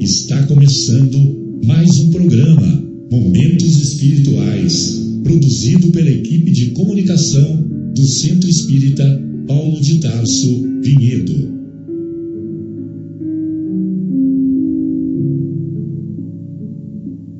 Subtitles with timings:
[0.00, 7.62] Está começando mais um programa Momentos Espirituais, produzido pela equipe de comunicação
[7.94, 9.04] do Centro Espírita
[9.46, 11.57] Paulo de Tarso Vinhedo.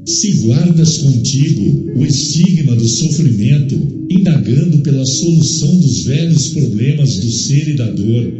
[0.08, 3.76] Se guardas contigo o estigma do sofrimento,
[4.08, 8.32] indagando pela solução dos velhos problemas do ser e da dor,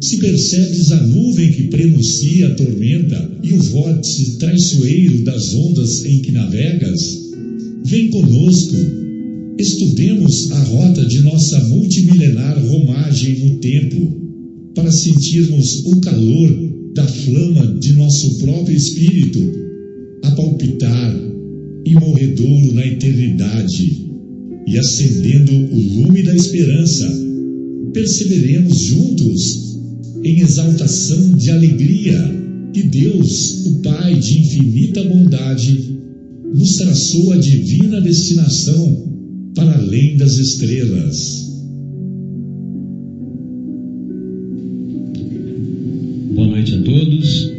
[0.00, 6.20] se percebes a nuvem que prenuncia a tormenta e o vórtice traiçoeiro das ondas em
[6.22, 7.20] que navegas,
[7.84, 8.74] vem conosco,
[9.58, 14.16] estudemos a rota de nossa multimilenar romagem no tempo,
[14.74, 19.61] para sentirmos o calor da flama de nosso próprio espírito
[20.22, 21.14] a palpitar
[21.84, 24.10] e morredouro na eternidade,
[24.66, 27.08] e acendendo o lume da esperança,
[27.92, 29.78] perceberemos juntos
[30.24, 32.18] em exaltação de alegria
[32.72, 35.98] que Deus, o Pai de infinita bondade,
[36.54, 39.08] nos traçou a divina destinação
[39.54, 41.50] para além das estrelas.
[46.34, 47.51] Boa noite a todos.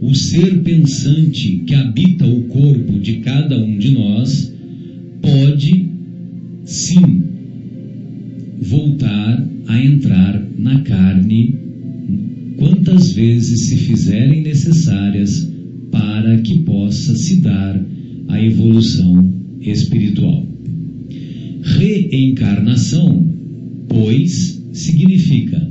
[0.00, 4.54] O ser pensante que habita o corpo de cada um de nós,
[5.20, 5.88] pode
[6.64, 7.22] sim
[8.60, 11.56] voltar a entrar na carne
[12.56, 15.50] quantas vezes se fizerem necessárias
[15.90, 17.84] para que possa se dar
[18.28, 19.28] a evolução
[19.60, 20.46] espiritual.
[21.62, 23.26] Reencarnação,
[23.88, 25.68] pois, significa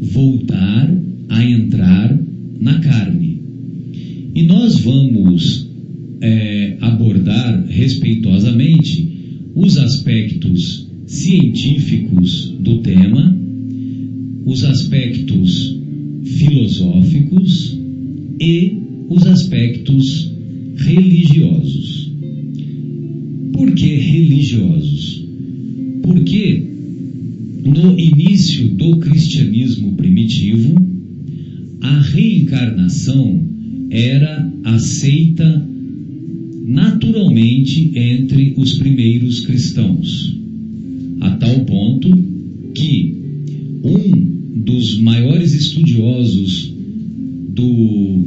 [0.00, 0.94] voltar
[1.30, 2.20] a entrar
[2.62, 3.42] na carne.
[4.34, 5.68] E nós vamos
[6.20, 9.10] é, abordar respeitosamente
[9.54, 13.36] os aspectos científicos do tema,
[14.46, 15.76] os aspectos
[16.24, 17.76] filosóficos
[18.40, 18.78] e
[19.08, 20.32] os aspectos
[20.76, 22.12] religiosos.
[23.52, 25.26] Por que religiosos?
[26.02, 26.62] Porque
[27.64, 30.74] no início do cristianismo primitivo,
[31.82, 33.42] a reencarnação
[33.90, 35.68] era aceita
[36.64, 40.38] naturalmente entre os primeiros cristãos,
[41.20, 42.08] a tal ponto
[42.74, 43.14] que
[43.84, 46.72] um dos maiores estudiosos
[47.48, 48.24] do,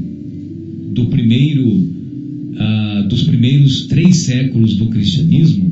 [0.94, 5.72] do primeiro, uh, dos primeiros três séculos do cristianismo,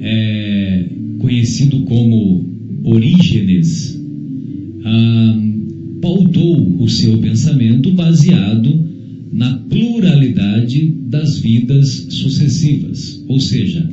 [0.00, 0.84] é,
[1.18, 2.46] conhecido como
[2.84, 5.67] Orígenes, uh,
[6.00, 8.88] pautou o seu pensamento baseado
[9.32, 13.88] na pluralidade das vidas sucessivas, ou seja,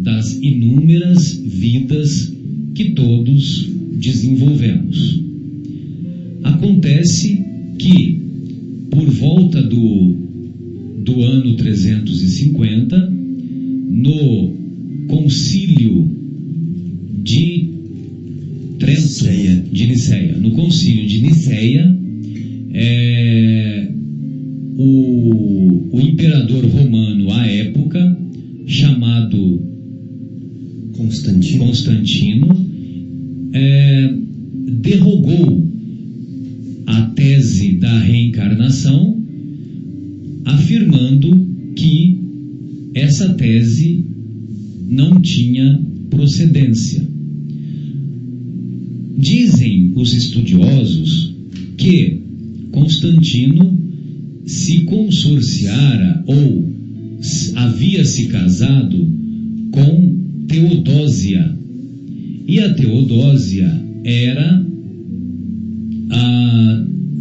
[0.00, 2.32] das inúmeras vidas
[2.74, 3.68] que todos
[3.98, 5.20] desenvolvemos.
[6.42, 7.42] Acontece
[7.78, 8.20] que,
[8.90, 10.16] por volta do,
[11.04, 13.10] do ano 350,
[13.90, 14.52] no
[15.08, 16.10] concílio
[17.22, 17.73] de
[18.94, 21.98] Trento, de Niceia, no concílio de Niceia,
[22.72, 23.88] é,
[24.76, 28.18] o, o imperador romano à época,
[28.66, 29.62] chamado
[30.96, 32.66] Constantino, Constantino
[33.52, 34.14] é,
[34.80, 35.68] derrogou
[36.86, 39.20] a tese da reencarnação,
[40.44, 42.20] afirmando que
[42.94, 44.04] essa tese
[44.88, 45.80] não tinha
[46.10, 47.13] procedência.
[49.24, 51.34] Dizem os estudiosos
[51.78, 52.20] que
[52.70, 53.80] Constantino
[54.44, 56.70] se consorciara ou
[57.56, 59.08] havia se casado
[59.70, 61.56] com Teodósia.
[62.46, 64.66] E a Teodósia era,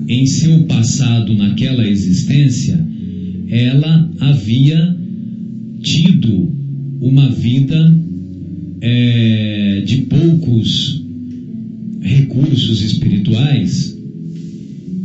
[0.10, 2.86] em seu passado naquela existência,
[3.48, 4.94] ela havia
[5.82, 6.52] tido
[7.00, 7.98] uma vida
[8.82, 11.03] é, de poucos
[12.04, 13.98] recursos espirituais,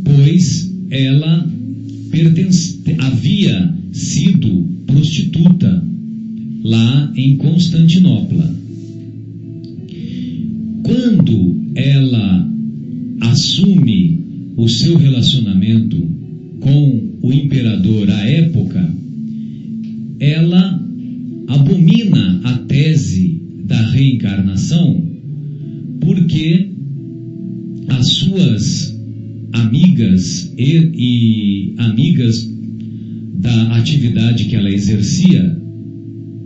[0.03, 1.49] pois ela
[2.99, 5.83] havia sido prostituta
[6.63, 8.55] lá em Constantinopla.
[10.83, 12.49] Quando ela
[13.21, 14.19] assume
[14.57, 15.97] o seu relacionamento
[16.59, 18.93] com o imperador à época,
[20.19, 20.83] ela
[21.47, 25.09] abomina a tese da reencarnação
[25.99, 26.69] porque
[28.29, 28.95] suas
[29.53, 32.47] amigas e, e amigas
[33.39, 35.57] da atividade que ela exercia,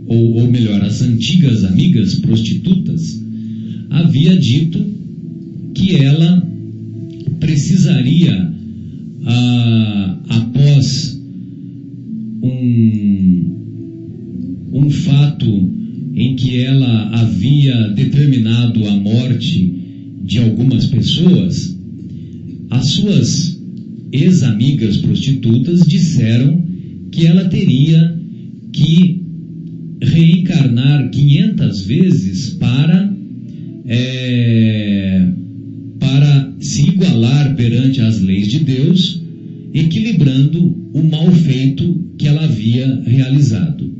[0.06, 3.22] ou, ou melhor, as antigas amigas prostitutas,
[3.90, 4.82] havia dito
[5.74, 6.48] que ela
[7.40, 8.50] precisaria,
[9.26, 11.20] ah, após
[12.42, 13.54] um,
[14.72, 15.46] um fato
[16.14, 19.83] em que ela havia determinado a morte
[20.24, 21.78] de algumas pessoas,
[22.70, 23.60] as suas
[24.10, 26.64] ex-amigas prostitutas disseram
[27.12, 28.18] que ela teria
[28.72, 29.22] que
[30.02, 33.14] reencarnar 500 vezes para
[33.86, 35.28] é,
[36.00, 39.22] para se igualar perante as leis de Deus,
[39.74, 43.92] equilibrando o mal feito que ela havia realizado.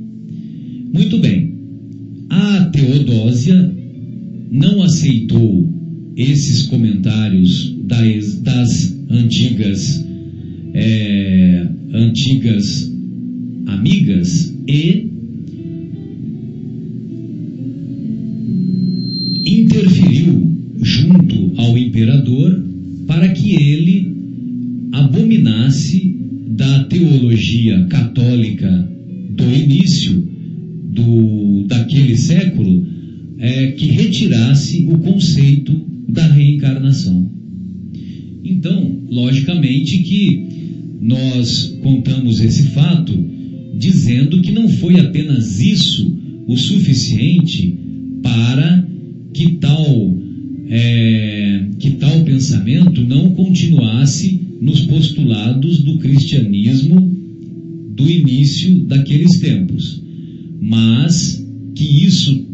[0.93, 1.55] Muito bem,
[2.31, 3.75] a Teodósia
[4.50, 5.83] não aceitou
[6.16, 10.05] esses comentários das, das antigas
[10.75, 12.93] é, antigas
[13.66, 15.11] amigas e
[19.46, 22.64] interferiu junto ao imperador
[23.06, 24.14] para que ele
[24.92, 26.16] abominasse
[26.49, 28.88] da teologia católica
[29.30, 30.26] do início
[30.92, 32.53] do, daquele século
[33.38, 35.73] é, que retirasse o conceito
[36.09, 37.31] da reencarnação.
[38.45, 40.47] Então, logicamente que
[41.00, 43.12] nós contamos esse fato
[43.79, 47.76] dizendo que não foi apenas isso o suficiente
[48.23, 48.87] para
[49.33, 50.14] que tal
[50.69, 57.14] é, que tal pensamento não continuasse nos postulados do cristianismo
[57.95, 60.03] do início daqueles tempos,
[60.61, 62.47] mas que isso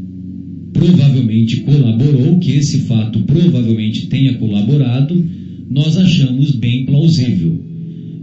[0.73, 5.25] provavelmente colaborou, que esse fato provavelmente tenha colaborado,
[5.69, 7.59] nós achamos bem plausível,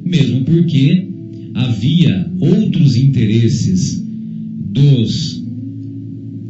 [0.05, 1.07] mesmo porque
[1.53, 4.03] havia outros interesses
[4.73, 5.43] dos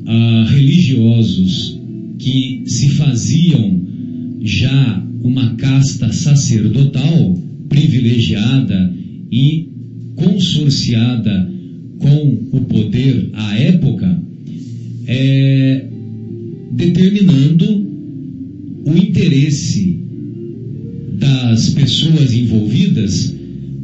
[0.06, 1.80] ah, religiosos
[2.20, 3.82] que se faziam
[4.42, 7.38] já uma casta sacerdotal
[7.70, 8.94] privilegiada
[9.32, 9.70] e
[10.16, 11.51] consorciada
[12.00, 14.24] com o poder à época,
[15.08, 15.86] é,
[16.72, 17.88] determinando
[18.86, 20.00] o interesse
[21.18, 23.34] das pessoas envolvidas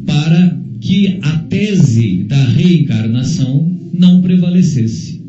[0.06, 5.22] para que a tese da reencarnação não prevalecesse.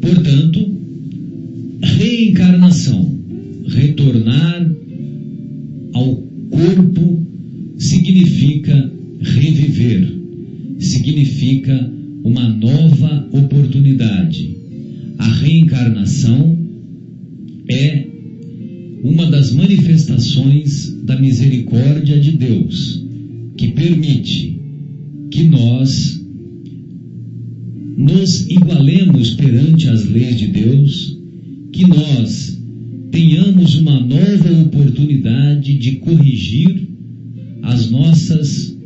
[0.00, 0.72] Portanto,
[1.82, 3.18] reencarnação,
[3.68, 4.70] retornar
[5.92, 6.16] ao
[6.50, 7.26] corpo
[7.76, 8.90] significa
[9.20, 10.12] reviver,
[10.78, 11.92] significa
[12.82, 14.56] nova oportunidade.
[15.18, 16.58] A reencarnação
[17.70, 18.06] é
[19.04, 23.04] uma das manifestações da misericórdia de Deus,
[23.56, 24.60] que permite
[25.30, 26.20] que nós
[27.96, 31.18] nos igualemos perante as leis de Deus,
[31.72, 32.60] que nós
[33.10, 36.88] tenhamos uma nova oportunidade de corrigir
[37.62, 38.76] as nossas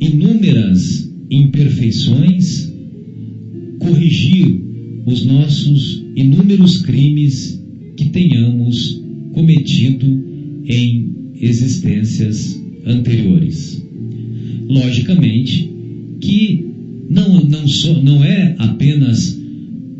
[0.00, 2.72] inúmeras imperfeições,
[3.78, 4.60] corrigir
[5.06, 7.62] os nossos inúmeros crimes
[7.96, 10.06] que tenhamos cometido
[10.66, 13.82] em existências anteriores.
[14.68, 15.70] Logicamente
[16.20, 16.64] que
[17.08, 19.38] não, não, so, não é apenas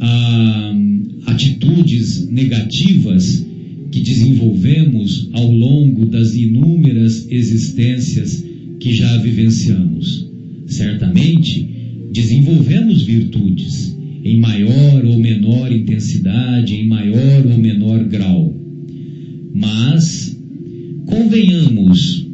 [0.00, 0.75] ah,
[1.26, 3.47] atitudes negativas
[3.90, 8.44] que desenvolvemos ao longo das inúmeras existências
[8.78, 10.28] que já vivenciamos.
[10.66, 11.77] Certamente,
[12.12, 18.55] desenvolvemos virtudes em maior ou menor intensidade, em maior ou menor grau.
[19.55, 20.37] Mas,
[21.07, 22.27] convenhamos,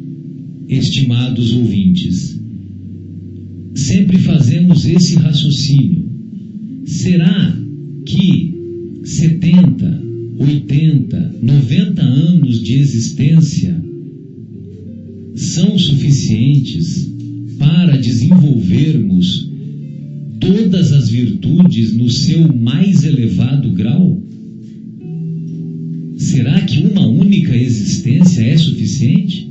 [0.67, 2.39] estimados ouvintes,
[3.73, 6.05] sempre fazemos esse raciocínio.
[6.85, 7.57] Será
[8.05, 8.53] que
[9.03, 10.03] 70,
[10.39, 13.83] 80, 90 anos de existência
[15.35, 17.11] são suficientes
[17.57, 19.54] para desenvolvermos
[20.45, 24.21] todas as virtudes no seu mais elevado grau?
[26.17, 29.49] Será que uma única existência é suficiente?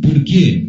[0.00, 0.66] Porque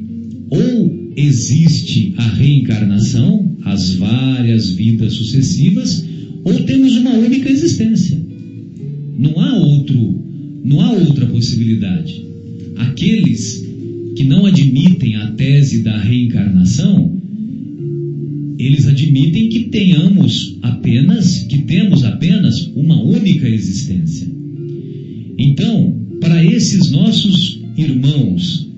[0.50, 6.06] ou existe a reencarnação, as várias vidas sucessivas,
[6.44, 8.22] ou temos uma única existência.
[9.18, 10.22] Não há outro,
[10.65, 12.25] não há outra possibilidade.
[12.75, 13.65] Aqueles
[14.15, 17.23] que não admitem a tese da reencarnação,
[18.58, 24.28] eles admitem que tenhamos apenas, que temos apenas uma única existência.
[25.38, 28.70] Então, para esses nossos irmãos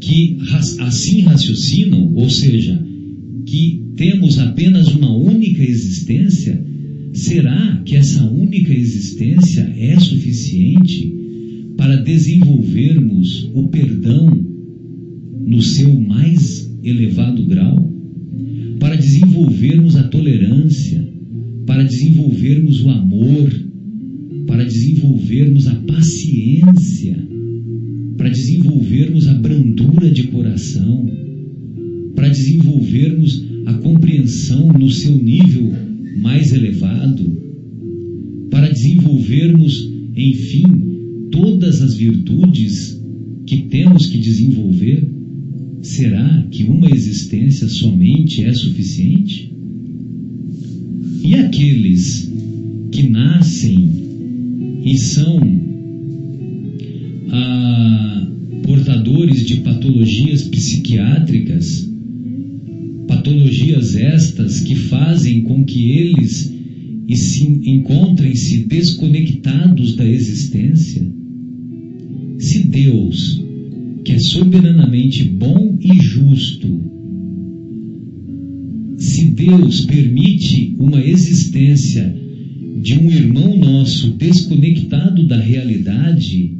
[0.00, 0.36] que
[0.80, 2.80] assim raciocinam, ou seja,
[3.46, 6.62] que temos apenas uma única existência,
[7.12, 11.14] será que essa única existência é suficiente
[11.76, 14.30] para desenvolvermos o perdão
[15.46, 17.95] no seu mais elevado grau?
[18.86, 21.04] Para desenvolvermos a tolerância,
[21.66, 23.50] para desenvolvermos o amor,
[24.46, 27.18] para desenvolvermos a paciência,
[28.16, 31.04] para desenvolvermos a brandura de coração,
[32.14, 35.72] para desenvolvermos a compreensão no seu nível
[36.22, 37.24] mais elevado,
[38.52, 40.62] para desenvolvermos, enfim,
[41.32, 43.02] todas as virtudes
[43.48, 45.10] que temos que desenvolver?
[45.86, 49.52] Será que uma existência somente é suficiente?
[51.22, 52.28] E aqueles
[52.90, 53.92] que nascem
[54.84, 55.40] e são
[57.30, 58.28] ah,
[58.64, 61.88] portadores de patologias psiquiátricas,
[63.06, 66.52] patologias estas que fazem com que eles
[67.64, 71.06] encontrem-se desconectados da existência?
[72.38, 73.45] Se Deus,
[74.06, 76.80] que é soberanamente bom e justo,
[78.96, 82.14] se Deus permite uma existência
[82.80, 86.56] de um irmão nosso desconectado da realidade,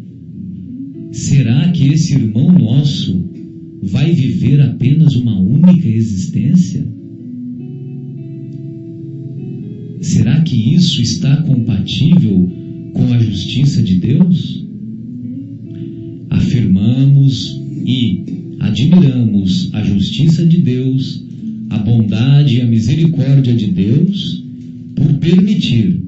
[1.12, 3.25] será que esse irmão nosso
[3.81, 6.85] vai viver apenas uma única existência?
[10.00, 12.50] Será que isso está compatível
[12.93, 14.65] com a justiça de Deus?
[16.56, 21.22] Afirmamos e admiramos a justiça de Deus,
[21.68, 24.42] a bondade e a misericórdia de Deus
[24.94, 26.00] por permitir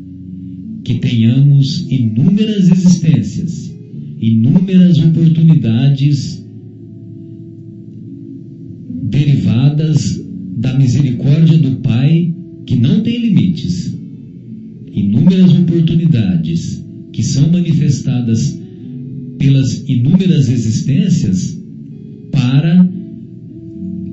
[0.84, 3.70] que tenhamos inúmeras existências,
[4.18, 6.42] inúmeras oportunidades
[9.02, 10.18] derivadas
[10.56, 13.94] da misericórdia do Pai que não tem limites,
[14.94, 18.58] inúmeras oportunidades que são manifestadas
[19.38, 21.59] pelas inúmeras existências
[22.33, 22.88] para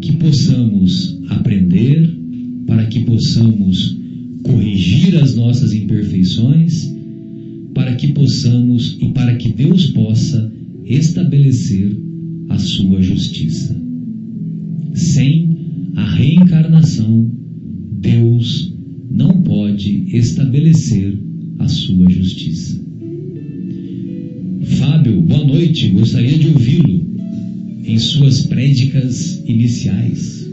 [0.01, 2.09] que possamos aprender,
[2.67, 3.97] para que possamos
[4.43, 6.93] corrigir as nossas imperfeições,
[7.73, 10.51] para que possamos e para que Deus possa
[10.85, 11.97] estabelecer
[12.49, 13.75] a sua justiça.
[14.93, 15.57] Sem
[15.95, 17.31] a reencarnação,
[17.99, 18.73] Deus
[19.09, 21.17] não pode estabelecer
[21.59, 22.85] a sua justiça.
[24.65, 25.89] Fábio, boa noite.
[25.89, 27.05] Gostaria de ouvi-lo
[27.85, 30.47] em suas prédicas iniciais.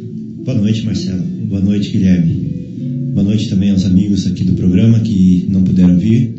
[0.45, 1.23] Boa noite, Marcelo.
[1.49, 2.53] Boa noite, Guilherme.
[3.15, 6.35] Boa noite também aos amigos aqui do programa que não puderam vir.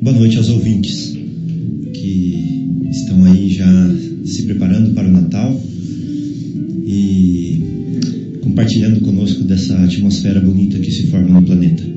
[0.00, 1.16] Boa noite aos ouvintes
[1.92, 5.60] que estão aí já se preparando para o Natal
[6.86, 7.60] e
[8.42, 11.95] compartilhando conosco dessa atmosfera bonita que se forma no planeta.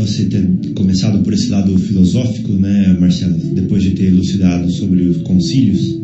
[0.00, 0.42] Você ter
[0.74, 5.98] começado por esse lado filosófico, né, Marcelo, depois de ter elucidado sobre os concílios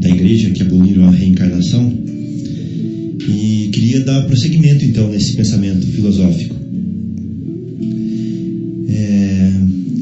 [0.00, 1.92] da igreja que aboliram a reencarnação.
[3.28, 6.54] E queria dar prosseguimento então nesse pensamento filosófico.
[8.88, 9.52] É,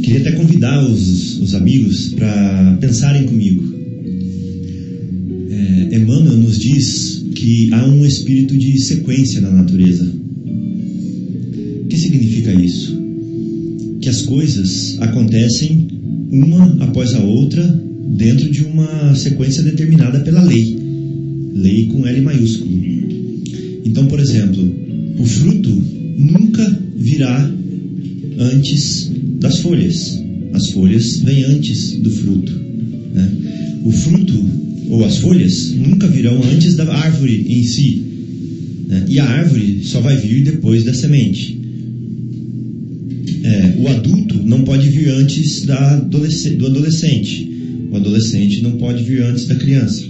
[0.02, 3.75] queria até convidar os, os amigos para pensarem comigo.
[5.50, 10.25] É, Emmanuel nos diz que há um espírito de sequência na natureza.
[14.25, 15.88] Coisas acontecem
[16.31, 17.62] uma após a outra
[18.16, 20.76] dentro de uma sequência determinada pela lei.
[21.54, 22.71] Lei com L maiúsculo.
[23.85, 24.62] Então, por exemplo,
[25.19, 25.71] o fruto
[26.16, 27.50] nunca virá
[28.38, 30.21] antes das folhas.
[30.52, 32.52] As folhas vêm antes do fruto.
[33.14, 33.33] Né?
[33.85, 34.45] O fruto
[34.88, 38.02] ou as folhas nunca virão antes da árvore em si.
[38.88, 39.04] Né?
[39.09, 41.53] E a árvore só vai vir depois da semente.
[43.44, 47.46] É, o adulto não pode vir antes da adolesc do adolescente.
[47.90, 50.02] O adolescente não pode vir antes da criança.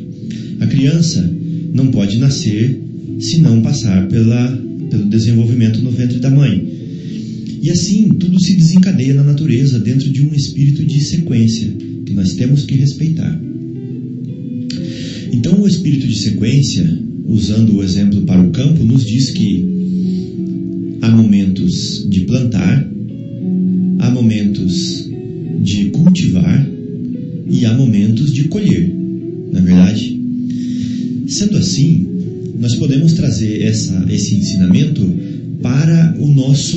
[0.61, 1.29] A criança
[1.75, 2.81] não pode nascer
[3.19, 4.57] se não passar pela,
[4.89, 6.65] pelo desenvolvimento no ventre da mãe.
[7.61, 11.69] E assim, tudo se desencadeia na natureza dentro de um espírito de sequência
[12.07, 13.41] que nós temos que respeitar.
[15.33, 16.89] Então, o espírito de sequência,
[17.27, 19.65] usando o exemplo para o campo, nos diz que
[21.03, 22.89] há momentos de plantar,
[23.99, 25.09] há momentos
[25.63, 26.69] de cultivar
[27.51, 28.95] e há momentos de colher,
[29.53, 30.21] na é verdade?
[31.29, 32.07] Sendo assim,
[32.59, 35.03] nós podemos trazer essa, esse ensinamento
[35.63, 36.77] para o nosso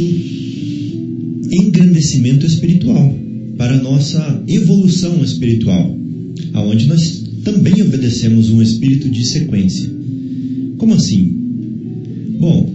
[1.52, 3.18] engrandecimento espiritual,
[3.58, 5.98] para a nossa evolução espiritual,
[6.54, 9.90] aonde nós também obedecemos um espírito de sequência.
[10.78, 11.36] Como assim?
[12.40, 12.70] Bom,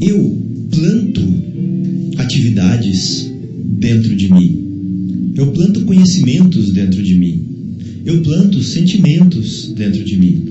[0.00, 0.38] eu
[0.70, 1.20] planto
[2.16, 3.30] atividades
[3.78, 5.32] dentro de mim.
[5.36, 7.46] Eu planto conhecimentos dentro de mim.
[8.04, 10.44] Eu planto sentimentos dentro de mim.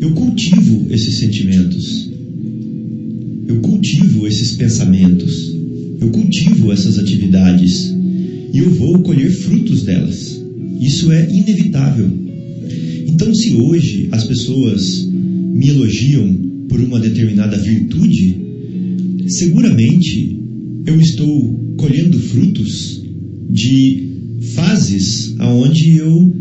[0.00, 2.08] Eu cultivo esses sentimentos.
[3.46, 5.54] Eu cultivo esses pensamentos.
[6.00, 7.94] Eu cultivo essas atividades.
[8.52, 10.40] E eu vou colher frutos delas.
[10.80, 12.08] Isso é inevitável.
[13.06, 16.32] Então, se hoje as pessoas me elogiam
[16.68, 18.36] por uma determinada virtude,
[19.26, 20.37] seguramente
[20.88, 23.02] eu estou colhendo frutos
[23.50, 24.08] de
[24.54, 26.34] fases aonde eu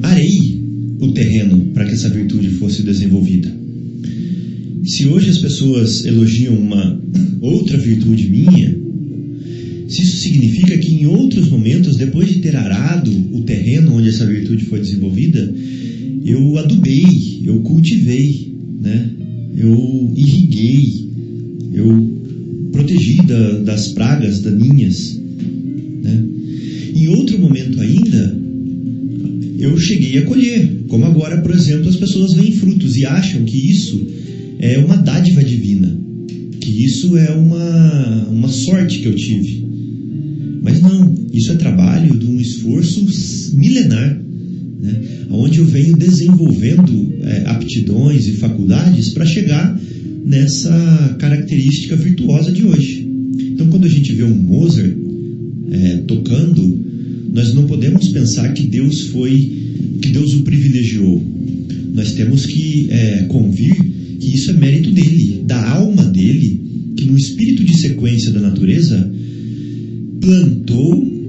[0.00, 0.62] arei
[1.00, 3.52] o terreno para que essa virtude fosse desenvolvida.
[4.84, 7.02] Se hoje as pessoas elogiam uma
[7.40, 8.78] outra virtude minha,
[9.88, 14.24] se isso significa que em outros momentos, depois de ter arado o terreno onde essa
[14.24, 15.52] virtude foi desenvolvida,
[16.24, 19.10] eu adubei, eu cultivei, né?
[19.56, 21.08] eu irriguei,
[21.74, 22.21] eu
[22.82, 25.18] protegi da, das pragas daninhas.
[26.02, 26.24] Né?
[26.94, 28.38] Em outro momento ainda,
[29.58, 33.70] eu cheguei a colher, como agora, por exemplo, as pessoas veem frutos e acham que
[33.70, 34.04] isso
[34.58, 35.96] é uma dádiva divina,
[36.60, 39.62] que isso é uma, uma sorte que eu tive.
[40.62, 43.04] Mas não, isso é trabalho de um esforço
[43.56, 44.20] milenar,
[44.82, 45.00] né?
[45.30, 49.80] onde eu venho desenvolvendo é, aptidões e faculdades para chegar
[50.26, 53.08] nessa característica virtuosa de hoje.
[53.52, 54.92] Então, quando a gente vê um Mozart
[55.70, 56.80] é, tocando,
[57.32, 59.52] nós não podemos pensar que Deus foi,
[60.02, 61.22] que Deus o privilegiou.
[61.94, 63.74] Nós temos que é, convir
[64.18, 66.60] que isso é mérito dele, da alma dele,
[66.96, 69.10] que no espírito de sequência da natureza
[70.20, 71.21] plantou,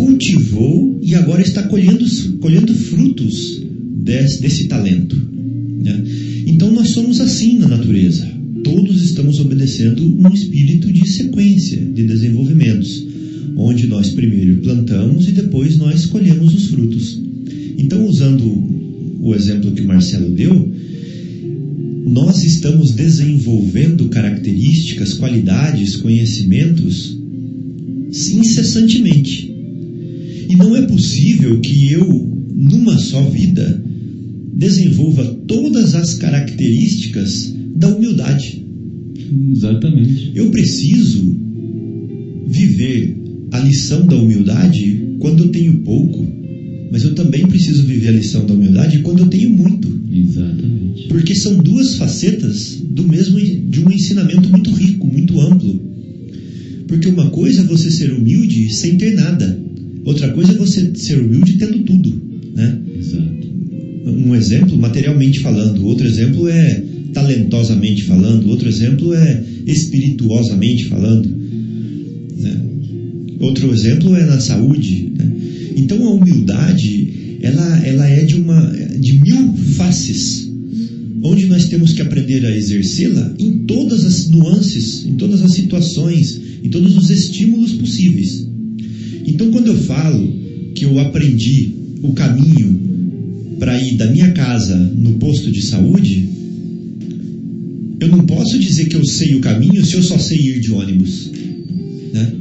[0.00, 2.06] cultivou e agora está colhendo,
[2.38, 3.60] colhendo frutos
[4.02, 5.14] desse, desse talento.
[5.14, 6.04] Né?
[6.46, 8.26] Então nós somos assim na natureza.
[8.64, 13.06] Todos estamos obedecendo um espírito de sequência de desenvolvimentos,
[13.56, 17.20] onde nós primeiro plantamos e depois nós colhemos os frutos.
[17.76, 18.44] Então, usando
[19.20, 20.72] o exemplo que o Marcelo deu,
[22.06, 27.18] nós estamos desenvolvendo características, qualidades, conhecimentos
[28.32, 29.49] incessantemente.
[30.50, 32.04] E não é possível que eu,
[32.52, 33.80] numa só vida,
[34.52, 38.66] desenvolva todas as características da humildade.
[39.52, 40.32] Exatamente.
[40.34, 41.36] Eu preciso
[42.48, 43.16] viver
[43.52, 46.26] a lição da humildade quando eu tenho pouco,
[46.90, 49.88] mas eu também preciso viver a lição da humildade quando eu tenho muito.
[50.12, 51.06] Exatamente.
[51.06, 55.80] Porque são duas facetas do mesmo de um ensinamento muito rico, muito amplo.
[56.88, 59.69] Porque uma coisa é você ser humilde sem ter nada.
[60.04, 62.22] Outra coisa é você ser humilde tendo tudo,
[62.54, 62.78] né?
[62.98, 63.50] Exato.
[64.06, 65.84] Um exemplo, materialmente falando.
[65.86, 66.82] Outro exemplo é
[67.12, 68.48] talentosamente falando.
[68.48, 71.28] Outro exemplo é espirituosamente falando.
[72.36, 72.60] Né?
[73.40, 75.12] Outro exemplo é na saúde.
[75.16, 75.32] Né?
[75.76, 80.50] Então a humildade, ela, ela é de, uma, de mil faces
[81.22, 86.40] onde nós temos que aprender a exercê-la em todas as nuances, em todas as situações,
[86.62, 88.46] em todos os estímulos possíveis.
[89.30, 95.12] Então, quando eu falo que eu aprendi o caminho para ir da minha casa no
[95.14, 96.28] posto de saúde,
[98.00, 100.72] eu não posso dizer que eu sei o caminho se eu só sei ir de
[100.72, 101.30] ônibus.
[102.12, 102.32] Né?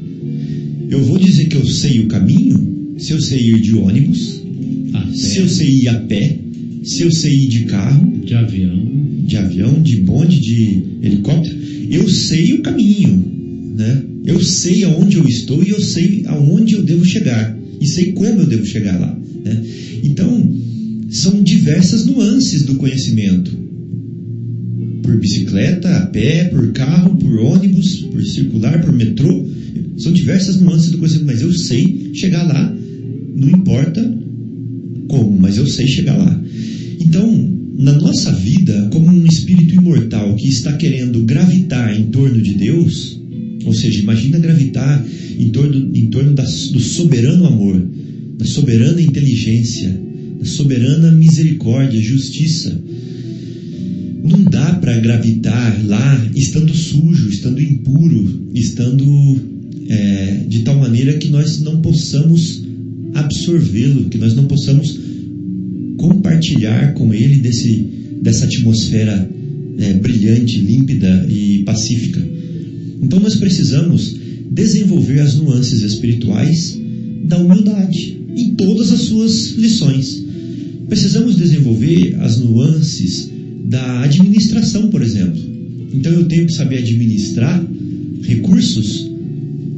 [0.90, 4.42] Eu vou dizer que eu sei o caminho se eu sei ir de ônibus,
[5.14, 6.40] se eu sei ir a pé,
[6.84, 8.92] se eu sei ir de carro, de avião,
[9.26, 11.56] de avião, de bonde, de helicóptero,
[11.90, 13.39] eu sei o caminho,
[13.80, 14.04] né?
[14.26, 18.42] Eu sei aonde eu estou e eu sei aonde eu devo chegar e sei como
[18.42, 19.64] eu devo chegar lá, né?
[20.04, 20.54] Então
[21.10, 23.58] são diversas nuances do conhecimento,
[25.02, 29.48] por bicicleta, a pé, por carro, por ônibus, por circular, por metrô,
[29.98, 32.76] são diversas nuances do conhecimento, mas eu sei chegar lá,
[33.34, 34.02] não importa
[35.08, 36.44] como, mas eu sei chegar lá.
[37.00, 37.34] Então,
[37.78, 43.20] na nossa vida, como um espírito imortal que está querendo gravitar em torno de Deus,
[43.66, 45.06] ou seja, imagina gravitar
[45.38, 47.82] em torno, em torno da, do soberano amor,
[48.38, 49.90] da soberana inteligência,
[50.40, 52.80] da soberana misericórdia, justiça.
[54.24, 59.42] Não dá para gravitar lá estando sujo, estando impuro, estando
[59.88, 62.64] é, de tal maneira que nós não possamos
[63.14, 65.00] absorvê-lo, que nós não possamos
[65.98, 67.86] compartilhar com ele desse,
[68.22, 69.30] dessa atmosfera
[69.78, 72.39] é, brilhante, límpida e pacífica.
[73.02, 74.16] Então nós precisamos
[74.52, 76.80] desenvolver as nuances espirituais
[77.24, 80.24] da humildade em todas as suas lições.
[80.88, 83.30] Precisamos desenvolver as nuances
[83.66, 85.40] da administração, por exemplo.
[85.94, 87.66] Então eu tenho que saber administrar
[88.24, 89.10] recursos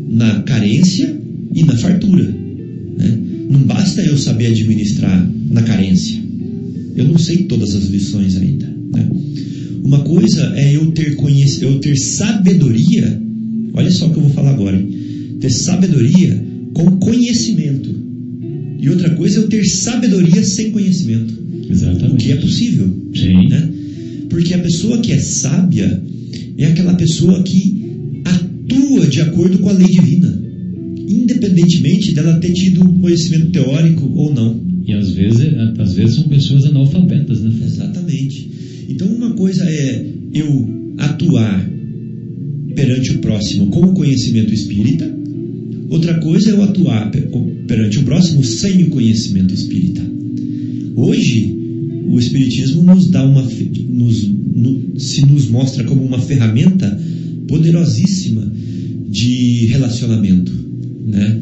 [0.10, 1.18] na carência
[1.54, 2.24] e na fartura.
[2.24, 3.20] Né?
[3.50, 6.22] Não basta eu saber administrar na carência.
[6.96, 8.66] Eu não sei todas as lições ainda.
[8.94, 9.10] Né?
[9.84, 13.22] Uma coisa é eu ter, conhec eu ter sabedoria,
[13.74, 14.84] olha só o que eu vou falar agora,
[15.40, 17.90] ter sabedoria com conhecimento.
[18.80, 21.34] E outra coisa é eu ter sabedoria sem conhecimento.
[21.70, 22.14] Exatamente.
[22.14, 22.90] O que é possível.
[23.14, 23.48] Sim.
[23.48, 23.70] Né?
[24.30, 26.02] Porque a pessoa que é sábia
[26.58, 27.82] é aquela pessoa que
[28.24, 30.42] atua de acordo com a lei divina,
[31.08, 34.60] independentemente dela ter tido conhecimento teórico ou não.
[34.86, 37.54] E às vezes, às vezes são pessoas analfabetas, né?
[37.64, 38.51] Exatamente.
[38.92, 41.70] Então uma coisa é eu atuar
[42.76, 45.10] perante o próximo com o conhecimento espírita,
[45.90, 47.10] outra coisa é eu atuar
[47.68, 50.02] perante o próximo sem o conhecimento espírita.
[50.96, 51.58] Hoje
[52.08, 57.00] o espiritismo nos dá uma nos, no, se nos mostra como uma ferramenta
[57.48, 58.52] poderosíssima
[59.10, 60.52] de relacionamento,
[61.08, 61.40] né?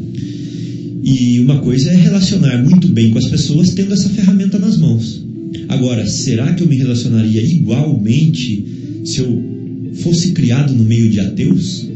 [1.02, 5.29] E uma coisa é relacionar muito bem com as pessoas tendo essa ferramenta nas mãos.
[5.68, 8.64] Agora, será que eu me relacionaria igualmente
[9.04, 9.50] se eu
[9.94, 11.88] fosse criado no meio de ateus,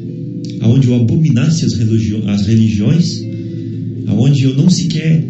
[0.60, 3.22] aonde eu abominasse as, religi as religiões,
[4.06, 5.24] aonde eu não sequer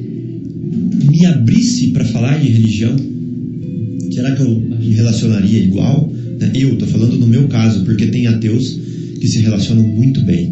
[1.10, 2.96] me abrisse para falar de religião?
[4.12, 6.12] Será que eu me relacionaria igual?
[6.54, 8.78] Eu estou falando no meu caso, porque tem ateus
[9.20, 10.50] que se relacionam muito bem,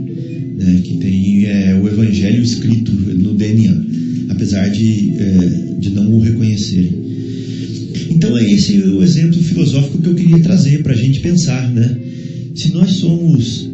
[0.56, 0.80] né?
[0.82, 3.84] que tem é, o evangelho escrito no DNA,
[4.30, 7.11] apesar de, é, de não o reconhecerem.
[8.12, 11.98] Então é esse o exemplo filosófico que eu queria trazer para a gente pensar, né?
[12.54, 13.68] Se nós somos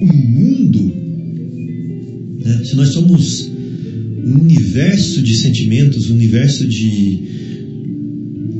[0.00, 0.92] um mundo,
[2.44, 2.62] né?
[2.64, 3.50] se nós somos
[4.24, 7.18] um universo de sentimentos, um universo de,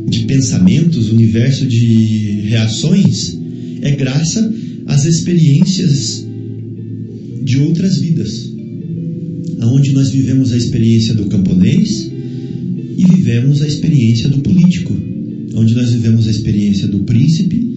[0.09, 3.38] de pensamentos, um universo de reações,
[3.83, 4.53] é graça
[4.87, 6.27] às experiências
[7.45, 8.53] de outras vidas,
[9.61, 12.11] aonde nós vivemos a experiência do camponês
[12.96, 14.94] e vivemos a experiência do político,
[15.55, 17.72] onde nós vivemos a experiência do príncipe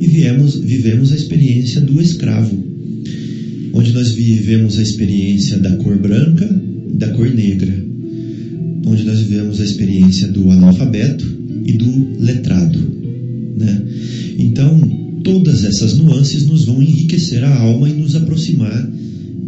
[0.00, 2.56] e viemos, vivemos a experiência do escravo,
[3.72, 6.48] onde nós vivemos a experiência da cor branca
[6.90, 7.74] e da cor negra,
[8.86, 11.26] onde nós vivemos a experiência do analfabeto
[11.64, 12.78] e do letrado,
[13.56, 13.82] né?
[14.38, 14.78] Então,
[15.24, 18.92] todas essas nuances nos vão enriquecer a alma e nos aproximar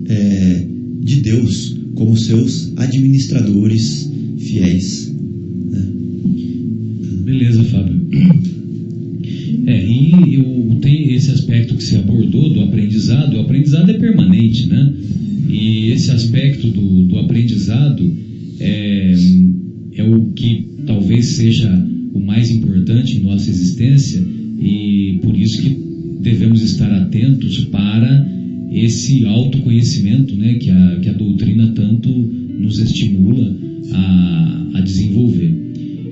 [0.09, 0.67] é,
[1.03, 5.15] de Deus como seus administradores fiéis.
[5.71, 5.87] Né?
[7.25, 7.99] Beleza, Fábio.
[9.67, 13.37] É, e eu, tem esse aspecto que você abordou do aprendizado.
[13.37, 14.95] O aprendizado é permanente, né?
[15.49, 18.11] E esse aspecto do, do aprendizado
[18.61, 19.15] é,
[19.97, 21.71] é o que talvez seja
[22.15, 24.25] o mais importante em nossa existência
[24.61, 25.77] e por isso que
[26.21, 28.27] devemos estar atentos para
[28.73, 33.57] esse autoconhecimento né, que, a, que a doutrina tanto nos estimula
[33.93, 35.55] a, a desenvolver.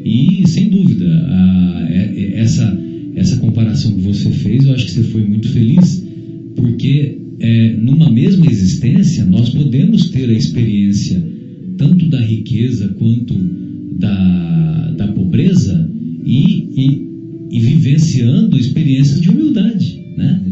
[0.05, 2.79] E, sem dúvida, a, é, essa,
[3.15, 6.05] essa comparação que você fez, eu acho que você foi muito feliz,
[6.55, 11.23] porque é, numa mesma existência nós podemos ter a experiência
[11.77, 13.35] tanto da riqueza quanto
[13.99, 15.91] da, da pobreza
[16.25, 17.07] e, e,
[17.51, 20.43] e vivenciando experiências de humildade, né?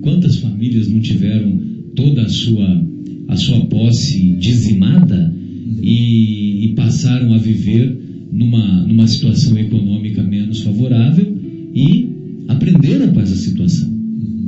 [0.00, 1.60] Quantas famílias não tiveram
[1.94, 2.86] toda a sua,
[3.28, 5.34] a sua posse dizimada
[5.82, 7.96] e, e passaram a viver
[8.32, 11.36] numa, numa situação econômica menos favorável
[11.74, 12.08] e
[12.48, 13.88] aprenderam com essa situação.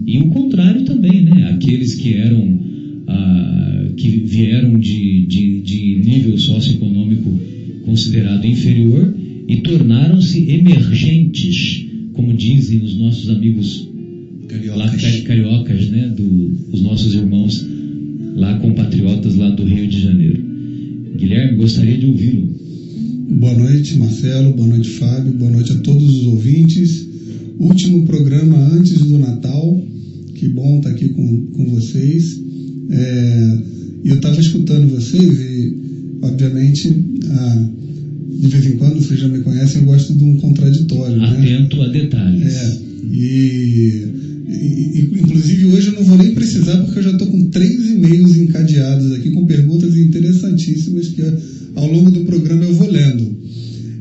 [0.06, 1.50] E o contrário também, né?
[1.50, 2.58] Aqueles que eram
[3.06, 7.30] ah, que vieram de, de, de nível socioeconômico
[7.84, 9.14] considerado inferior
[9.48, 13.88] e tornaram-se emergentes, como dizem os nossos amigos
[14.48, 15.02] Cariocas.
[15.02, 17.66] lá, cariocas, né, do, os nossos irmãos
[18.34, 20.42] lá compatriotas lá do Rio de Janeiro.
[21.20, 22.48] Guilherme, gostaria de ouvi-lo.
[23.38, 24.54] Boa noite, Marcelo.
[24.54, 25.32] Boa noite, Fábio.
[25.34, 27.06] Boa noite a todos os ouvintes.
[27.58, 29.82] Último programa antes do Natal.
[30.34, 32.40] Que bom estar aqui com, com vocês.
[32.90, 33.58] É,
[34.04, 35.76] eu estava escutando vocês e,
[36.22, 36.88] obviamente,
[37.28, 37.68] a,
[38.40, 41.18] de vez em quando, vocês já me conhecem, eu gosto de um contraditório.
[41.18, 41.26] Né?
[41.28, 42.54] Atento a detalhes.
[42.54, 42.78] É,
[43.12, 44.06] e,
[44.48, 48.36] e- inclusive hoje eu não vou nem precisar porque eu já estou com três e-mails
[48.38, 49.89] encadeados aqui com perguntas
[50.60, 51.22] interessantíssimas que
[51.74, 53.38] ao longo do programa eu vou lendo.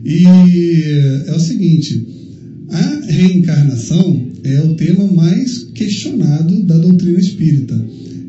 [0.05, 0.23] E
[1.27, 2.05] é o seguinte,
[2.69, 7.79] a reencarnação é o tema mais questionado da doutrina espírita.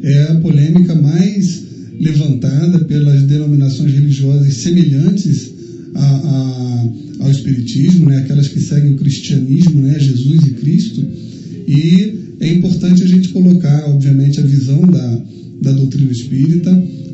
[0.02, 1.62] É a polêmica mais
[1.98, 5.50] levantada pelas denominações religiosas semelhantes
[5.94, 6.88] a- a-
[7.20, 11.04] ao espiritismo, né, aquelas que seguem o cristianismo, né, Jesus e Cristo,
[11.68, 15.22] e é importante a gente colocar, obviamente, a visão da,
[15.60, 16.70] da doutrina espírita.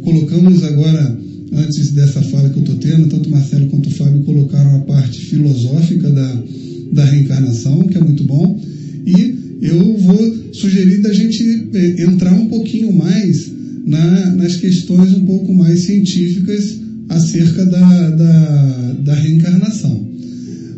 [0.07, 1.19] Colocamos agora,
[1.53, 4.81] antes dessa fala que eu estou tendo, tanto o Marcelo quanto o Fábio colocaram a
[4.83, 6.45] parte filosófica da,
[6.92, 8.57] da reencarnação, que é muito bom,
[9.05, 11.42] e eu vou sugerir da gente
[11.75, 13.51] eh, entrar um pouquinho mais
[13.85, 20.09] na- nas questões um pouco mais científicas acerca da, da, da reencarnação.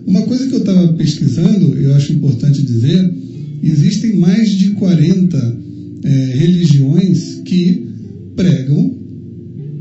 [0.07, 3.13] Uma coisa que eu estava pesquisando, eu acho importante dizer,
[3.63, 5.59] existem mais de 40
[6.03, 7.89] eh, religiões que
[8.35, 8.97] pregam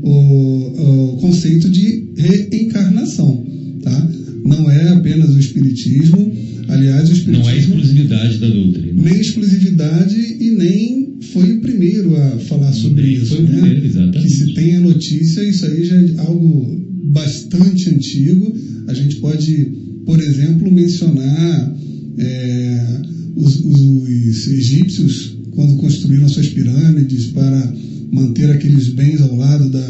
[0.02, 3.44] o, o conceito de reencarnação.
[3.82, 4.10] Tá?
[4.44, 6.32] Não é apenas o Espiritismo,
[6.68, 9.02] aliás, o Espiritismo Não é exclusividade da doutrina.
[9.02, 13.26] nem exclusividade e nem foi o primeiro a falar sobre isso.
[13.26, 13.60] foi o né?
[13.60, 14.22] primeiro, exatamente.
[14.22, 16.78] Que se tem a notícia, isso aí já é algo
[17.12, 18.54] bastante antigo.
[18.86, 19.72] A gente pode,
[20.06, 21.76] por exemplo, mencionar
[22.18, 23.00] é,
[23.36, 27.74] os, os egípcios quando construíram suas pirâmides para
[28.10, 29.86] manter aqueles bens ao lado da,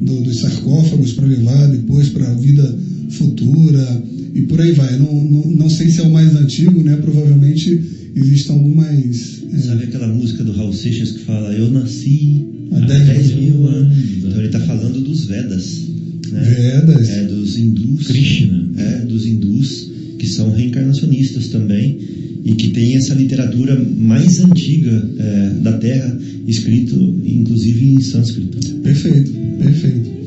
[0.00, 2.78] do- dos sarcófagos para levar depois para a vida
[3.10, 4.02] futura
[4.34, 4.98] e por aí vai.
[4.98, 6.96] Não, não, não sei se é o mais antigo, né?
[6.96, 7.80] Provavelmente
[8.14, 9.42] existem algumas.
[9.52, 13.34] é, Sabe aquela música do Raul Seixas que fala Eu nasci Há há 10 10
[13.34, 13.98] mil mil anos?
[14.18, 15.88] Então ele está falando dos Vedas.
[16.30, 16.40] Né?
[16.40, 17.08] Vedas.
[17.08, 18.06] É, dos hindus.
[18.06, 18.70] Krishna.
[18.76, 21.98] É, dos hindus, que são reencarnacionistas também,
[22.44, 28.58] e que tem essa literatura mais antiga é, da Terra, escrito inclusive em sânscrito.
[28.76, 30.19] Perfeito, perfeito.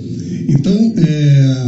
[0.50, 1.66] Então, é,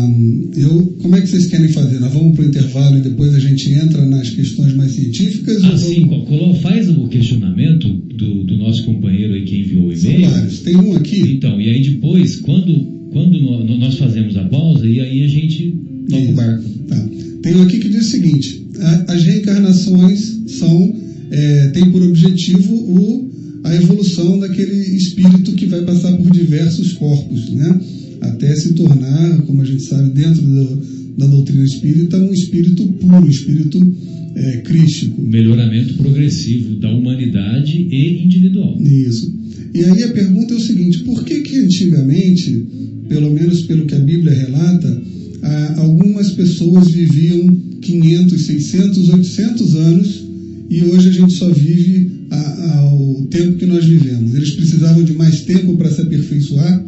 [0.57, 1.99] eu, como é que vocês querem fazer?
[1.99, 5.63] Nós vamos para o intervalo e depois a gente entra nas questões mais científicas?
[5.63, 10.29] ou Assim, vamos- faz o questionamento do, do nosso companheiro aí que enviou o e-mail.
[10.29, 10.59] vários.
[10.59, 11.19] Tem um aqui.
[11.19, 12.73] Então, e aí depois, quando,
[13.11, 13.39] quando
[13.77, 15.73] nós fazemos a pausa, e aí a gente
[16.09, 16.69] toca o barco.
[16.88, 17.09] Tá.
[17.41, 20.95] Tem um aqui que diz o seguinte: a- as reencarnações são
[21.31, 23.29] é, têm por objetivo o,
[23.63, 27.79] a evolução daquele espírito que vai passar por diversos corpos, né?
[28.21, 33.25] Até se tornar, como a gente sabe, dentro do- da doutrina espírita, um espírito puro,
[33.25, 33.80] um espírito
[34.36, 35.21] é, crístico.
[35.21, 38.78] Melhoramento progressivo da humanidade e individual.
[38.82, 39.34] Isso.
[39.73, 42.65] E aí a pergunta é o seguinte: por que que antigamente,
[43.08, 45.01] pelo menos pelo que a Bíblia relata,
[45.78, 47.47] algumas pessoas viviam
[47.82, 50.23] 500, 600, 800 anos
[50.69, 54.34] e hoje a gente só vive ao tempo que nós vivemos?
[54.36, 56.86] Eles precisavam de mais tempo para se aperfeiçoar?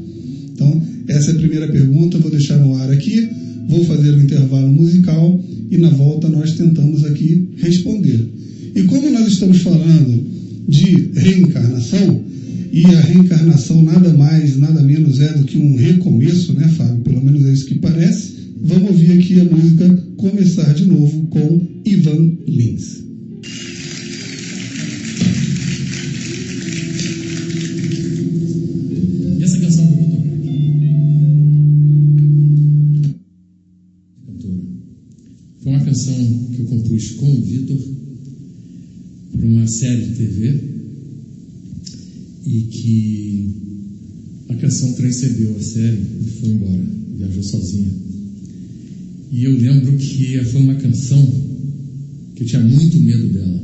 [0.58, 3.30] Então, essa é a primeira pergunta, vou deixar no ar aqui,
[3.70, 5.40] vou fazer um intervalo musical
[5.70, 8.28] e na volta nós tentamos aqui responder.
[8.76, 10.26] E como nós estamos falando
[10.68, 12.24] de reencarnação,
[12.72, 17.02] e a reencarnação nada mais, nada menos é do que um recomeço, né, Fábio?
[17.04, 18.34] Pelo menos é isso que parece.
[18.60, 23.07] Vamos ouvir aqui a música Começar de Novo com Ivan Lins.
[37.16, 37.78] Com o Vitor
[39.32, 40.60] para uma série de TV
[42.46, 43.50] e que
[44.50, 46.84] a canção transcendeu a série e foi embora,
[47.18, 47.92] viajou sozinha.
[49.32, 51.26] E eu lembro que foi uma canção
[52.36, 53.62] que eu tinha muito medo dela,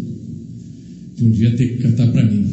[1.16, 2.46] de um dia ter que cantar para mim.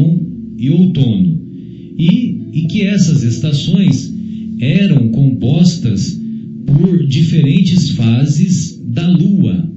[0.00, 0.20] Verão
[0.58, 1.40] e outono.
[1.98, 4.12] E, e que essas estações
[4.58, 6.18] eram compostas
[6.66, 9.70] por diferentes fases da Lua.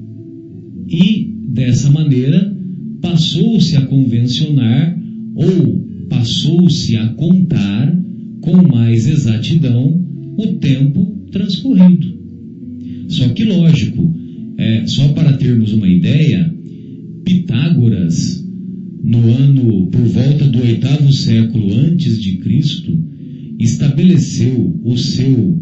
[0.89, 2.55] E, dessa maneira,
[3.01, 4.97] passou-se a convencionar
[5.35, 7.99] ou passou-se a contar
[8.41, 10.01] com mais exatidão
[10.37, 12.13] o tempo transcorrido.
[13.07, 14.13] Só que, lógico,
[14.57, 16.53] é, só para termos uma ideia,
[17.25, 18.42] Pitágoras,
[19.03, 22.97] no ano por volta do oitavo século antes de Cristo,
[23.59, 25.61] estabeleceu o seu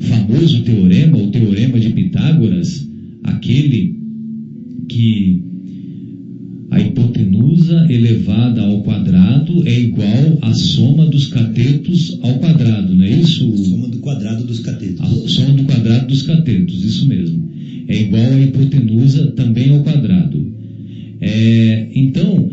[0.00, 2.86] famoso teorema, o teorema de Pitágoras,
[3.22, 3.96] aquele
[4.86, 5.42] que
[6.70, 13.10] a hipotenusa elevada ao quadrado é igual à soma dos catetos ao quadrado, não é
[13.10, 13.50] isso?
[13.50, 15.00] A soma do quadrado dos catetos.
[15.00, 17.48] A soma do quadrado dos catetos, isso mesmo.
[17.88, 20.52] É igual à hipotenusa também ao quadrado.
[21.20, 22.50] É, então,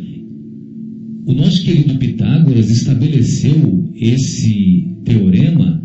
[1.32, 5.82] o nosso querido Pitágoras estabeleceu esse teorema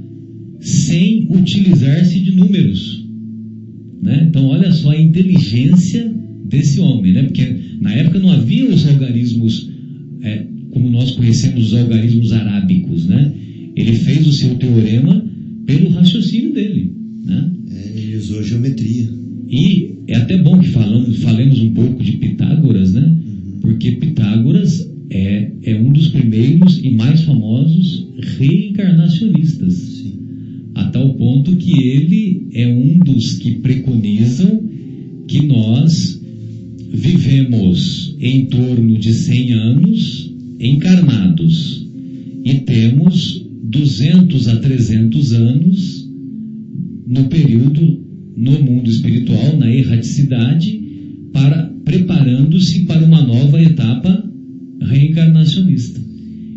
[0.60, 3.06] sem utilizar-se de números.
[4.02, 4.26] Né?
[4.28, 6.12] Então, olha só a inteligência
[6.44, 7.22] desse homem, né?
[7.22, 9.70] porque na época não havia os algarismos
[10.22, 13.06] é, como nós conhecemos os algarismos arábicos.
[13.06, 13.32] Né?
[13.76, 15.24] Ele fez o seu teorema
[15.64, 16.92] pelo raciocínio dele.
[17.24, 17.50] Né?
[17.70, 19.08] É, ele usou geometria.
[19.48, 23.00] E é até bom que falamos, falemos um pouco de Pitágoras, né?
[23.00, 23.60] Uhum.
[23.60, 24.95] porque Pitágoras
[26.36, 28.06] primeiros e mais famosos
[28.38, 29.72] reencarnacionistas.
[29.72, 30.20] Sim.
[30.74, 34.62] A tal ponto que ele é um dos que preconizam
[35.26, 36.20] que nós
[36.92, 41.88] vivemos em torno de 100 anos encarnados
[42.44, 46.10] e temos 200 a 300 anos
[47.06, 48.04] no período
[48.36, 50.78] no mundo espiritual, na erraticidade,
[51.32, 54.30] para preparando-se para uma nova etapa
[54.82, 56.06] reencarnacionista.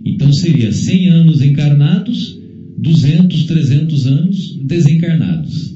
[0.05, 2.37] Então seria 100 anos encarnados,
[2.77, 5.75] 200, 300 anos desencarnados.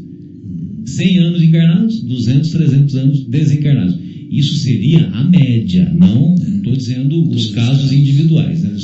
[0.86, 3.96] 100 anos encarnados, 200, 300 anos desencarnados.
[4.30, 8.64] Isso seria a média, não estou dizendo os casos individuais.
[8.64, 8.76] Né?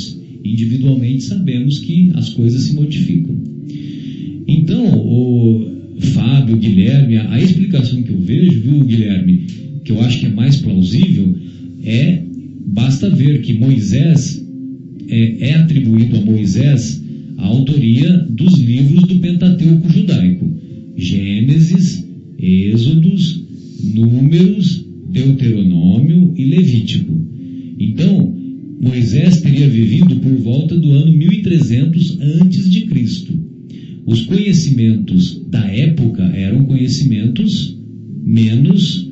[0.44, 3.36] Individualmente sabemos que as coisas se modificam.
[4.48, 5.68] Então, o
[6.00, 9.46] Fábio, Guilherme, a explicação que eu vejo, viu, Guilherme,
[9.84, 11.36] que eu acho que é mais plausível,
[11.84, 12.24] é
[12.66, 14.46] basta ver que Moisés
[15.10, 17.01] é, é atribuído a Moisés
[17.39, 20.51] a autoria dos livros do Pentateuco judaico:
[20.95, 22.05] Gênesis,
[22.38, 23.43] Êxodos,
[23.95, 27.14] Números, Deuteronômio e Levítico.
[27.80, 28.36] Então,
[28.82, 33.34] Moisés teria vivido por volta do ano 1300 antes de Cristo.
[34.05, 37.78] Os conhecimentos da época eram conhecimentos
[38.24, 39.10] menos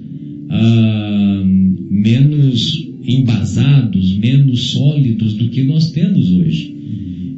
[0.49, 1.43] ah,
[1.89, 6.75] menos embasados, menos sólidos do que nós temos hoje.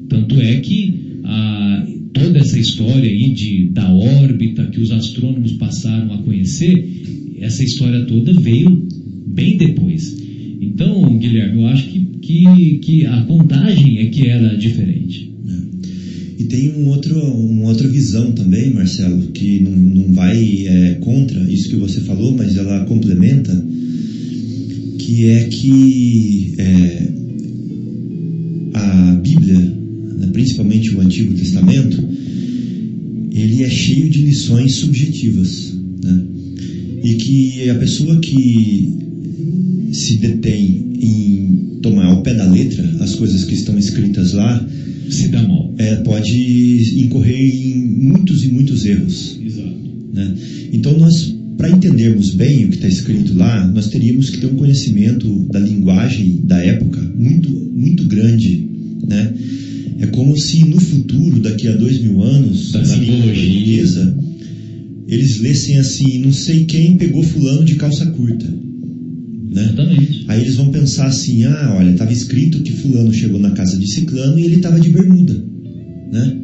[0.10, 6.12] Tanto é que ah, toda essa história aí de, da órbita que os astrônomos passaram
[6.14, 8.88] a conhecer, essa história toda veio
[9.28, 10.18] bem depois.
[10.62, 15.30] Então, Guilherme, eu acho que, que, que a contagem é que era diferente.
[16.40, 21.40] E tem um outro, uma outra visão também, Marcelo, que não, não vai é, contra
[21.52, 23.54] isso que você falou, mas ela complementa,
[25.10, 27.10] que é que é,
[28.76, 31.98] a Bíblia, né, principalmente o Antigo Testamento,
[33.32, 35.74] ele é cheio de lições subjetivas.
[36.04, 36.24] Né?
[37.04, 38.94] E que a pessoa que
[39.92, 44.70] se detém em tomar ao pé da letra as coisas que estão escritas lá,
[45.10, 45.74] Se dá mal.
[45.80, 49.40] é, pode incorrer em muitos e muitos erros.
[49.44, 49.74] Exato.
[50.14, 50.36] né?
[50.72, 54.56] Então, nós, para entendermos bem o que está escrito lá, nós teríamos que ter um
[54.56, 58.66] conhecimento da linguagem da época muito, muito grande.
[59.06, 59.34] Né?
[60.00, 63.84] É como se no futuro, daqui a dois mil anos, Da na simbologia.
[65.10, 68.48] eles lessem assim: não sei quem pegou fulano de calça curta.
[68.48, 69.64] Né?
[69.64, 70.24] Exatamente.
[70.30, 73.92] Aí eles vão pensar assim: ah, olha, estava escrito que Fulano chegou na casa de
[73.92, 75.34] Ciclano e ele estava de bermuda.
[76.10, 76.38] Né?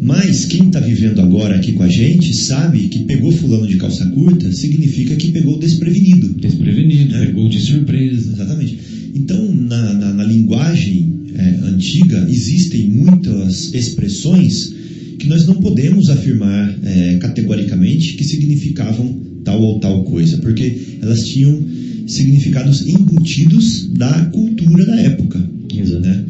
[0.00, 4.04] Mas quem está vivendo agora aqui com a gente sabe que pegou Fulano de calça
[4.06, 6.28] curta significa que pegou desprevenido.
[6.40, 7.26] Desprevenido, É.
[7.26, 8.32] pegou de surpresa.
[8.32, 8.78] Exatamente.
[9.14, 14.72] Então, na, na- na linguagem é, antiga, existem muitas expressões
[15.18, 21.20] que nós não podemos afirmar é, categoricamente que significavam tal ou tal coisa, porque elas
[21.26, 21.58] tinham
[22.06, 25.42] significados embutidos da cultura da época.
[25.74, 26.00] Exato.
[26.00, 26.24] Né?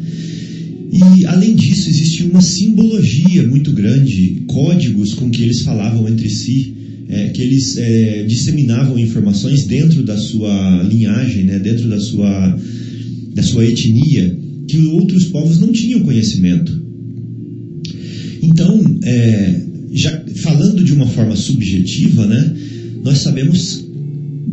[0.91, 6.73] E, além disso, existia uma simbologia muito grande, códigos com que eles falavam entre si,
[7.09, 12.59] é, que eles é, disseminavam informações dentro da sua linhagem, né, dentro da sua,
[13.33, 16.81] da sua etnia, que outros povos não tinham conhecimento.
[18.41, 19.61] Então, é,
[19.91, 22.55] já falando de uma forma subjetiva, né,
[23.03, 23.85] nós sabemos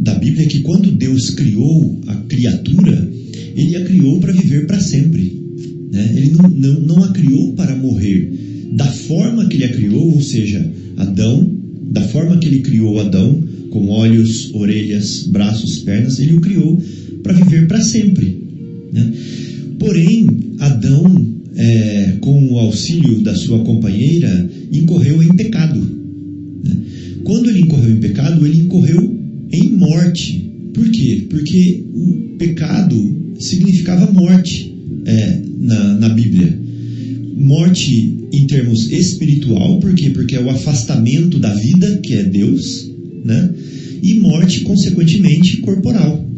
[0.01, 3.11] da Bíblia que quando Deus criou a criatura,
[3.57, 5.44] ele a criou para viver para sempre.
[5.91, 6.13] Né?
[6.17, 8.33] Ele não, não, não a criou para morrer.
[8.73, 11.49] Da forma que ele a criou, ou seja, Adão,
[11.91, 16.81] da forma que ele criou Adão, com olhos, orelhas, braços, pernas, ele o criou
[17.23, 18.37] para viver para sempre.
[18.93, 19.13] né?
[19.79, 20.27] Porém,
[20.59, 25.81] Adão, é, com o auxílio da sua companheira, incorreu em pecado.
[26.65, 26.77] né?
[27.25, 29.19] Quando ele incorreu em pecado, ele incorreu
[29.53, 30.51] em morte.
[30.73, 31.27] Por quê?
[31.29, 34.74] Porque o pecado significava morte
[35.05, 36.59] é, na, na Bíblia.
[37.37, 40.11] Morte em termos espiritual, por quê?
[40.11, 42.91] Porque é o afastamento da vida, que é Deus,
[43.25, 43.51] né?
[44.05, 46.29] e morte, consequentemente, corporal.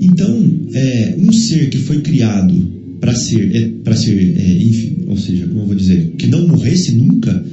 [0.00, 2.54] Então, é, um ser que foi criado
[2.98, 6.48] para ser, é, para ser é, enfim, ou seja, como eu vou dizer, que não
[6.48, 7.44] morresse nunca,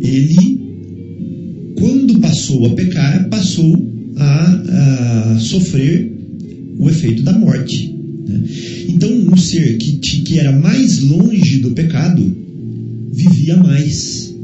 [0.00, 0.60] ele,
[1.76, 6.12] quando passou a pecar, passou a, a sofrer
[6.78, 7.95] o efeito da morte.
[8.26, 8.42] Né?
[8.88, 12.36] Então, um ser que, que era mais longe do pecado
[13.12, 14.34] vivia mais.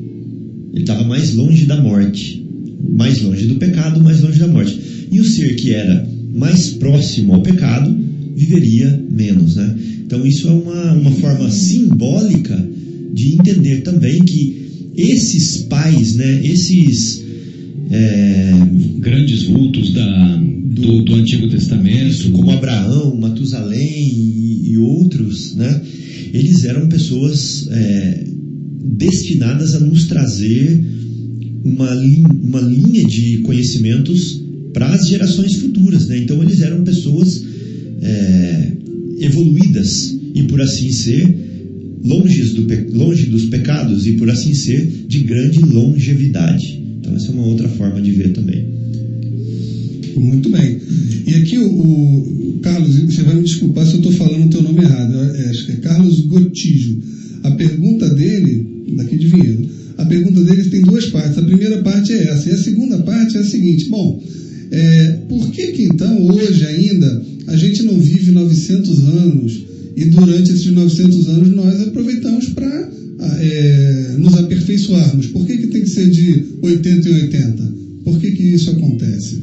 [0.73, 2.45] Ele estava mais longe da morte.
[2.91, 4.79] Mais longe do pecado, mais longe da morte.
[5.11, 7.95] E o ser que era mais próximo ao pecado
[8.35, 9.57] viveria menos.
[9.57, 9.77] Né?
[10.07, 12.69] Então, isso é uma, uma forma simbólica
[13.13, 14.63] de entender também que
[14.97, 17.23] esses pais, né, esses.
[17.91, 18.53] É,
[18.99, 22.31] Grandes vultos da, do, do Antigo Testamento.
[22.31, 25.81] como Abraão, Matusalém e, e outros, né?
[26.33, 28.25] eles eram pessoas é,
[28.97, 30.83] destinadas a nos trazer
[31.65, 36.09] uma, uma linha de conhecimentos para as gerações futuras.
[36.09, 36.19] Né?
[36.19, 37.45] Então, eles eram pessoas
[38.01, 38.73] é,
[39.19, 41.37] evoluídas e, por assim ser,
[42.03, 46.82] longe, do, longe dos pecados e, por assim ser, de grande longevidade.
[47.13, 48.67] Então, essa é uma outra forma de ver também.
[50.17, 50.79] Muito bem.
[51.27, 54.63] E aqui o, o Carlos, você vai me desculpar se eu estou falando o teu
[54.63, 55.15] nome errado.
[55.15, 56.99] É, acho que é Carlos Gotijo.
[57.43, 61.39] A pergunta dele, daqui de Vinhedo, a pergunta dele tem duas partes.
[61.39, 62.49] A primeira parte é essa.
[62.49, 64.23] E a segunda parte é a seguinte: bom,
[64.71, 69.65] é, por que que então hoje ainda a gente não vive 900 anos
[69.97, 72.91] e durante esses 900 anos nós aproveitamos para
[73.41, 75.27] é, nos aperfeiçoarmos?
[75.29, 77.75] Por que, que tem que ser de 80 e 80?
[78.05, 79.43] Por que, que isso acontece?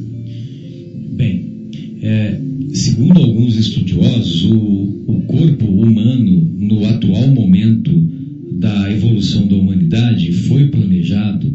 [1.16, 1.68] Bem,
[2.02, 2.40] é,
[2.72, 7.90] segundo alguns estudiosos, o, o corpo humano, no atual momento
[8.58, 11.50] da evolução da humanidade, foi planejado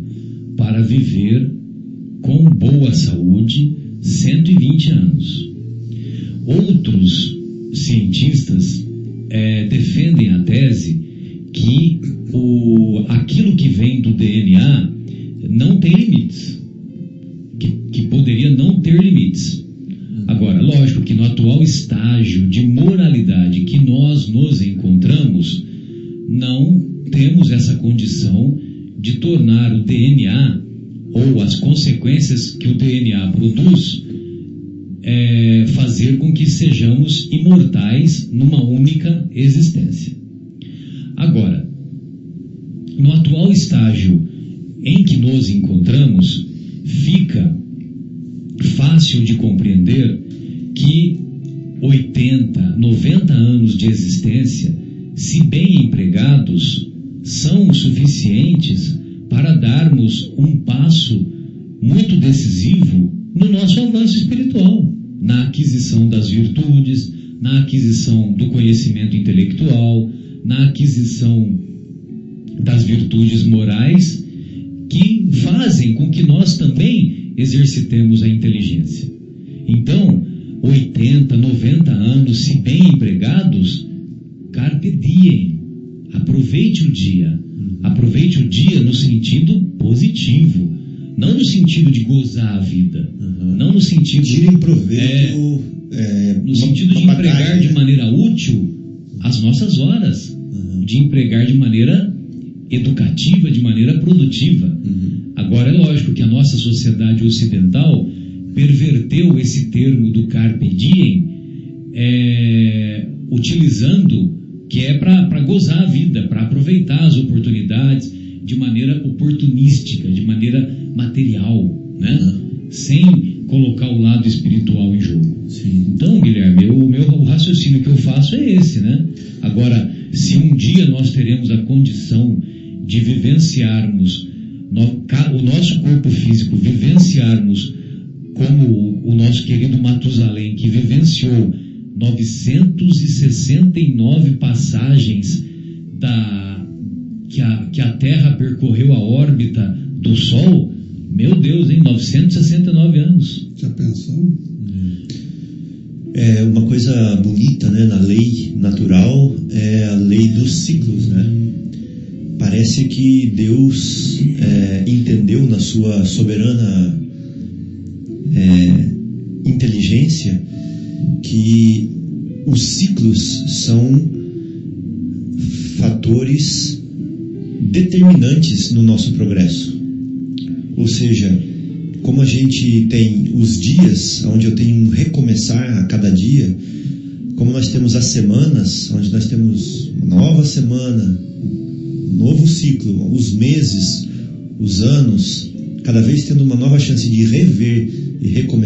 [0.58, 1.52] para viver
[2.22, 5.15] com boa saúde 120 anos.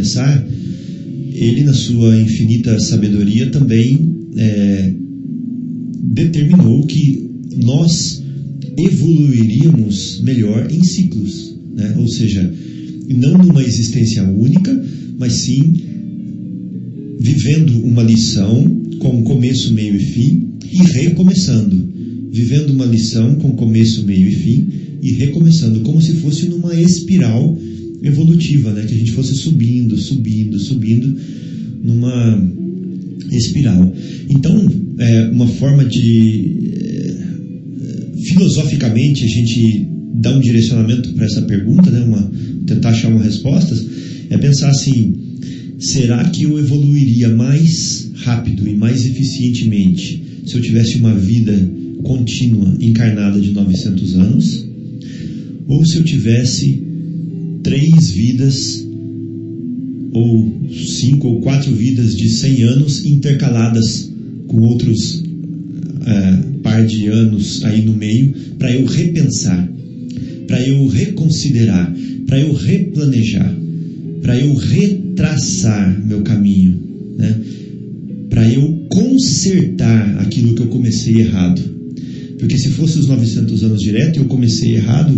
[0.10, 0.48] Recomeçar,
[1.34, 4.94] ele, na sua infinita sabedoria, também é,
[6.04, 7.30] determinou que
[7.64, 8.22] nós
[8.78, 11.96] evoluiríamos melhor em ciclos, né?
[11.98, 12.52] ou seja,
[13.10, 14.86] não numa existência única,
[15.18, 15.74] mas sim
[17.20, 21.90] vivendo uma lição com começo, meio e fim e recomeçando.
[22.32, 24.68] Vivendo uma lição com começo, meio e fim
[25.02, 27.58] e recomeçando, como se fosse numa espiral
[28.02, 28.86] evolutiva, né?
[28.86, 31.16] que a gente fosse subindo, subindo, subindo,
[31.84, 32.60] numa
[33.32, 33.94] espiral.
[34.30, 36.58] Então, é, uma forma de.
[36.74, 37.16] É,
[38.28, 42.32] filosoficamente, a gente dar um direcionamento para essa pergunta, né, uma,
[42.66, 43.76] tentar achar uma resposta,
[44.30, 45.14] é pensar assim:
[45.80, 51.54] será que eu evoluiria mais rápido e mais eficientemente se eu tivesse uma vida
[52.04, 54.70] contínua encarnada de 900 anos?
[55.68, 56.89] Ou se eu tivesse
[57.64, 58.86] três vidas
[60.12, 64.12] ou cinco ou quatro vidas de 100 anos intercaladas
[64.48, 69.72] com outros uh, par de anos aí no meio para eu repensar,
[70.48, 71.96] para eu reconsiderar,
[72.26, 73.56] para eu replanejar,
[74.22, 76.80] para eu retraçar meu caminho,
[77.18, 77.40] né?
[78.30, 81.62] para eu consertar aquilo que eu comecei errado.
[82.38, 85.12] Porque se fosse os 900 anos direto eu comecei errado,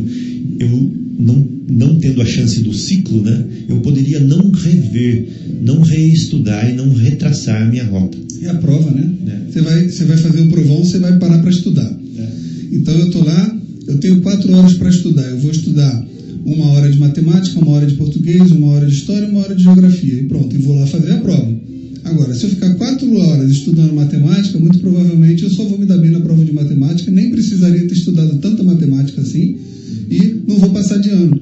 [0.60, 5.28] eu não, não tendo a chance do ciclo, né, eu poderia não rever,
[5.62, 8.18] não reestudar e não retraçar a minha rota.
[8.42, 9.10] É a prova, né?
[9.28, 9.52] É.
[9.52, 12.00] Você, vai, você vai fazer o provão, você vai parar para estudar.
[12.18, 12.28] É.
[12.72, 13.58] Então eu estou lá,
[13.88, 15.24] eu tenho quatro horas para estudar.
[15.30, 16.08] Eu vou estudar
[16.44, 19.64] uma hora de matemática, uma hora de português, uma hora de história, uma hora de
[19.64, 20.16] geografia.
[20.16, 21.62] E pronto, e vou lá fazer a prova.
[22.04, 25.98] Agora, se eu ficar quatro horas estudando matemática, muito provavelmente eu só vou me dar
[25.98, 29.56] bem na prova de matemática, nem precisaria ter estudado tanta matemática assim,
[30.12, 31.40] e não vou passar de ano.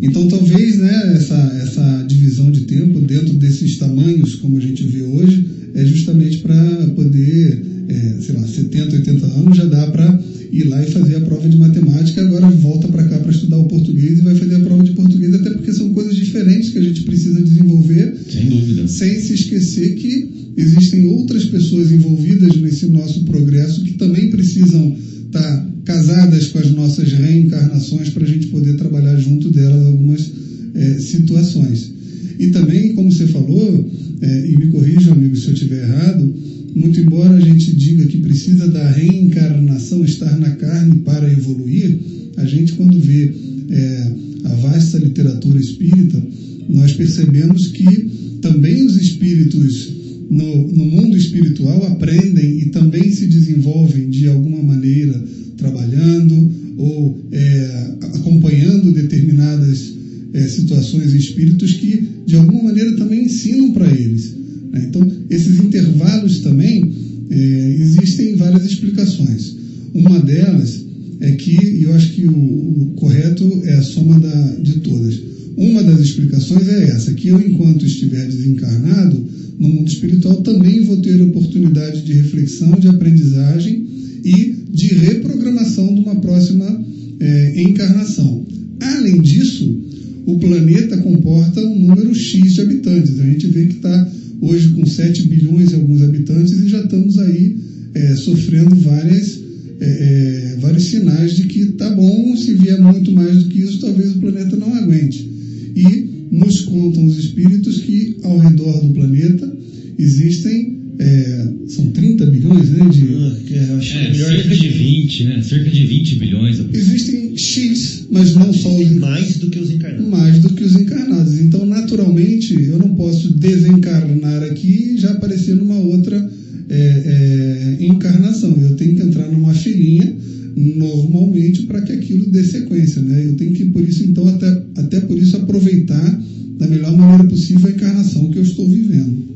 [0.00, 5.02] Então, talvez né, essa, essa divisão de tempo dentro desses tamanhos, como a gente vê
[5.02, 5.44] hoje,
[5.74, 6.54] é justamente para
[6.94, 10.18] poder, é, sei lá, 70, 80 anos já dá para
[10.52, 13.64] ir lá e fazer a prova de matemática, agora volta para cá para estudar o
[13.64, 16.82] português e vai fazer a prova de português, até porque são coisas diferentes que a
[16.82, 18.88] gente precisa desenvolver, Sem dúvida.
[18.88, 24.96] sem se esquecer que existem outras pessoas envolvidas nesse nosso progresso que também precisam
[25.28, 30.30] estar casadas com as nossas reencarnações para a gente poder trabalhar junto delas algumas
[30.74, 31.92] é, situações.
[32.38, 36.34] E também, como você falou, é, e me corrija, amigo, se eu estiver errado,
[36.74, 41.98] muito embora a gente diga que precisa da reencarnação, estar na carne para evoluir,
[42.36, 43.32] a gente, quando vê
[43.70, 44.12] é,
[44.44, 46.22] a vasta literatura espírita,
[46.68, 49.97] nós percebemos que também os espíritos
[50.30, 55.24] no, no mundo espiritual aprendem e também se desenvolvem de alguma maneira
[55.56, 59.94] trabalhando ou é, acompanhando determinadas
[60.32, 64.34] é, situações e espíritos que de alguma maneira também ensinam para eles.
[64.70, 64.84] né?
[64.88, 66.82] Então, esses intervalos também
[67.30, 69.56] é, existem várias explicações.
[69.94, 70.84] Uma delas
[71.20, 75.18] é que, eu acho que o, o correto é a soma da, de todas.
[75.56, 79.26] Uma das explicações é essa, que eu, enquanto estiver desencarnado,
[79.58, 83.86] no mundo espiritual também vou ter oportunidade de reflexão, de aprendizagem
[84.24, 86.84] e de reprogramação de uma próxima
[87.20, 88.46] é, encarnação.
[88.80, 89.80] Além disso,
[90.26, 93.18] o planeta comporta um número X de habitantes.
[93.18, 97.18] A gente vê que está hoje com 7 bilhões e alguns habitantes e já estamos
[97.18, 97.56] aí
[97.94, 99.40] é, sofrendo várias,
[99.80, 104.12] é, vários sinais de que tá bom, se vier muito mais do que isso, talvez
[104.12, 105.28] o planeta não aguente.
[105.74, 109.50] E nos contam os espíritos que ao redor do planeta
[109.98, 115.42] existem, é, são 30 bilhões né, de, Ah, É, melhor cerca de 20, né?
[115.42, 116.60] Cerca de 20 bilhões.
[116.72, 120.08] Existem X, mas não só os mais do que os encarnados.
[120.08, 121.40] mais do que os encarnados.
[121.40, 126.30] Então, naturalmente, eu não posso desencarnar aqui e já aparecer numa outra
[126.68, 128.56] é, é, encarnação.
[128.60, 130.14] Eu tenho que entrar numa filinha
[130.58, 133.00] normalmente para que aquilo dê sequência.
[133.00, 133.26] Né?
[133.26, 136.22] Eu tenho que, por isso, então, até, até por isso, aproveitar
[136.58, 139.28] da melhor maneira possível a encarnação que eu estou vivendo.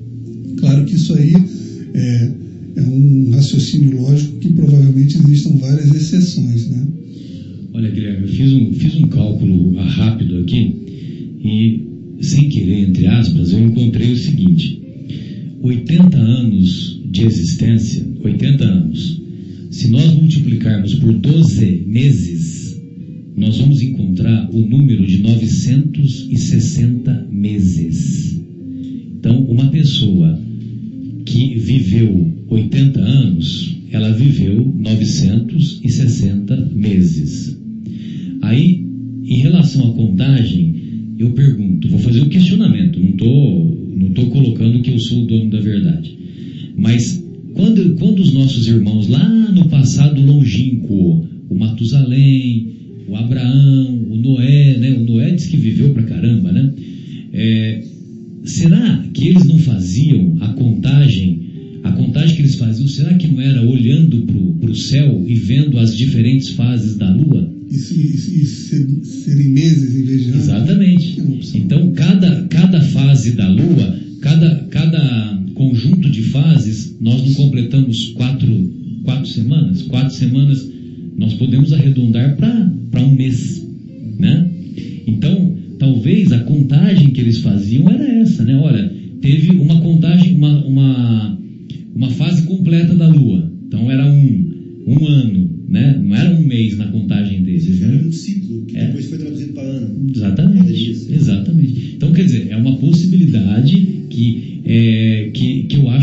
[0.59, 1.33] Claro que isso aí
[1.95, 2.31] é,
[2.77, 6.69] é um raciocínio lógico que provavelmente existam várias exceções.
[6.69, 6.87] Né?
[7.73, 10.75] Olha, Guilherme, eu fiz um, fiz um cálculo rápido aqui
[11.45, 11.81] e,
[12.21, 14.81] sem querer, entre aspas, eu encontrei o seguinte:
[15.63, 19.22] 80 anos de existência, 80 anos,
[19.73, 22.79] se nós multiplicarmos por 12 meses,
[23.35, 28.39] nós vamos encontrar o número de 960 meses.
[29.19, 30.39] Então, uma pessoa
[31.25, 37.59] que viveu 80 anos, ela viveu 960 meses.
[38.43, 38.85] Aí,
[39.25, 40.75] em relação à contagem,
[41.19, 45.27] eu pergunto, vou fazer um questionamento, não estou não tô colocando que eu sou o
[45.27, 46.15] dono da verdade.
[46.77, 47.23] Mas
[47.55, 52.73] quando, quando os nossos irmãos lá no passado longínquo, o Matusalém,
[53.09, 54.93] o Abraão, o Noé, né?
[54.93, 56.73] O Noé diz que viveu pra caramba, né?
[57.33, 57.85] É,
[58.45, 61.41] será que eles não faziam a contagem,
[61.83, 64.27] a contagem que eles faziam, será que não era olhando
[64.61, 67.51] para o céu e vendo as diferentes fases da lua?
[67.71, 68.45] Se,
[69.05, 70.43] serem meses em vez de anos?
[70.45, 71.23] Exatamente.
[71.55, 78.49] Então, cada, cada fase da lua, cada, cada conjunto de fases nós não completamos quatro,
[79.05, 79.83] quatro semanas?
[79.83, 80.71] Quatro semanas
[81.17, 83.67] nós podemos arredondar para um mês,
[84.19, 84.49] né?
[85.07, 88.57] Então, talvez a contagem que eles faziam era essa, né?
[88.57, 91.39] Olha, teve uma contagem, uma, uma,
[91.95, 93.51] uma fase completa da Lua.
[93.67, 94.53] Então era um,
[94.87, 96.01] um ano, né?
[96.03, 97.81] Não era um mês na contagem deles.
[97.83, 98.03] Era Né?
[98.07, 98.87] um ciclo, que É.
[98.87, 100.11] depois foi traduzido para ano.
[100.15, 100.95] Exatamente.
[100.95, 101.15] Ser.
[101.15, 101.93] Exatamente.
[101.97, 103.77] Então, quer dizer, é uma possibilidade
[104.11, 105.02] que, é,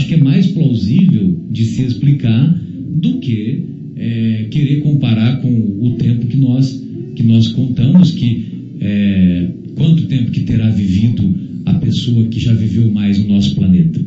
[0.10, 2.62] que, é mais plausível de se explicar
[2.96, 3.64] do que
[3.96, 6.84] é, querer comparar com o tempo que nós,
[7.16, 8.46] que nós contamos, que
[8.82, 11.24] é, quanto tempo que terá vivido
[11.66, 14.02] a pessoa que já viveu mais no nosso planeta.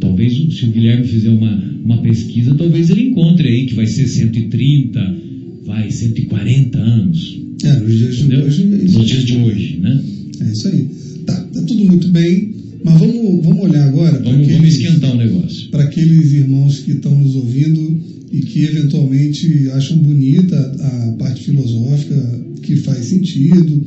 [0.00, 4.06] Talvez, se o Guilherme fizer uma, uma pesquisa, talvez ele encontre aí que vai ser
[4.06, 5.16] 130,
[5.66, 7.01] vai 140 anos.
[19.42, 22.14] Eventualmente acham bonita a parte filosófica,
[22.62, 23.84] que faz sentido,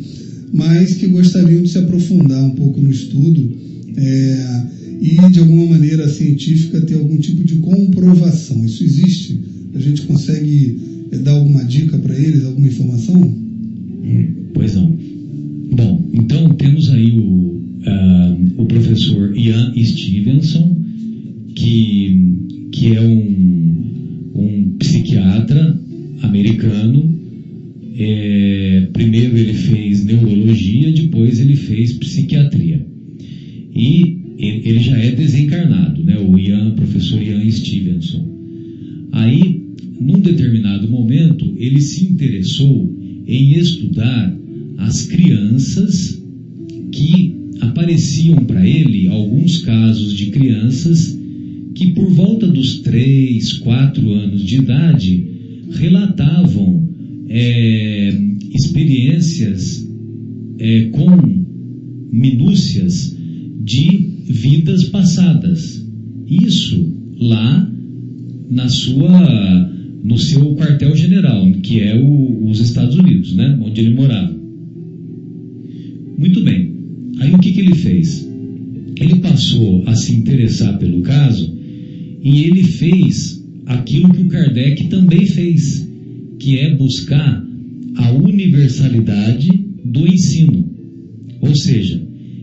[0.54, 3.52] mas que gostariam de se aprofundar um pouco no estudo
[3.96, 4.64] é,
[5.02, 8.66] e, de alguma maneira científica, ter algum tipo de comprovação.
[8.66, 9.40] Isso existe?
[9.74, 10.80] A gente consegue
[11.12, 13.22] é, dar alguma dica para eles, alguma informação?
[13.22, 14.98] Hum, Pois não.
[15.72, 20.82] Bom, então temos aí o, ah, o professor Ian Stevenson,
[21.54, 23.95] que, que é um
[24.80, 25.80] psiquiatra
[26.22, 27.14] americano.
[27.98, 32.86] É, primeiro ele fez neurologia, depois ele fez psiquiatria.
[33.74, 36.18] E ele já é desencarnado, né?
[36.20, 38.26] O Ian, professor Ian Stevenson.
[39.12, 39.62] Aí,
[40.00, 42.94] num determinado momento, ele se interessou
[43.26, 44.38] em estudar
[44.78, 46.22] as crianças
[46.92, 51.18] que apareciam para ele alguns casos de crianças
[51.76, 55.24] que, por volta dos 3, 4 anos de idade,
[55.72, 56.88] relatavam
[57.28, 58.18] é,
[58.54, 59.86] experiências
[60.58, 61.08] é, com
[62.12, 63.16] minúcias
[63.64, 65.86] de vidas passadas.
[66.28, 67.72] Isso lá
[68.50, 69.72] na sua
[70.04, 74.36] no seu quartel-general, que é o- os Estados Unidos, né, onde ele morava.
[76.18, 76.72] Muito bem.
[77.20, 78.26] Aí o que, que ele fez?
[79.02, 81.54] Ele passou a se interessar pelo caso
[82.26, 85.88] e ele fez aquilo que o Kardec também fez,
[86.40, 87.46] que é buscar
[87.98, 89.48] a universalidade
[89.86, 90.68] do ensino.
[91.40, 92.02] Ou seja,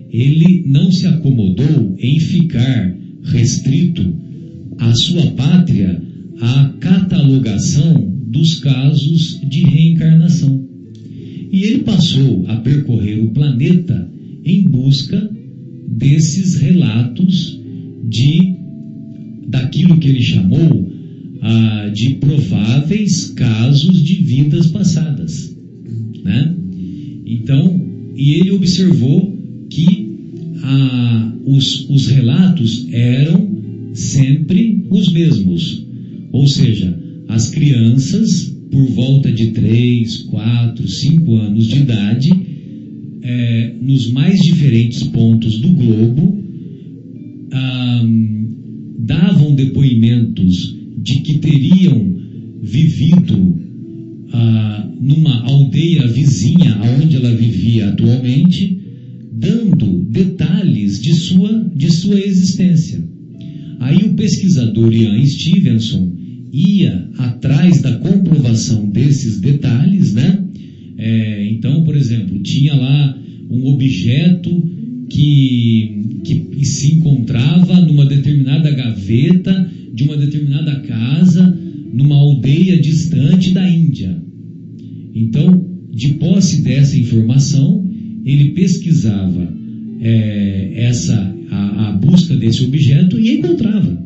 [0.08, 4.14] ele não se acomodou em ficar restrito
[4.78, 6.00] à sua pátria
[6.40, 10.64] à catalogação dos casos de reencarnação.
[11.50, 14.08] E ele passou a percorrer o planeta
[14.44, 15.28] em busca
[15.88, 17.60] desses relatos
[18.08, 18.51] de
[19.52, 20.90] daquilo que ele chamou
[21.42, 25.54] ah, de prováveis casos de vidas passadas,
[26.24, 26.56] né?
[27.26, 27.80] Então,
[28.16, 29.38] e ele observou
[29.68, 30.08] que
[30.62, 35.86] ah, os, os relatos eram sempre os mesmos,
[36.32, 36.98] ou seja,
[37.28, 42.30] as crianças por volta de 3, 4, 5 anos de idade,
[43.22, 46.42] eh, nos mais diferentes pontos do globo,
[47.52, 48.02] ah,
[49.64, 52.16] depoimentos de que teriam
[52.62, 53.58] vivido
[54.32, 58.78] ah, numa aldeia vizinha aonde ela vivia atualmente,
[59.32, 63.02] dando detalhes de sua, de sua existência.
[63.80, 66.12] Aí o pesquisador Ian Stevenson
[66.52, 70.44] ia atrás da comprovação desses detalhes, né?
[70.98, 73.18] É, então, por exemplo, tinha lá
[73.50, 74.50] um objeto
[75.12, 81.58] que, que se encontrava numa determinada gaveta de uma determinada casa
[81.92, 84.16] numa aldeia distante da Índia.
[85.14, 87.86] Então, de posse dessa informação,
[88.24, 89.52] ele pesquisava
[90.00, 94.02] é, essa a, a busca desse objeto e encontrava,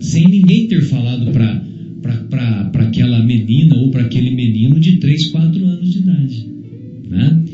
[0.00, 5.92] sem ninguém ter falado para aquela menina ou para aquele menino de 3, 4 anos
[5.92, 6.46] de idade.
[7.08, 7.44] Né?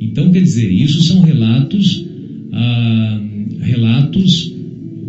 [0.00, 2.09] Então, quer dizer, isso são relatos,
[3.60, 4.54] relatos,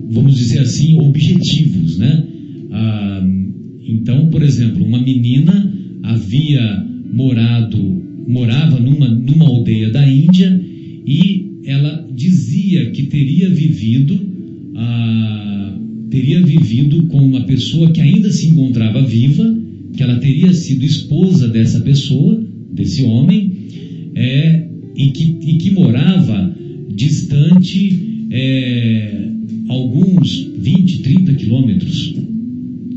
[0.09, 1.97] vamos dizer assim, objetivos.
[1.97, 2.23] Né?
[2.71, 3.27] Ah,
[3.87, 5.73] então, por exemplo, uma menina
[6.03, 7.77] havia morado,
[8.27, 10.61] morava numa, numa aldeia da Índia
[11.05, 14.19] e ela dizia que teria vivido,
[14.75, 15.77] ah,
[16.09, 19.57] teria vivido com uma pessoa que ainda se encontrava viva,
[19.95, 22.41] que ela teria sido esposa dessa pessoa,
[22.71, 23.51] desse homem,
[24.15, 26.55] é, e, que, e que morava
[26.89, 29.29] distante é,
[29.67, 32.15] alguns 20, 30 quilômetros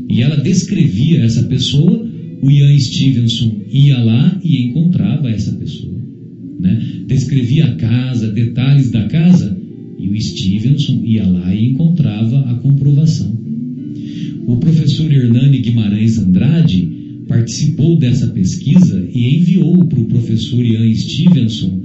[0.09, 2.07] E ela descrevia essa pessoa,
[2.41, 5.95] o Ian Stevenson ia lá e encontrava essa pessoa.
[6.59, 6.81] Né?
[7.07, 9.57] Descrevia a casa, detalhes da casa,
[9.97, 13.35] e o Stevenson ia lá e encontrava a comprovação.
[14.45, 16.87] O professor Hernani Guimarães Andrade
[17.27, 21.84] participou dessa pesquisa e enviou para o professor Ian Stevenson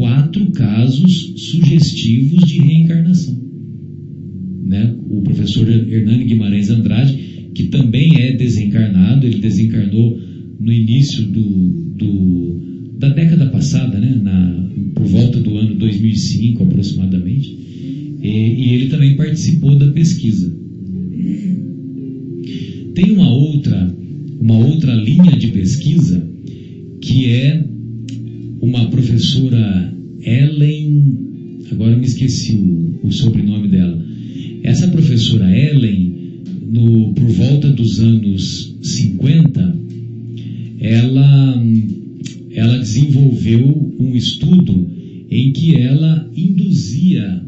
[0.00, 3.38] quatro casos sugestivos de reencarnação.
[4.64, 4.96] Né?
[5.10, 10.18] O professor Hernani Guimarães Andrade, que também é desencarnado, ele desencarnou
[10.58, 11.40] no início do,
[11.98, 12.60] do
[12.98, 14.18] da década passada, né?
[14.22, 17.58] Na, por volta do ano 2005 aproximadamente,
[18.22, 20.50] e, e ele também participou da pesquisa.
[22.94, 23.94] Tem uma outra,
[24.40, 26.26] uma outra linha de pesquisa
[27.00, 27.64] que é
[28.60, 31.14] uma professora Ellen,
[31.70, 34.04] agora me esqueci o, o sobrenome dela.
[34.62, 39.76] Essa professora Ellen, no, por volta dos anos 50,
[40.80, 41.62] ela,
[42.52, 44.86] ela desenvolveu um estudo
[45.30, 47.42] em que ela induzia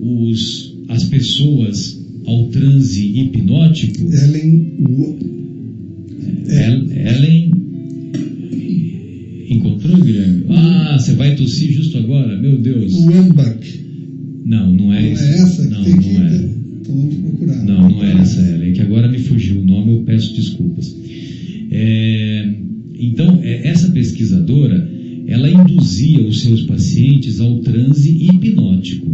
[0.00, 4.08] os, as pessoas ao transe hipnótico.
[4.10, 4.76] Ellen.
[6.48, 7.65] Ellen
[9.48, 10.44] Encontrou, Guilherme?
[10.50, 12.36] Ah, você vai tossir justo agora?
[12.40, 12.92] Meu Deus.
[13.04, 13.80] Wambach.
[14.44, 15.22] Não, não é Não isso.
[15.24, 15.64] é essa?
[15.68, 16.50] Não, não que- é.
[16.80, 17.64] Então vamos procurar.
[17.64, 20.94] Não, não é essa, Ellen, que agora me fugiu o nome, eu peço desculpas.
[21.70, 22.48] É,
[22.98, 24.88] então, é, essa pesquisadora,
[25.26, 29.06] ela induzia os seus pacientes ao transe hipnótico.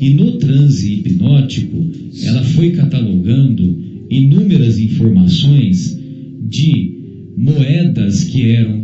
[0.00, 0.93] E no transe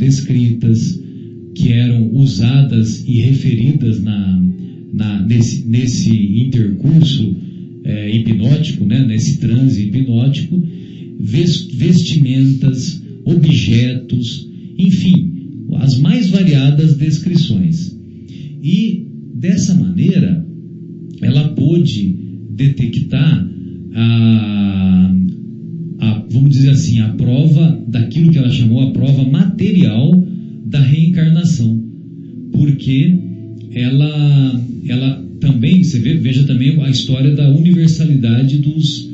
[0.01, 0.99] descritas,
[1.55, 4.43] que eram usadas e referidas na,
[4.93, 7.37] na- nesse, nesse intercurso
[7.85, 10.61] é, hipnótico, né, nesse transe hipnótico,
[11.21, 14.49] ves- vestimentas, objetos,
[14.79, 15.31] enfim,
[15.77, 17.97] as mais variadas descrições.
[18.63, 20.47] E dessa maneira,
[21.23, 22.17] ela pôde
[22.51, 23.49] detectar
[23.93, 25.15] a, a,
[26.31, 30.12] vamos dizer assim, a prova daquilo que ela chamou a prova material
[30.66, 31.83] da reencarnação.
[32.53, 33.18] Porque
[33.72, 39.09] ela, ela também, você vê, veja também a história da universalidade dos,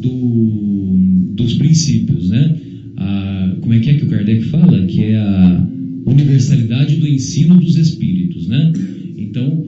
[0.00, 0.96] do-
[1.34, 2.56] dos princípios, né?
[2.96, 4.84] A, como é que é que o Kardec fala?
[4.86, 5.66] Que é a
[6.06, 8.72] universalidade do ensino dos espíritos, né?
[9.16, 9.64] Então,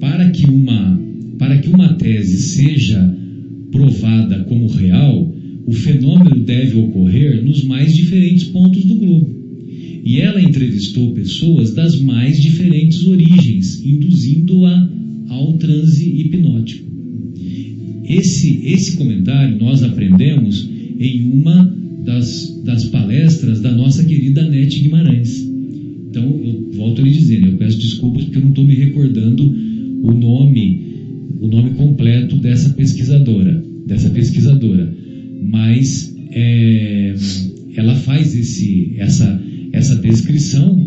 [0.00, 0.98] para que uma,
[1.38, 3.14] para que uma tese seja
[3.70, 5.34] provada como real,
[5.66, 9.42] o fenômeno deve ocorrer nos mais diferentes pontos do globo.
[10.04, 14.90] E ela entrevistou pessoas das mais diferentes origens, induzindo-a
[15.28, 16.90] ao transe hipnótico.
[18.04, 21.64] Esse, esse comentário nós aprendemos em uma
[22.04, 25.40] das, das palestras da nossa querida Nete Guimarães.
[26.10, 29.44] Então, eu volto a lhe dizendo, eu peço desculpas porque eu não estou me recordando
[30.02, 30.82] o nome,
[31.40, 35.01] o nome completo dessa pesquisadora, dessa pesquisadora.
[35.50, 37.14] Mas é,
[37.76, 39.40] ela faz esse, essa,
[39.72, 40.78] essa descrição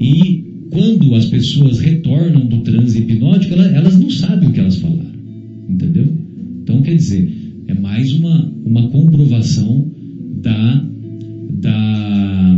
[0.00, 4.76] e quando as pessoas retornam do transe hipnótico, ela- elas não sabem o que elas
[4.76, 5.12] falaram.
[5.68, 6.06] Entendeu?
[6.62, 7.32] Então, quer dizer,
[7.66, 9.90] é mais uma, uma comprovação
[10.42, 10.86] da,
[11.60, 12.56] da,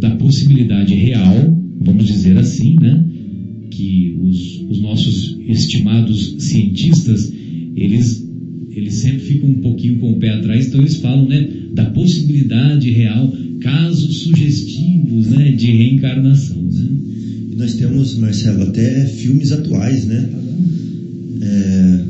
[0.00, 1.34] da possibilidade real,
[1.80, 3.04] vamos dizer assim, né?
[3.70, 7.32] Que os, os nossos estimados cientistas,
[7.74, 8.25] eles,
[8.76, 11.48] eles sempre ficam um pouquinho com o pé atrás, então eles falam, né?
[11.72, 15.50] Da possibilidade real, casos sugestivos, né?
[15.52, 16.86] De reencarnação, né?
[17.52, 20.28] E nós temos, Marcelo, até filmes atuais, né?
[21.40, 22.00] É,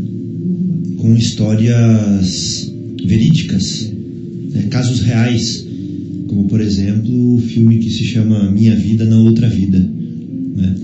[0.96, 2.72] com histórias
[3.04, 3.92] verídicas,
[4.52, 4.62] né?
[4.68, 5.64] casos reais,
[6.26, 10.74] como por exemplo o filme que se chama Minha Vida na Outra Vida, né?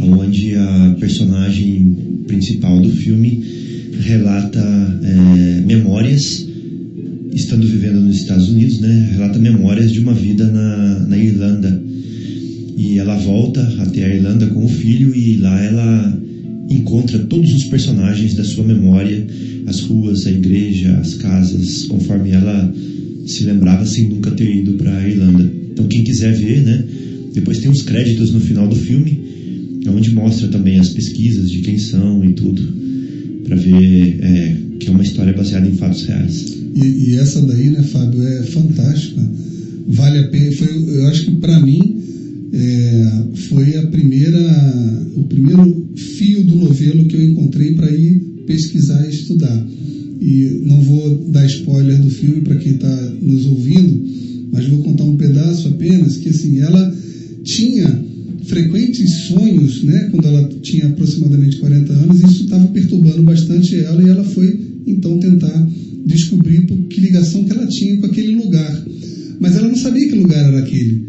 [0.00, 3.57] onde a personagem principal do filme
[3.98, 4.60] relata
[5.02, 6.46] é, memórias,
[7.34, 9.10] estando vivendo nos Estados Unidos, né?
[9.12, 11.88] relata memórias de uma vida na, na Irlanda
[12.78, 16.22] e ela volta até a Irlanda com o filho e lá ela
[16.70, 19.26] encontra todos os personagens da sua memória,
[19.66, 22.72] as ruas, a igreja, as casas, conforme ela
[23.26, 25.50] se lembrava sem nunca ter ido para a Irlanda.
[25.72, 26.84] Então quem quiser ver, né?
[27.34, 29.22] Depois tem os créditos no final do filme,
[29.88, 32.62] onde mostra também as pesquisas de quem são e tudo,
[33.48, 36.58] para ver é, que é uma história baseada em fatos reais.
[36.74, 39.22] E, e essa daí, né, Fábio, é fantástica.
[39.88, 40.52] Vale a pena.
[40.52, 41.98] Foi, eu acho que para mim
[42.52, 44.38] é, foi a primeira,
[45.16, 49.66] o primeiro fio do novelo que eu encontrei para ir pesquisar e estudar.
[50.20, 54.04] e não vou dar spoiler do filme para quem está nos ouvindo,
[54.52, 56.96] mas vou contar um pedaço apenas, que assim, ela
[57.44, 58.04] tinha
[58.48, 64.08] frequentes sonhos, né, quando ela tinha aproximadamente 40 anos, isso estava perturbando bastante ela e
[64.08, 65.68] ela foi então tentar
[66.06, 68.84] descobrir que ligação que ela tinha com aquele lugar.
[69.38, 71.02] Mas ela não sabia que lugar era aquele.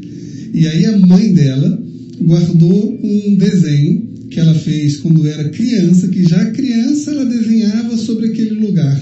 [0.53, 1.81] E aí a mãe dela
[2.21, 8.27] guardou um desenho que ela fez quando era criança, que já criança ela desenhava sobre
[8.27, 9.01] aquele lugar.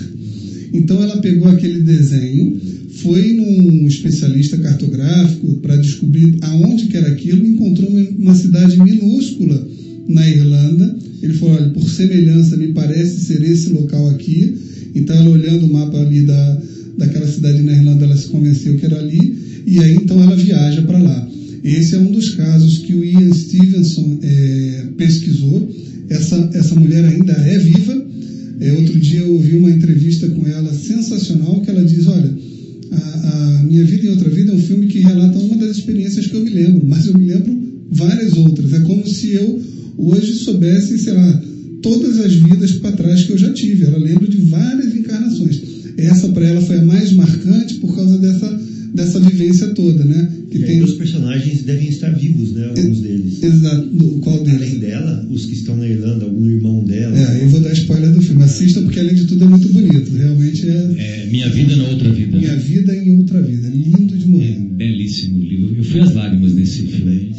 [0.71, 2.61] Então ela pegou aquele desenho,
[3.07, 9.65] foi num especialista cartográfico para descobrir aonde que era aquilo, encontrou uma cidade minúscula
[10.09, 10.93] na Irlanda.
[11.21, 14.55] Ele falou: olha, por semelhança me parece ser esse local aqui.
[14.93, 16.61] Então ela olhando o mapa ali da,
[16.97, 19.37] daquela cidade na Irlanda, ela se convenceu que era ali.
[19.65, 21.29] E aí então ela viaja para lá.
[21.63, 25.69] Esse é um dos casos que o Ian Stevenson é, pesquisou.
[26.09, 28.05] Essa, essa mulher ainda é viva.
[28.59, 32.46] É, outro dia eu ouvi uma entrevista com ela sensacional que ela diz, olha,
[32.91, 36.27] a, a, Minha Vida em Outra Vida é um filme que relata uma das experiências
[36.27, 37.57] que eu me lembro, mas eu me lembro
[37.91, 38.73] várias outras.
[38.73, 39.61] É como se eu
[39.97, 41.43] hoje soubesse, sei lá,
[41.81, 43.85] todas as vidas para trás que eu já tive.
[43.85, 45.61] Ela lembra de várias encarnações.
[45.97, 48.61] Essa para ela foi a mais marcante por causa dessa,
[48.93, 50.29] dessa vivência toda, né?
[50.51, 50.83] Que e tem...
[50.83, 52.67] os personagens devem estar vivos, né?
[52.67, 53.43] Alguns deles.
[53.43, 53.87] Exato.
[54.21, 54.61] Qual deles?
[54.61, 57.17] Além dela, os que estão na Irlanda, algum irmão dela.
[57.17, 58.43] É, eu vou dar spoiler do filme.
[58.43, 60.11] Assistam porque além de tudo é muito bonito.
[60.15, 60.95] Realmente é.
[60.97, 62.11] é minha vida na outra
[65.07, 65.75] belíssimo livro.
[65.77, 67.31] Eu fui às lágrimas nesse filme.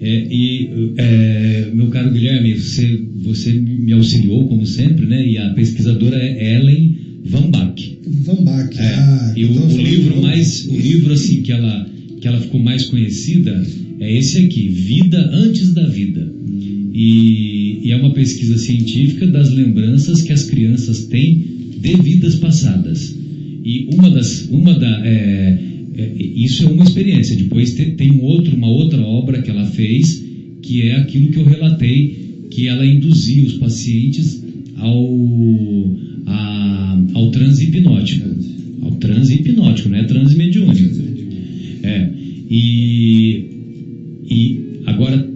[0.00, 5.26] É, e é, meu caro Guilherme, você, você me auxiliou como sempre, né?
[5.26, 7.74] E a pesquisadora é Ellen Van Bach.
[8.06, 8.70] Van Bach.
[8.78, 11.90] É, ah, e o, o livro mais, o livro assim que ela
[12.20, 13.62] que ela ficou mais conhecida
[13.98, 16.30] é esse aqui, Vida antes da Vida.
[16.92, 21.44] E, e é uma pesquisa científica das lembranças que as crianças têm
[21.78, 23.16] de vidas passadas.
[23.64, 25.58] E uma das, uma da, é,
[25.96, 27.36] é, isso é uma experiência.
[27.36, 30.24] Depois tem, tem um outro, uma outra obra que ela fez
[30.62, 34.42] que é aquilo que eu relatei, que ela induzia os pacientes
[34.76, 38.28] ao, a, ao transe hipnótico.
[38.82, 40.94] Ao transe hipnótico, não é transe mediúnico.
[41.82, 42.10] É.
[42.50, 43.44] E,
[44.30, 45.28] e agora,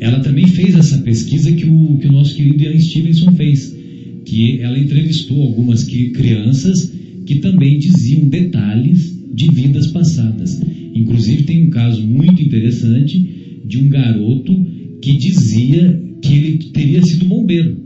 [0.00, 3.76] ela também fez essa pesquisa que o, que o nosso querido Ian Stevenson fez,
[4.24, 6.92] que ela entrevistou algumas crianças
[7.24, 10.60] que também diziam detalhes de vidas passadas.
[10.94, 14.54] Inclusive, tem um caso muito interessante de um garoto
[15.00, 17.76] que dizia que ele teria sido bombeiro,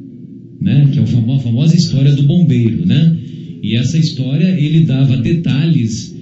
[0.60, 0.88] né?
[0.92, 2.84] que é a famosa, história do bombeiro.
[2.84, 3.16] Né?
[3.62, 6.14] E essa história ele dava detalhes,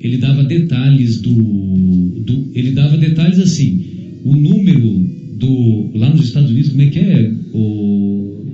[0.00, 3.84] ele dava detalhes do, do ele dava detalhes assim,
[4.24, 5.06] o número
[5.38, 8.44] do lá nos Estados Unidos, como é que é o,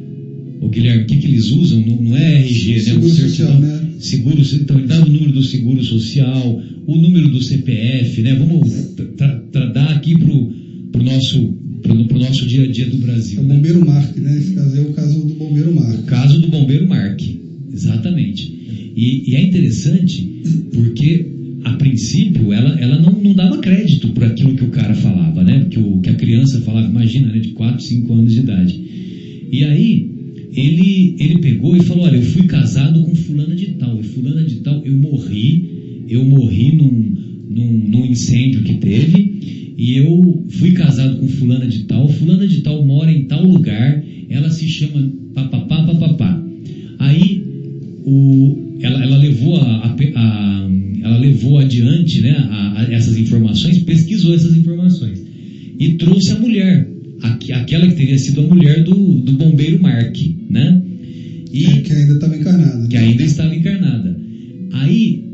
[0.61, 1.80] o Guilherme, o que, que eles usam?
[1.80, 2.78] Não, não é RG, né?
[2.80, 3.93] Seguro social, né?
[4.05, 8.34] Seguro, então dava o número do seguro social, o número do CPF, né?
[8.34, 8.70] Vamos
[9.16, 10.53] tra, tra, dar aqui pro,
[10.92, 13.41] pro nosso pro, pro nosso dia a dia do Brasil.
[13.41, 14.38] É o bombeiro Mark, né?
[14.38, 16.00] Esse caso é o caso do bombeiro Mark.
[16.00, 17.20] O caso do bombeiro Mark,
[17.72, 18.53] exatamente.
[18.96, 20.22] E, e é interessante
[20.72, 21.26] porque
[21.64, 25.66] a princípio ela, ela não, não dava crédito para aquilo que o cara falava, né?
[25.70, 27.38] Que, o, que a criança falava, imagina, né?
[27.38, 28.84] De 4, 5 anos de idade.
[29.50, 30.11] E aí
[30.57, 34.45] ele, ele pegou e falou: Olha, eu fui casado com fulana de tal, e fulana
[34.45, 37.14] de tal, eu morri, eu morri num,
[37.51, 42.61] num, num incêndio que teve, e eu fui casado com fulana de tal, fulana de
[42.61, 46.45] tal mora em tal lugar, ela se chama papapá, papapá.
[47.01, 47.43] Aí
[48.05, 50.71] o, ela, ela, levou a, a, a,
[51.03, 55.21] ela levou adiante né, a, essas informações, pesquisou essas informações
[55.79, 56.93] e trouxe a mulher
[57.53, 60.17] aquela que teria sido a mulher do, do bombeiro Mark,
[60.51, 60.83] né?
[61.51, 62.79] E, que ainda estava encarnada.
[62.79, 62.88] Né?
[62.88, 64.21] Que ainda estava encarnada.
[64.72, 65.25] Aí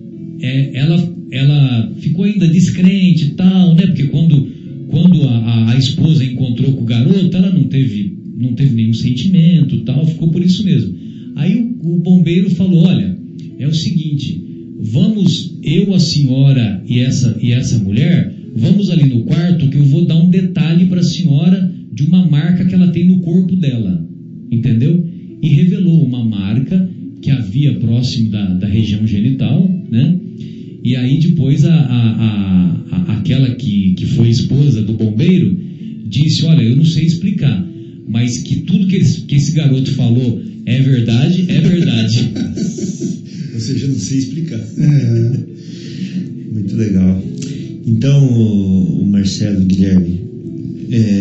[0.40, 3.86] é, ela, ela ficou ainda descrente e tal, né?
[3.86, 4.48] Porque quando,
[4.88, 9.78] quando a, a, esposa encontrou com o garoto, ela não teve, não teve nenhum sentimento
[9.78, 10.94] tal, ficou por isso mesmo.
[11.36, 13.16] Aí o, o bombeiro falou: olha,
[13.58, 14.40] é o seguinte,
[14.78, 19.84] vamos, eu, a senhora e essa, e essa mulher, vamos ali no quarto que eu
[19.84, 23.54] vou dar um detalhe para a senhora de uma marca que ela tem no corpo
[23.56, 24.02] dela,
[24.50, 25.06] entendeu?
[25.42, 26.88] E revelou uma marca
[27.20, 30.18] que havia próximo da, da região genital, né?
[30.82, 35.54] E aí depois a, a, a, aquela que, que foi esposa do bombeiro
[36.06, 37.68] disse, olha, eu não sei explicar,
[38.08, 42.30] mas que tudo que, esse, que esse garoto falou é verdade, é verdade.
[43.52, 44.60] Ou seja, não sei explicar.
[44.78, 45.32] É.
[46.50, 47.22] Muito legal.
[47.86, 50.20] Então, o Marcelo Guilherme,
[50.90, 51.19] é,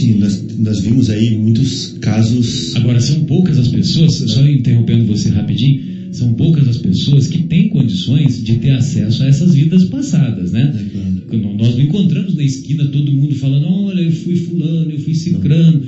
[0.00, 2.74] assim, nós, nós vimos aí muitos casos.
[2.76, 5.80] Agora, são poucas as pessoas, só interrompendo você rapidinho,
[6.12, 10.74] são poucas as pessoas que têm condições de ter acesso a essas vidas passadas, né?
[10.74, 11.56] É claro.
[11.56, 15.80] Nós não encontramos na esquina todo mundo falando, olha, eu fui fulano, eu fui cicrano.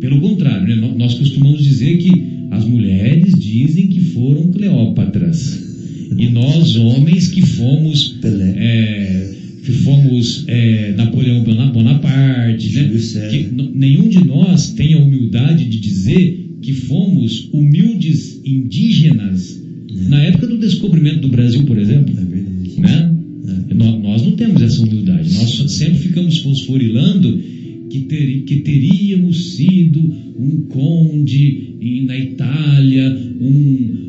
[0.00, 0.74] Pelo contrário, né?
[0.80, 2.10] Nó- nós costumamos dizer que
[2.50, 5.66] as mulheres dizem que foram Cleópatras.
[6.16, 8.54] E nós, homens, que fomos Pelé.
[8.56, 9.34] é,
[9.68, 12.88] que fomos é, Napoleão Bona- Bonaparte, né?
[13.28, 19.60] Que nenhum de nós tem a humildade de dizer que fomos humildes indígenas
[20.08, 22.14] na época do descobrimento do Brasil, por exemplo.
[22.18, 22.80] É verdade.
[22.80, 23.14] Né?
[23.74, 25.34] Nó- Nós não temos essa humildade.
[25.34, 27.38] Nós sempre ficamos fosforilando
[27.90, 31.74] que, teri- que teríamos sido um conde
[32.06, 34.07] na Itália, um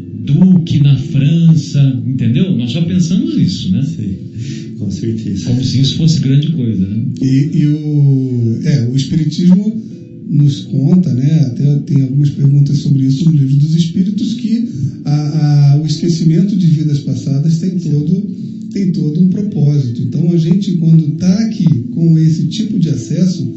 [0.70, 2.56] duque na França, entendeu?
[2.56, 3.84] Nós só pensamos isso, né?
[3.84, 5.46] Sim, com certeza.
[5.46, 7.04] Como se isso fosse grande coisa, né?
[7.22, 9.82] E, e o, é, o Espiritismo
[10.30, 14.70] nos conta, né, até tem algumas perguntas sobre isso no livro dos Espíritos, que
[15.04, 18.30] a- a- o esquecimento de vidas passadas tem todo,
[18.72, 20.04] tem todo um propósito.
[20.04, 23.52] Então a gente, quando está aqui com esse tipo de acesso,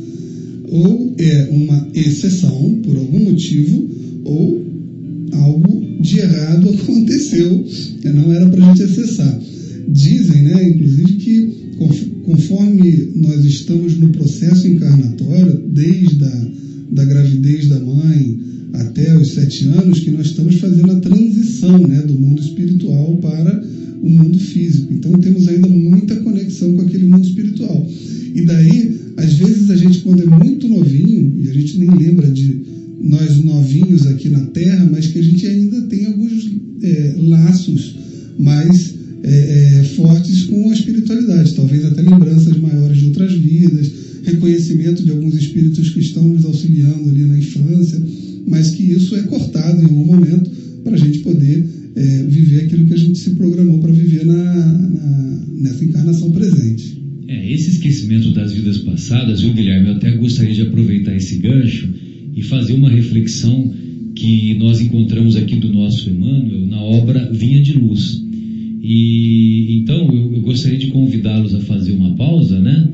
[0.68, 3.90] ou é uma exceção por algum motivo,
[4.24, 4.64] ou
[5.32, 7.64] algo de errado aconteceu,
[8.05, 9.40] né, não era para a gente acessar.
[9.89, 11.47] Dizem, né, inclusive, que
[11.78, 16.52] conf- conforme nós estamos no processo encarnatório, desde a
[16.93, 18.39] da gravidez da mãe
[18.74, 23.64] até os sete anos, que nós estamos fazendo a transição né, do mundo espiritual para
[24.02, 24.93] o mundo físico.
[24.93, 27.89] Então temos ainda muita conexão com aquele mundo espiritual.
[28.35, 32.31] E daí, às vezes a gente, quando é muito novinho, e a gente nem lembra
[32.31, 32.60] de
[33.02, 36.50] nós novinhos aqui na Terra, mas que a gente ainda tem alguns
[36.82, 37.96] é, laços
[38.38, 43.90] mais é, é, fortes com a espiritualidade, talvez até lembranças maiores de outras vidas,
[44.24, 48.00] reconhecimento de alguns espíritos que estão nos auxiliando ali na infância,
[48.46, 50.50] mas que isso é cortado em algum momento
[50.84, 51.64] para a gente poder
[51.94, 57.00] é, viver aquilo que a gente se programou para viver na, na- nessa encarnação presente.
[57.28, 59.88] É, esse esquecimento das vidas passadas, viu, Guilherme?
[59.88, 61.88] Eu até gostaria de aproveitar esse gancho
[62.34, 63.72] e fazer uma reflexão
[64.14, 68.22] que nós encontramos aqui do nosso Emmanuel na obra Vinha de Luz.
[68.82, 72.88] E então eu, eu gostaria de convidá-los a fazer uma pausa, né?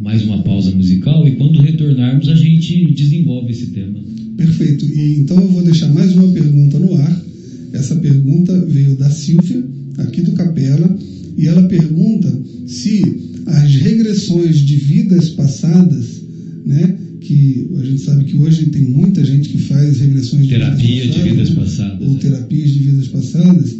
[0.00, 4.00] Mais uma pausa musical e quando retornarmos a gente desenvolve esse tema.
[4.36, 4.84] Perfeito.
[4.84, 7.24] E então eu vou deixar mais uma pergunta no ar.
[7.72, 9.64] Essa pergunta veio da Silvia,
[9.98, 10.96] aqui do Capela,
[11.36, 12.32] e ela pergunta
[12.66, 13.02] se
[13.46, 16.22] as regressões de vidas passadas,
[16.64, 21.08] né, que a gente sabe que hoje tem muita gente que faz regressões Terapia de
[21.10, 22.20] de vidas vidas passadas, passadas, ou né?
[22.20, 23.76] terapias de vidas passadas,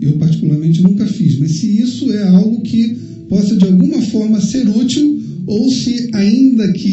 [0.00, 1.38] eu particularmente nunca fiz.
[1.38, 2.96] Mas se isso é algo que
[3.28, 6.92] possa de alguma forma ser útil, ou se ainda que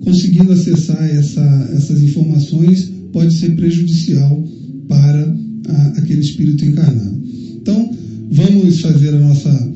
[0.00, 4.44] conseguindo acessar essa- essas informações pode ser prejudicial
[4.88, 5.22] para
[5.68, 7.22] a- aquele espírito encarnado.
[7.62, 7.90] Então,
[8.30, 9.72] vamos fazer a nossa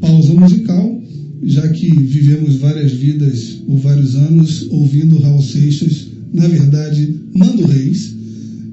[0.00, 1.00] pausa musical,
[1.42, 8.14] já que vivemos várias vidas por vários anos ouvindo Raul Seixas, na verdade, Nando Reis,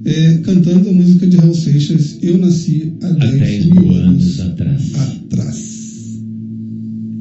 [0.05, 4.39] é, cantando a música de Raul Seixas, Eu Nasci há Há 10, 10 mil anos
[4.39, 4.95] atrás.
[4.95, 5.75] atrás.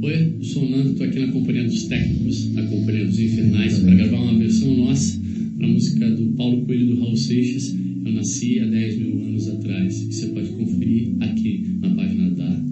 [0.03, 3.79] Oi, eu sou o Nando, estou aqui na Companhia dos Técnicos, na Companhia dos Infernais,
[3.79, 5.19] para gravar uma versão nossa
[5.57, 7.75] para a música do Paulo Coelho do Raul Seixas.
[8.05, 10.03] Eu nasci há 10 mil anos atrás.
[10.03, 12.63] E você pode conferir aqui na página da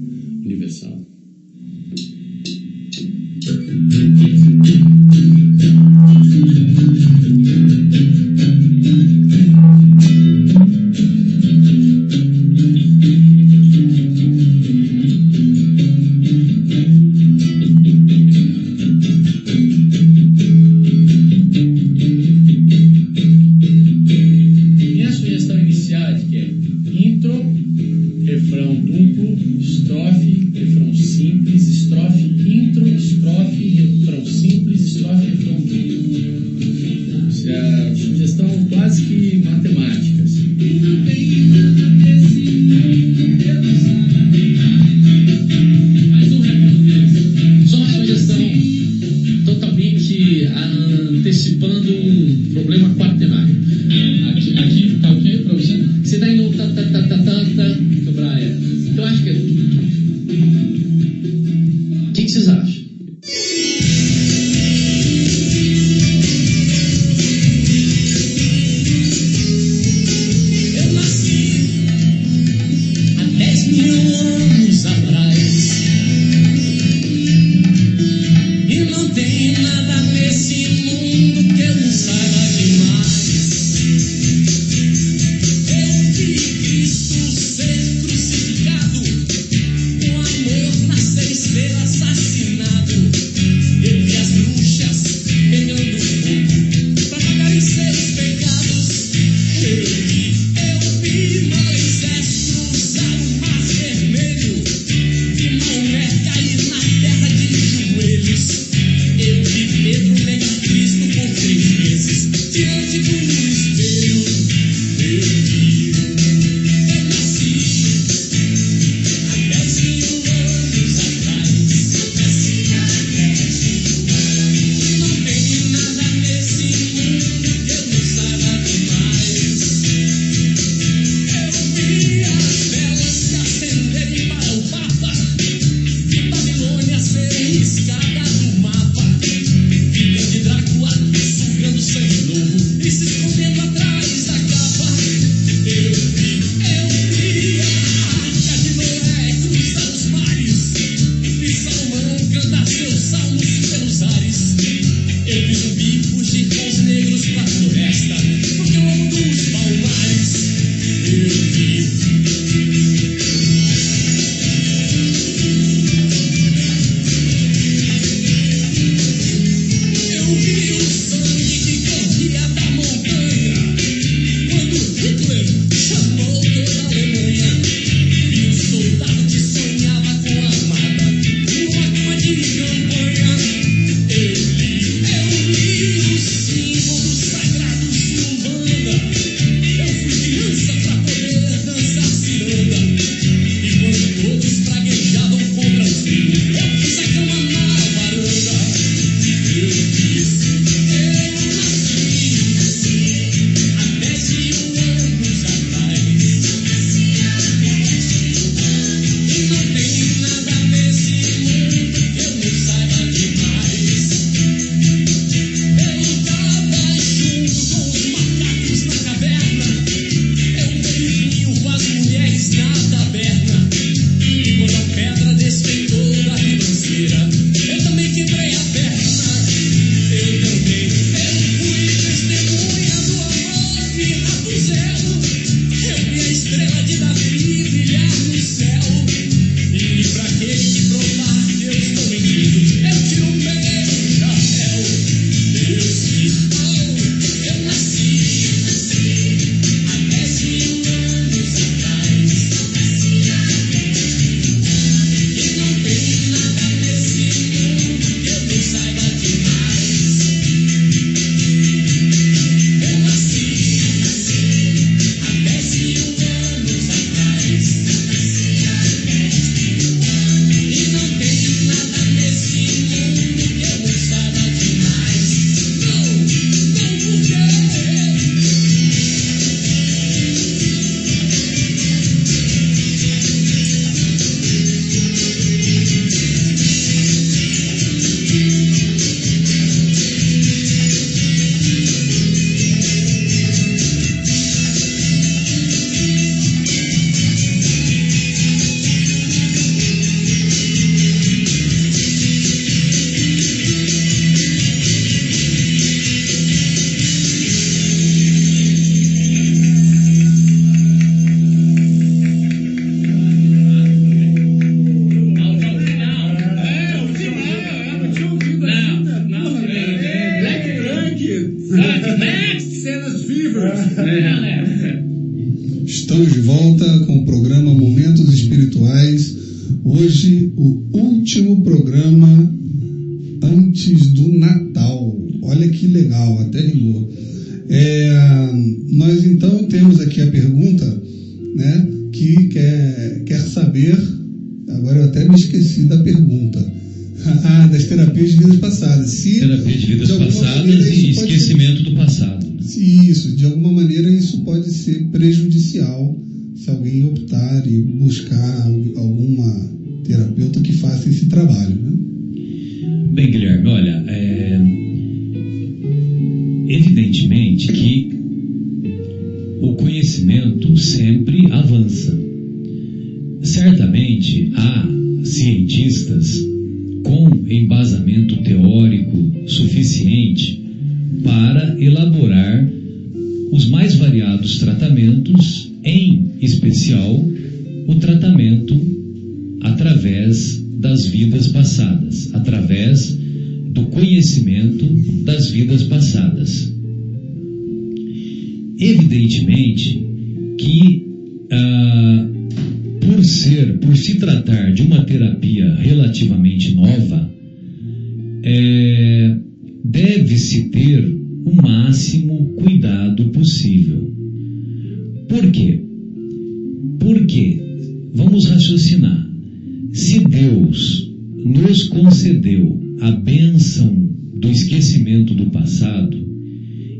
[0.44, 1.00] Universal.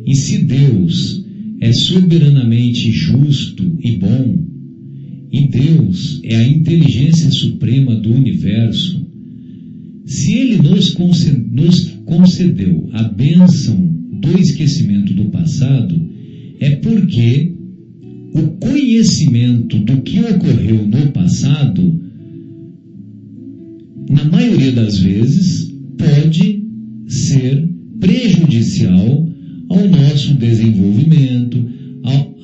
[0.06, 1.24] E se Deus
[1.60, 4.44] é soberanamente justo e bom,
[5.30, 9.00] e Deus é a inteligência suprema do universo,
[10.04, 13.76] se Ele nos conce- nos concedeu a bênção
[14.20, 15.98] do esquecimento do passado,
[16.60, 17.52] é porque
[18.34, 22.00] o conhecimento do que ocorreu no passado,
[24.10, 26.62] na maioria das vezes, pode
[27.06, 27.68] ser
[28.00, 29.31] prejudicial
[29.72, 31.64] ao nosso desenvolvimento,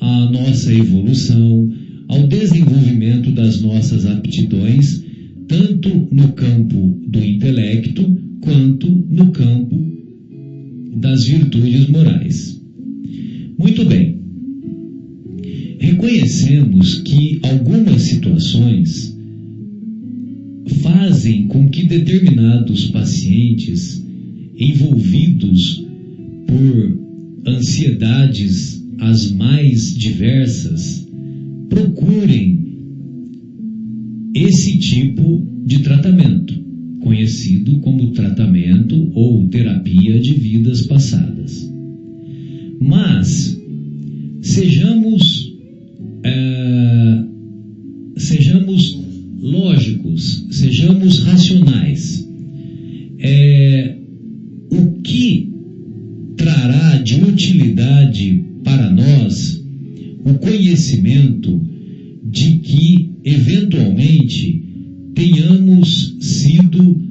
[0.01, 1.69] à nossa evolução,
[2.07, 5.03] ao desenvolvimento das nossas aptidões,
[5.47, 9.77] tanto no campo do intelecto quanto no campo
[10.97, 12.59] das virtudes morais.
[13.59, 14.17] Muito bem.
[15.79, 19.15] Reconhecemos que algumas situações
[20.81, 24.03] fazem com que determinados pacientes
[24.57, 25.85] envolvidos
[26.47, 27.08] por
[27.49, 31.07] ansiedades as mais diversas
[31.69, 32.59] procurem
[34.35, 36.53] esse tipo de tratamento,
[37.01, 41.69] conhecido como tratamento ou terapia de vidas passadas.
[42.79, 43.59] Mas
[44.41, 45.53] sejamos
[46.23, 47.23] eh,
[48.17, 48.99] sejamos
[49.41, 52.27] lógicos, sejamos racionais.
[53.19, 53.98] É,
[57.09, 59.65] de utilidade para nós
[60.23, 61.59] o conhecimento
[62.23, 64.63] de que, eventualmente,
[65.15, 67.01] tenhamos sido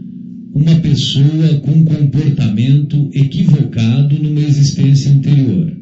[0.55, 5.77] uma pessoa com comportamento equivocado numa existência anterior?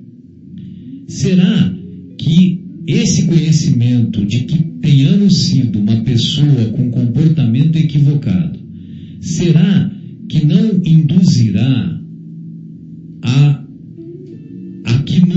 [1.06, 1.74] Será
[2.16, 8.58] que esse conhecimento de que tenhamos sido uma pessoa com comportamento equivocado,
[9.20, 9.92] será
[10.26, 12.00] que não induzirá
[13.22, 13.55] a,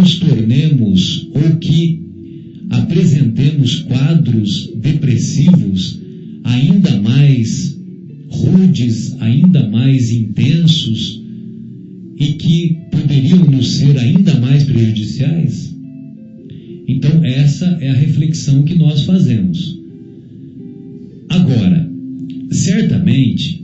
[0.10, 2.02] nos tornemos ou que
[2.72, 6.00] apresentemos quadros depressivos
[6.44, 7.78] ainda mais
[8.28, 11.22] rudes, ainda mais intensos
[12.18, 15.76] e que poderiam nos ser ainda mais prejudiciais?
[16.88, 19.80] Então, essa é a reflexão que nós fazemos.
[21.30, 21.88] Agora,
[22.52, 23.64] certamente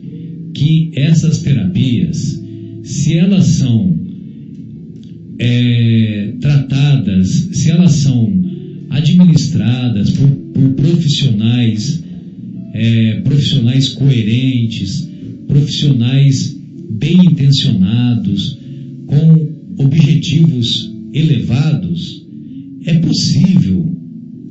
[0.54, 2.40] que essas terapias,
[2.84, 4.05] se elas são
[5.40, 8.32] é, tratadas, se elas são
[8.90, 12.04] administradas por, por profissionais,
[12.74, 15.10] é, profissionais coerentes,
[15.48, 16.58] profissionais
[16.90, 18.58] bem intencionados,
[19.06, 22.26] com objetivos elevados,
[22.86, 23.92] é possível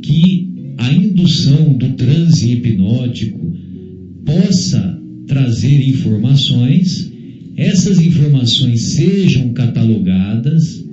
[0.02, 0.48] que
[0.78, 3.52] a indução do transe hipnótico
[4.24, 7.12] possa trazer informações,
[7.56, 10.85] essas informações sejam catalogadas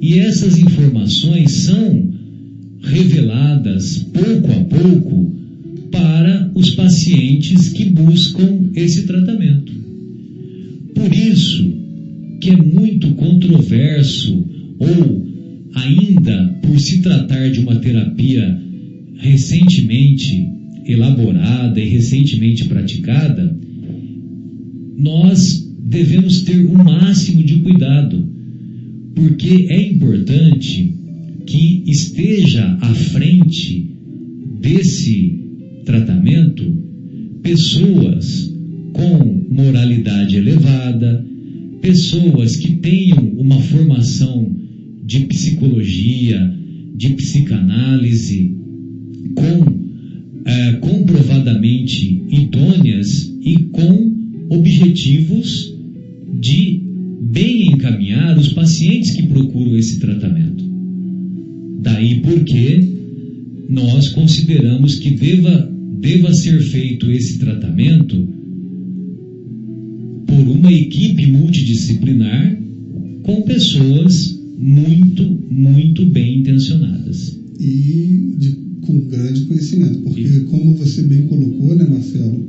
[0.00, 2.10] e essas informações são
[2.82, 5.34] reveladas pouco a pouco
[5.90, 9.72] para os pacientes que buscam esse tratamento.
[10.94, 11.70] Por isso
[12.40, 14.44] que é muito controverso
[14.78, 15.26] ou
[15.74, 18.58] ainda por se tratar de uma terapia
[19.16, 20.48] recentemente
[20.86, 23.54] elaborada e recentemente praticada,
[24.96, 28.24] nós devemos ter o máximo de cuidado,
[29.12, 30.94] porque é importante
[31.44, 33.90] que esteja à frente
[34.60, 35.36] desse
[35.84, 36.64] tratamento
[37.42, 38.54] pessoas
[38.92, 41.26] com moralidade elevada,
[41.82, 44.48] pessoas que tenham uma formação
[45.04, 46.38] de psicologia,
[46.94, 48.54] de psicanálise,
[49.34, 49.80] com
[50.44, 54.14] é, comprovadamente idôneas e com
[54.50, 55.79] objetivos
[56.40, 56.80] de
[57.20, 60.64] bem encaminhar os pacientes que procuram esse tratamento.
[61.82, 62.80] Daí porque
[63.68, 68.16] nós consideramos que deva, deva ser feito esse tratamento
[70.26, 72.58] por uma equipe multidisciplinar
[73.22, 77.38] com pessoas muito, muito bem intencionadas.
[77.58, 80.40] E de, com grande conhecimento, porque e...
[80.44, 82.48] como você bem colocou, né, Marcelo,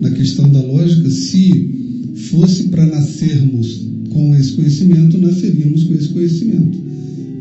[0.00, 1.81] na questão da lógica, se
[2.14, 6.78] fosse para nascermos com esse conhecimento, nasceríamos com esse conhecimento.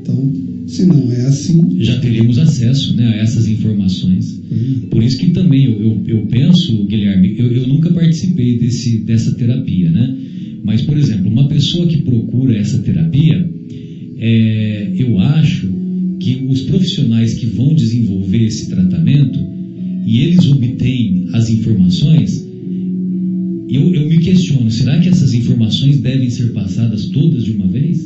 [0.02, 0.34] Então,
[0.68, 1.77] se não é assim.
[1.80, 4.39] Já teríamos acesso né, a essas informações.
[4.49, 4.88] Uhum.
[4.89, 9.34] Por isso que também eu, eu, eu penso, Guilherme, eu, eu, nunca participei desse, dessa
[9.34, 10.18] terapia, né?
[10.64, 13.49] Mas, por exemplo, uma pessoa que procura essa terapia,
[14.18, 15.68] é, eu acho
[16.19, 19.39] que os profissionais que vão desenvolver esse tratamento
[20.06, 22.45] e eles obtêm as informações,
[23.72, 28.06] eu, eu me questiono, será que essas informações devem ser passadas todas de uma vez?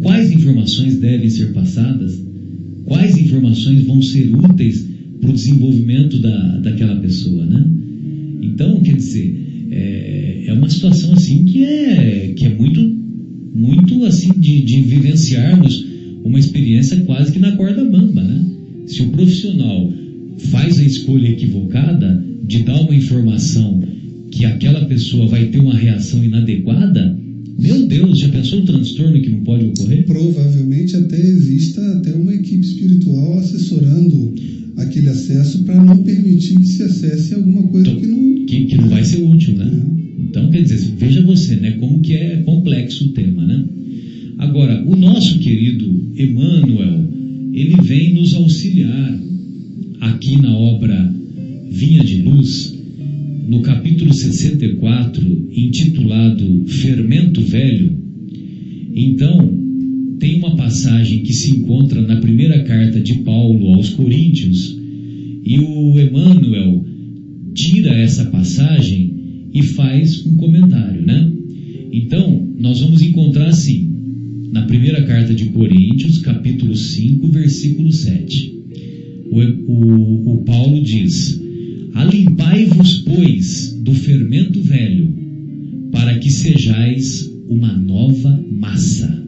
[0.00, 2.20] Quais informações devem ser passadas?
[2.84, 4.86] Quais informações vão ser úteis
[5.20, 7.64] para o desenvolvimento da, daquela pessoa, né?
[8.42, 12.80] Então, quer dizer, é, é uma situação assim que é, que é muito,
[13.54, 15.86] muito assim de, de vivenciarmos
[16.24, 18.44] uma experiência quase que na corda bamba, né?
[18.86, 19.92] Se o profissional
[20.50, 23.82] faz a escolha equivocada de dar uma informação
[24.32, 27.16] que aquela pessoa vai ter uma reação inadequada,
[27.58, 30.04] meu Deus, já pensou o transtorno que não pode ocorrer?
[30.04, 34.34] Provavelmente até exista até uma equipe espiritual assessorando
[34.78, 38.46] aquele acesso para não permitir que se acesse alguma coisa então, que não...
[38.46, 39.70] Que, que não vai ser útil, né?
[39.70, 40.22] É.
[40.22, 43.64] Então, quer dizer, veja você, né, como que é complexo o tema, né?
[44.38, 45.84] Agora, o nosso querido
[46.16, 47.06] Emmanuel,
[47.52, 49.20] ele vem nos auxiliar
[50.00, 51.14] aqui na obra
[51.70, 52.81] Vinha de Luz,
[53.52, 55.22] no capítulo 64,
[55.52, 57.94] intitulado Fermento Velho,
[58.94, 59.58] então
[60.18, 64.74] tem uma passagem que se encontra na primeira carta de Paulo aos Coríntios,
[65.44, 66.82] e o Emmanuel
[67.52, 71.30] tira essa passagem e faz um comentário, né?
[71.92, 73.86] Então, nós vamos encontrar assim,
[74.50, 78.50] na primeira carta de Coríntios, capítulo 5, versículo 7.
[79.30, 81.41] O, o, o Paulo diz:
[81.94, 85.12] Alimpai-vos, pois, do fermento velho,
[85.90, 89.22] para que sejais uma nova massa.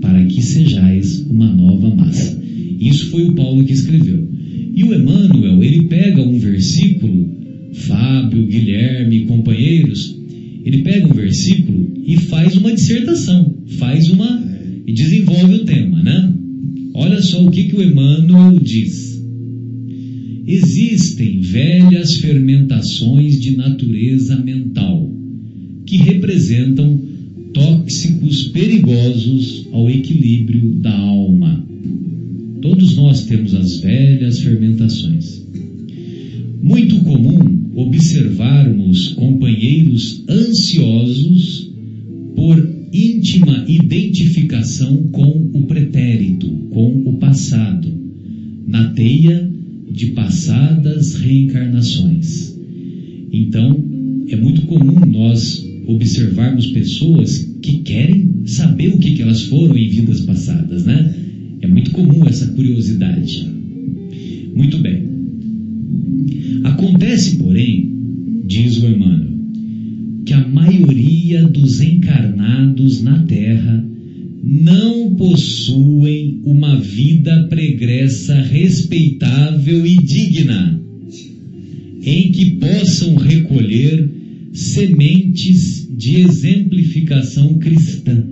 [0.00, 2.40] Para que sejais uma nova massa.
[2.80, 4.28] Isso foi o Paulo que escreveu.
[4.74, 7.28] E o Emmanuel, ele pega um versículo,
[7.72, 10.16] Fábio, Guilherme, companheiros,
[10.64, 14.42] ele pega um versículo e faz uma dissertação, faz uma
[14.86, 16.34] e desenvolve o tema, né?
[16.94, 19.09] Olha só o que, que o Emmanuel diz.
[20.50, 25.08] Existem velhas fermentações de natureza mental
[25.86, 27.00] que representam
[27.52, 31.64] tóxicos perigosos ao equilíbrio da alma.
[32.60, 35.40] Todos nós temos as velhas fermentações.
[36.60, 41.70] Muito comum observarmos companheiros ansiosos
[42.34, 42.58] por
[42.92, 47.88] íntima identificação com o pretérito, com o passado,
[48.66, 49.59] na teia
[49.90, 52.56] de passadas reencarnações.
[53.32, 53.84] Então,
[54.28, 59.88] é muito comum nós observarmos pessoas que querem saber o que, que elas foram em
[59.88, 61.14] vidas passadas, né?
[61.60, 63.46] É muito comum essa curiosidade.
[64.54, 65.10] Muito bem.
[66.64, 67.90] Acontece, porém,
[68.46, 69.30] diz o Emmanuel,
[70.24, 73.84] que a maioria dos encarnados na Terra
[74.50, 80.82] não possuem uma vida pregressa respeitável e digna,
[82.02, 84.10] em que possam recolher
[84.52, 88.26] sementes de exemplificação cristã.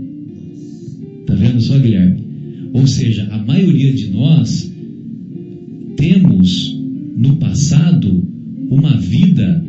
[1.25, 2.25] Tá vendo só, Guilherme?
[2.73, 4.73] Ou seja, a maioria de nós
[5.97, 6.77] temos
[7.17, 8.27] no passado
[8.69, 9.65] uma vida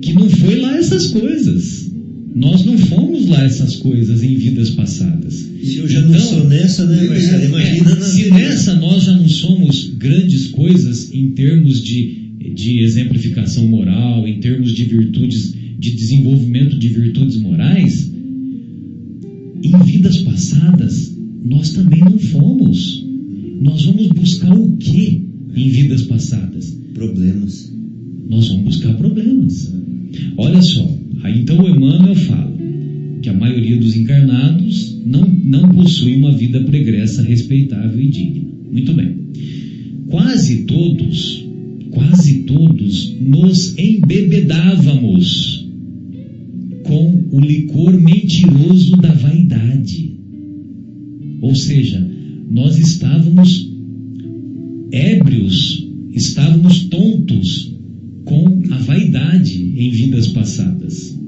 [0.00, 1.92] que não foi lá essas coisas.
[2.34, 5.34] Nós não fomos lá essas coisas em vidas passadas.
[5.34, 7.44] Se eu já não Então, sou nessa, né, Marcelo?
[7.44, 13.66] Imagina é, se nessa nós já não somos grandes coisas em termos de, de exemplificação
[13.68, 18.10] moral, em termos de virtudes, de desenvolvimento de virtudes morais,
[19.62, 23.06] em vidas passadas nós também não fomos.
[23.60, 25.22] Nós vamos buscar o que
[25.54, 26.76] em vidas passadas?
[26.94, 27.72] Problemas.
[28.28, 29.72] Nós vamos buscar problemas.
[30.36, 32.54] Olha só, aí então o Emmanuel fala
[33.20, 38.48] que a maioria dos encarnados não, não possui uma vida pregressa respeitável e digna.
[38.70, 39.16] Muito bem.
[40.08, 41.44] Quase todos,
[41.90, 45.66] quase todos nos embebedávamos
[46.84, 50.12] com o licor mentiroso da vaidade.
[51.40, 52.06] Ou seja,
[52.50, 53.72] nós estávamos
[54.92, 57.73] ébrios, estávamos tontos
[58.24, 61.18] com a vaidade em vidas passadas,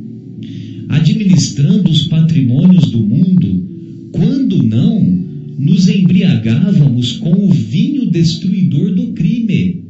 [0.89, 5.01] administrando os patrimônios do mundo, quando não
[5.59, 9.85] nos embriagávamos com o vinho destruidor do crime,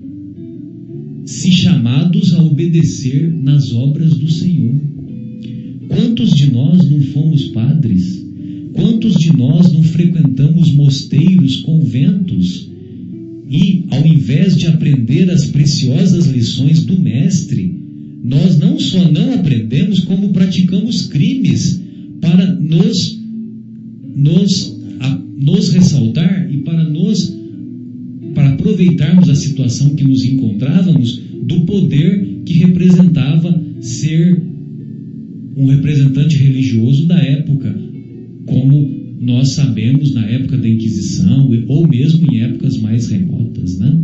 [1.25, 4.75] se chamados a obedecer nas obras do Senhor.
[5.89, 8.25] Quantos de nós não fomos padres?
[8.73, 12.71] Quantos de nós não frequentamos mosteiros, conventos?
[13.49, 17.75] E, ao invés de aprender as preciosas lições do Mestre,
[18.23, 21.81] nós não só não aprendemos, como praticamos crimes
[22.21, 23.21] para nos,
[24.17, 27.37] nos, a, nos ressaltar e para nos
[28.35, 34.43] para aproveitarmos a situação que nos encontrávamos do poder que representava ser
[35.57, 37.75] um representante religioso da época,
[38.45, 43.99] como nós sabemos na época da Inquisição ou mesmo em épocas mais remotas, né?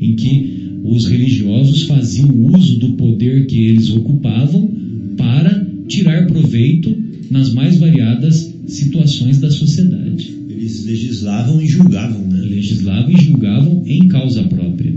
[0.00, 4.70] em que os religiosos faziam uso do poder que eles ocupavam
[5.16, 6.94] para tirar proveito
[7.30, 10.34] nas mais variadas situações da sociedade.
[10.48, 12.40] Eles legislavam e julgavam, né?
[12.40, 14.94] Legislavam e julgavam em causa própria.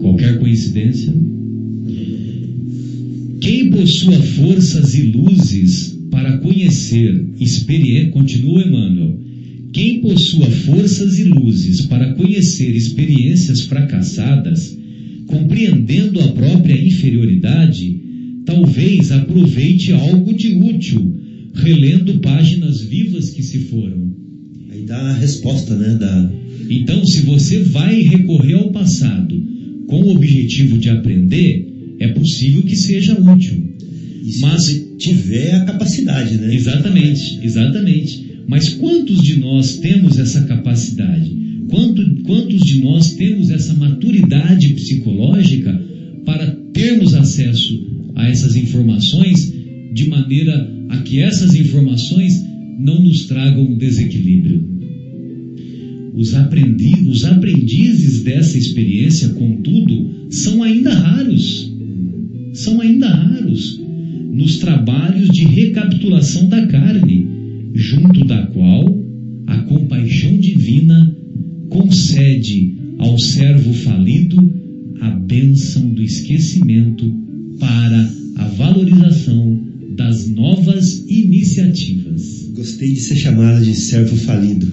[0.00, 1.14] Qualquer coincidência?
[3.40, 9.20] Quem possua forças e luzes para conhecer, experiência, continua Emmanuel,
[9.72, 14.76] quem possua forças e luzes para conhecer experiências fracassadas,
[15.26, 18.00] compreendendo a própria inferioridade,
[18.44, 21.14] talvez aproveite algo de útil,
[21.54, 24.12] relendo páginas vivas que se foram.
[24.70, 25.94] Aí dá a resposta, né?
[26.00, 26.32] Da...
[26.68, 29.40] Então, se você vai recorrer ao passado
[29.86, 33.68] com o objetivo de aprender, é possível que seja útil.
[34.28, 36.54] E se Mas- você tiver a capacidade, né?
[36.54, 38.28] Exatamente, exatamente.
[38.46, 41.34] Mas quantos de nós temos essa capacidade?
[41.70, 45.72] Quanto, quantos de nós temos essa maturidade psicológica
[46.26, 49.50] para termos acesso a essas informações
[49.94, 52.34] de maneira a que essas informações
[52.78, 54.62] não nos tragam desequilíbrio?
[56.14, 61.72] Os, aprendi, os aprendizes dessa experiência, contudo, são ainda raros.
[62.52, 63.87] São ainda raros
[64.30, 67.26] nos trabalhos de recapitulação da carne,
[67.74, 69.02] junto da qual
[69.46, 71.16] a compaixão divina
[71.68, 74.36] concede ao servo falido
[75.00, 77.12] a bênção do esquecimento
[77.58, 79.60] para a valorização
[79.96, 82.50] das novas iniciativas.
[82.54, 84.66] Gostei de ser chamada de servo falido.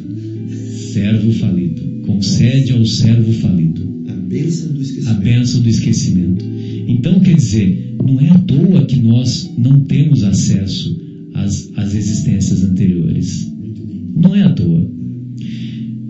[0.93, 1.81] Servo falido.
[2.05, 5.21] Concede ao servo falido A bênção do a esquecimento.
[5.21, 6.45] bênção do esquecimento.
[6.87, 10.95] Então, quer dizer, não é à toa que nós não temos acesso
[11.33, 13.51] às, às existências anteriores.
[14.15, 14.87] Não é à toa.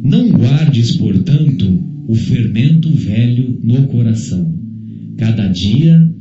[0.03, 4.53] Não guardes, portanto, o fermento velho no coração.
[5.17, 6.13] Cada dia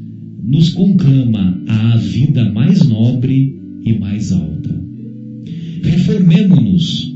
[0.44, 4.80] nos conclama à vida mais nobre e mais alta.
[5.82, 7.12] Reformemo-nos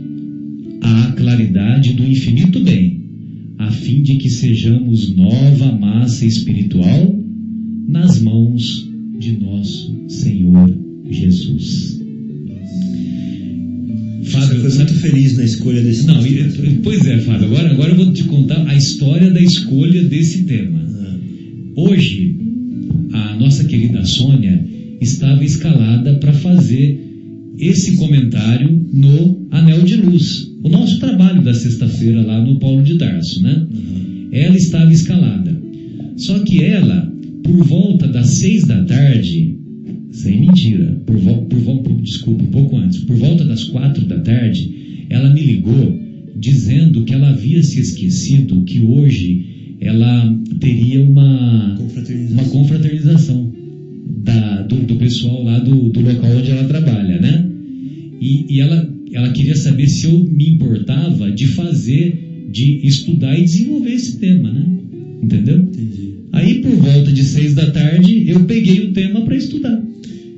[0.82, 3.02] à claridade do infinito bem,
[3.56, 7.18] a fim de que sejamos nova massa espiritual
[7.88, 8.86] nas mãos
[9.18, 10.70] de nosso Senhor
[11.10, 11.98] Jesus.
[14.22, 17.46] Você Fábio, foi sabe- muito feliz na escolha desse não, e- pois é, Fábio.
[17.46, 20.78] Agora, agora eu vou te contar a história da escolha desse tema.
[20.86, 21.16] Ah,
[21.76, 22.36] Hoje,
[23.12, 24.64] a nossa querida Sônia
[25.00, 27.00] estava escalada para fazer
[27.58, 32.96] esse comentário no Anel de Luz, o nosso trabalho da sexta-feira lá no Paulo de
[32.96, 33.66] Tarso, né?
[34.32, 35.56] Ela estava escalada.
[36.16, 37.10] Só que ela,
[37.48, 39.56] por volta das seis da tarde,
[40.12, 44.18] sem mentira, por, vol por, por- desculpa, um pouco antes, por volta das quatro da
[44.18, 45.90] tarde, ela me ligou
[46.36, 50.30] dizendo que ela havia se esquecido que hoje ela
[50.60, 52.34] teria uma, confraternização.
[52.38, 53.52] uma confraternização
[54.22, 57.46] da- do, do pessoal lá do, do local onde ela trabalha, né?
[58.20, 63.42] E, e ela, ela queria saber se eu me importava de fazer, de estudar e
[63.42, 64.66] desenvolver esse tema, né?
[65.22, 65.60] Entendeu?
[65.60, 66.07] Entendi.
[66.38, 69.82] Aí, por volta de seis da tarde, eu peguei o tema para estudar.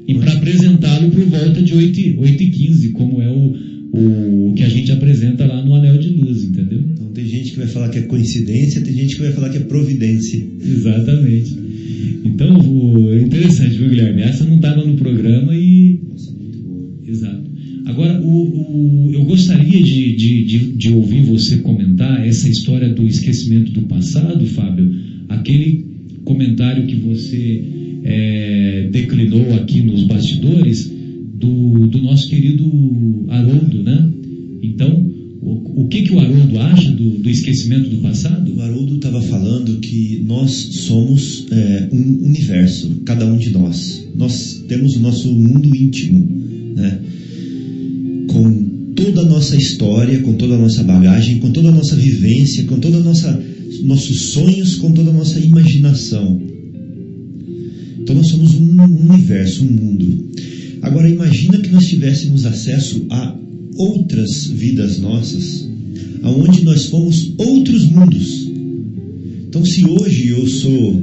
[0.08, 3.54] E para apresentá-lo por volta de 8, 8 e 15, como é o,
[3.92, 6.80] o que a gente apresenta lá no Anel de Luz, entendeu?
[6.92, 9.58] Então tem gente que vai falar que é coincidência, tem gente que vai falar que
[9.58, 10.44] é providência.
[10.64, 11.56] Exatamente.
[12.24, 14.22] Então, o- é interessante, viu, Guilherme?
[14.22, 16.00] Essa não estava no programa e.
[16.08, 16.88] Nossa, muito boa.
[17.06, 17.50] Exato.
[17.86, 23.06] Agora, o, o- eu gostaria de, de, de, de ouvir você comentar essa história do
[23.06, 24.90] esquecimento do passado, Fábio.
[25.30, 25.86] Aquele
[26.24, 27.64] comentário que você
[28.04, 30.90] é, declinou aqui nos bastidores
[31.34, 34.10] do, do nosso querido Haroldo, né?
[34.62, 35.06] Então,
[35.40, 38.52] o, o que, que o Haroldo acha do, do esquecimento do passado?
[38.54, 44.06] O Haroldo estava falando que nós somos é, um universo, cada um de nós.
[44.14, 46.28] Nós temos o nosso mundo íntimo,
[46.76, 46.98] né?
[48.26, 52.64] com toda a nossa história, com toda a nossa bagagem, com toda a nossa vivência,
[52.64, 53.49] com toda a nossa
[53.82, 56.40] nossos sonhos, com toda a nossa imaginação.
[58.00, 60.30] Então nós somos um universo, um mundo.
[60.82, 63.38] Agora imagina que nós tivéssemos acesso a
[63.76, 65.68] outras vidas nossas,
[66.22, 68.50] aonde nós fomos outros mundos.
[69.48, 71.02] Então se hoje eu sou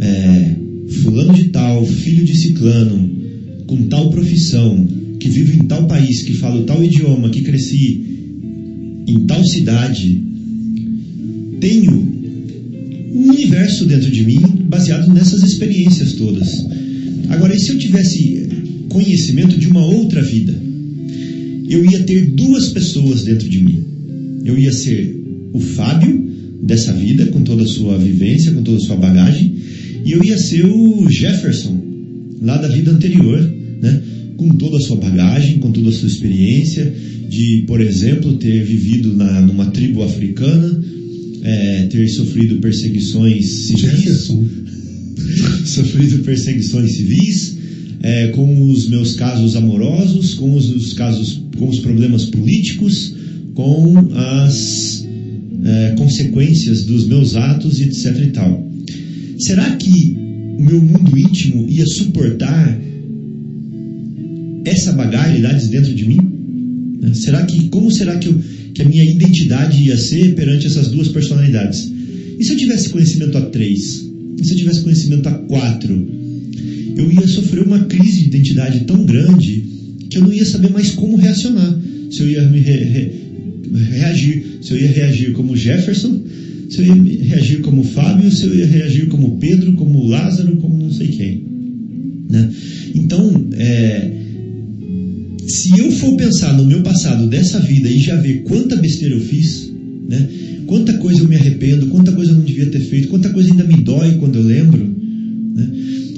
[0.00, 0.56] é,
[0.88, 3.10] fulano de tal, filho de ciclano,
[3.66, 4.86] com tal profissão,
[5.18, 8.04] que vivo em tal país, que falo tal idioma, que cresci
[9.06, 10.22] em tal cidade,
[11.60, 11.92] tenho
[13.12, 16.48] um universo dentro de mim baseado nessas experiências todas.
[17.28, 18.48] Agora, e se eu tivesse
[18.88, 20.54] conhecimento de uma outra vida?
[21.68, 23.84] Eu ia ter duas pessoas dentro de mim.
[24.44, 25.16] Eu ia ser
[25.52, 26.24] o Fábio
[26.62, 29.54] dessa vida, com toda a sua vivência, com toda a sua bagagem,
[30.04, 31.80] e eu ia ser o Jefferson,
[32.40, 33.40] lá da vida anterior,
[33.82, 34.02] né?
[34.36, 36.92] com toda a sua bagagem, com toda a sua experiência,
[37.28, 40.82] de, por exemplo, ter vivido na, numa tribo africana,
[41.46, 44.44] é, ter sofrido perseguições civis, Jefferson.
[45.64, 47.56] sofrido perseguições civis,
[48.02, 53.14] é, com os meus casos amorosos, com os, os casos, com os problemas políticos,
[53.54, 55.06] com as
[55.64, 58.68] é, consequências dos meus atos etc e tal.
[59.38, 60.16] Será que
[60.58, 62.80] o meu mundo íntimo ia suportar
[64.64, 66.20] essa bagagem dentro de mim?
[67.00, 67.14] Né?
[67.14, 68.40] Será que como será que, eu,
[68.76, 71.90] que a minha identidade ia ser perante essas duas personalidades?
[72.38, 74.04] E se eu tivesse conhecimento a três?
[74.38, 76.06] E se eu tivesse conhecimento a quatro?
[76.94, 79.64] Eu ia sofrer uma crise de identidade tão grande
[80.10, 81.80] que eu não ia saber mais como reacionar.
[82.10, 83.12] Se eu ia me re, re,
[83.92, 86.22] reagir, se eu ia reagir como Jefferson,
[86.68, 90.76] se eu ia reagir como Fábio, se eu ia reagir como Pedro, como Lázaro, como
[90.76, 91.42] não sei quem.
[92.28, 92.52] Né?
[92.94, 94.10] Então, é,
[95.46, 99.20] se eu for pensar no meu passado dessa vida e já ver quanta besteira eu
[99.20, 99.72] fiz,
[100.08, 100.28] né?
[100.66, 103.64] quanta coisa eu me arrependo, quanta coisa eu não devia ter feito, quanta coisa ainda
[103.64, 104.84] me dói quando eu lembro,
[105.54, 105.70] né?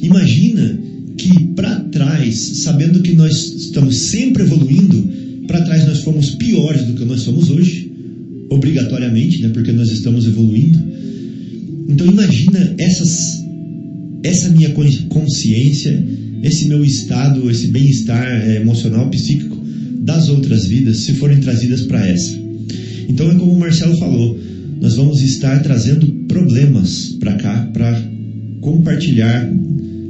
[0.03, 0.79] imagina
[1.17, 5.11] que para trás, sabendo que nós estamos sempre evoluindo,
[5.47, 7.91] para trás nós fomos piores do que nós somos hoje,
[8.51, 9.51] obrigatoriamente, né?
[9.51, 10.79] porque nós estamos evoluindo.
[11.89, 13.45] Então imagina essas,
[14.23, 14.71] essa minha
[15.09, 16.03] consciência,
[16.43, 19.56] esse meu estado, esse bem-estar é, emocional, psíquico
[20.01, 22.39] das outras vidas, se forem trazidas para essa.
[23.09, 24.39] Então é como o Marcelo falou,
[24.81, 28.01] nós vamos estar trazendo problemas para cá para
[28.60, 29.51] compartilhar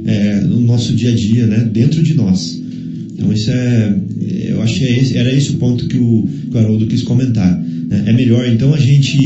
[0.05, 2.59] é, no nosso dia a dia, né, dentro de nós.
[3.13, 3.95] Então isso é,
[4.49, 7.03] eu acho que é esse, era esse o ponto que o, que o Haroldo quis
[7.03, 7.59] comentar.
[7.59, 8.03] Né?
[8.07, 9.17] É melhor então a gente,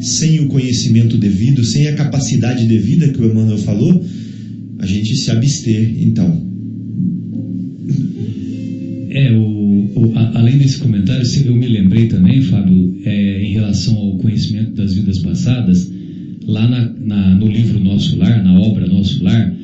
[0.00, 4.02] sem o conhecimento devido, sem a capacidade devida que o Emmanuel falou,
[4.84, 6.54] a gente se abster, então.
[9.10, 13.96] É, o, o, a, além desse comentário, eu me lembrei também, Fábio, é, em relação
[13.96, 15.90] ao conhecimento das vidas passadas,
[16.46, 19.54] lá na, na, no livro Nosso Lar, na obra Nosso Lar,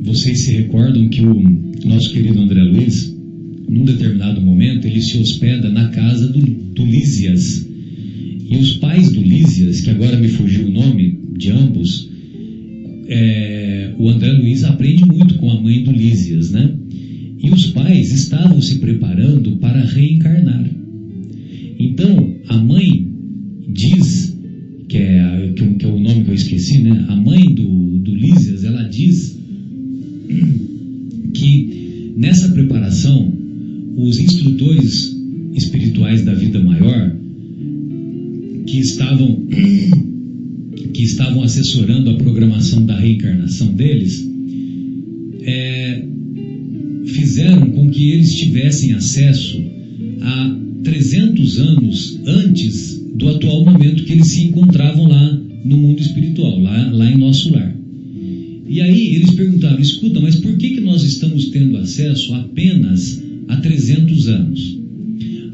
[0.00, 1.34] vocês se recordam que o
[1.84, 3.14] nosso querido André Luiz,
[3.68, 7.66] num determinado momento, ele se hospeda na casa do, do Lísias.
[8.48, 12.08] E os pais do Lísias, que agora me fugiu o nome de ambos,
[13.08, 16.74] é, o André Luiz aprende muito com a mãe do Lísias, né?
[17.38, 20.68] E os pais estavam se preparando para reencarnar.
[21.78, 23.06] Então, a mãe
[23.68, 24.36] diz,
[24.88, 27.04] que é, que, que é o nome que eu esqueci, né?
[27.08, 29.38] A mãe do, do Lísias, ela diz
[31.34, 33.32] que nessa preparação,
[33.96, 35.16] os instrutores
[43.76, 44.28] deles,
[45.42, 46.02] é,
[47.06, 49.62] fizeram com que eles tivessem acesso
[50.20, 56.60] a 300 anos antes do atual momento que eles se encontravam lá no mundo espiritual,
[56.60, 57.76] lá, lá em nosso lar.
[58.68, 63.56] E aí eles perguntaram: escuta, mas por que, que nós estamos tendo acesso apenas a
[63.56, 64.78] 300 anos?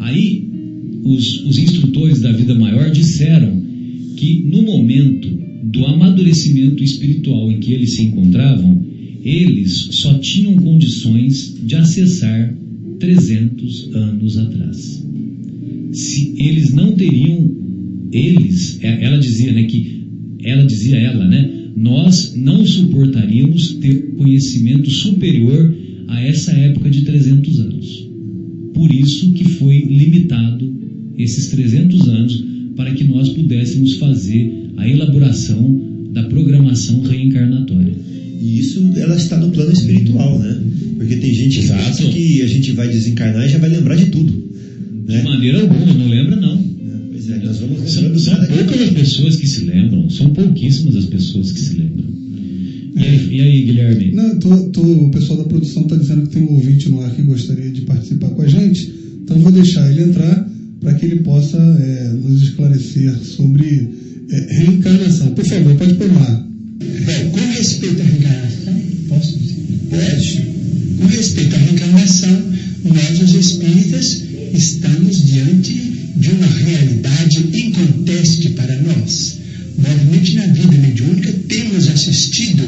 [0.00, 0.48] Aí
[1.04, 3.61] os, os instrutores da vida maior disseram
[6.82, 8.84] espiritual em que eles se encontravam,
[9.24, 12.54] eles só tinham condições de acessar
[12.98, 15.04] 300 anos atrás.
[15.92, 17.50] Se eles não teriam,
[18.12, 20.02] eles, é, ela dizia, né, que
[20.42, 25.74] ela dizia ela, né, nós não suportaríamos ter conhecimento superior
[26.08, 28.08] a essa época de 300 anos.
[28.74, 30.72] Por isso que foi limitado
[31.16, 32.44] esses 300 anos
[32.76, 37.92] para que nós pudéssemos fazer a elaboração da programação reencarnatória.
[38.40, 40.60] E isso ela está no plano espiritual, né?
[40.96, 41.84] Porque tem gente que Exato.
[41.84, 44.32] pensa que a gente vai desencarnar e já vai lembrar de tudo.
[45.06, 45.22] De Né?
[45.22, 46.54] maneira alguma, não lembra não.
[46.54, 46.62] É,
[47.10, 51.04] Pois é, nós vamos São, são poucas as pessoas que se lembram, são pouquíssimas as
[51.06, 52.04] pessoas que se lembram.
[52.94, 54.12] E aí, e aí, Guilherme?
[54.12, 57.10] Não, tô, tô- o pessoal da produção está dizendo que tem um ouvinte no ar
[57.14, 58.92] que gostaria de participar com a gente,
[59.24, 60.48] então vou deixar ele entrar
[60.80, 63.88] para que ele possa é, nos esclarecer sobre é,
[64.32, 65.34] reencarnação.
[65.34, 66.08] Por favor, pode pôr.
[66.08, 69.56] Bom, com respeito à reencarnação, posso dizer?
[69.90, 70.42] Pode.
[70.98, 72.42] Com respeito à reencarnação,
[72.84, 74.22] nós, os espíritas,
[74.54, 75.72] estamos diante
[76.16, 79.36] de uma realidade inconteste para nós.
[79.78, 82.62] Normalmente, na vida mediúnica, temos assistido,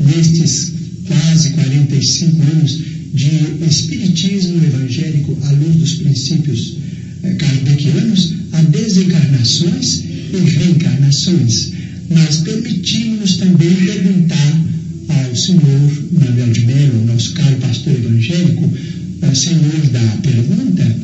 [0.00, 0.72] nestes
[1.06, 2.78] quase 45 anos
[3.14, 6.76] de espiritismo evangélico à luz dos princípios
[7.22, 10.02] eh, kardecianos, a desencarnações
[10.36, 11.72] e reencarnações.
[12.10, 14.64] Mas permitimos-nos também perguntar
[15.08, 18.70] ao senhor Manuel de Mello, nosso caro pastor evangélico,
[19.22, 20.96] eh, senhor da pergunta,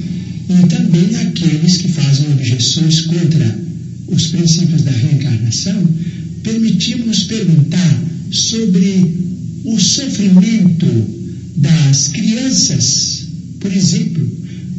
[0.48, 3.58] e também aqueles que fazem objeções contra
[4.08, 5.88] os princípios da reencarnação,
[6.42, 9.04] permitimos-nos perguntar sobre
[9.64, 10.86] o sofrimento
[11.56, 13.24] das crianças.
[13.60, 14.26] Por exemplo,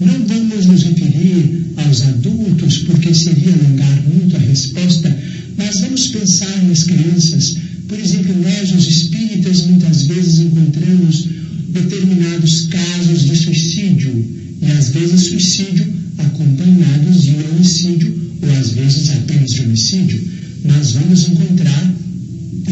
[0.02, 5.16] não vamos nos referir aos adultos, porque seria alongar muito a resposta,
[5.56, 7.56] mas vamos pensar nas crianças.
[7.88, 11.28] Por exemplo, nós, os espíritas, muitas vezes encontramos
[11.70, 14.26] determinados casos de suicídio,
[14.62, 15.86] e às vezes suicídio
[16.18, 18.12] acompanhados de homicídio,
[18.42, 20.20] ou às vezes apenas de homicídio.
[20.66, 21.94] Nós vamos encontrar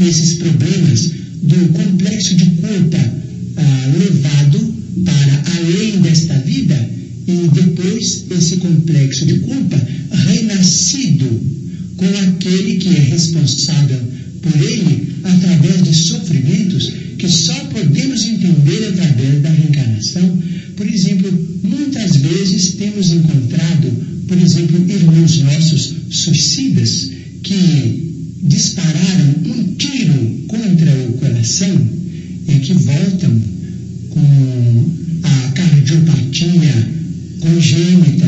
[0.08, 1.12] esses problemas
[1.44, 3.14] do complexo de culpa
[3.58, 4.74] ah, levado
[5.06, 6.99] para além desta vida
[7.30, 9.80] e depois esse complexo de culpa
[10.26, 11.28] renascido
[11.96, 14.00] com aquele que é responsável
[14.42, 20.40] por ele através de sofrimentos que só podemos entender através da reencarnação.
[20.76, 23.92] Por exemplo, muitas vezes temos encontrado,
[24.28, 27.12] por exemplo, irmãos nossos suicidas
[27.44, 31.80] que dispararam um tiro contra o coração
[32.48, 33.42] e que voltam
[34.10, 34.86] com
[35.24, 36.99] a cardiopatia
[37.40, 38.28] congênita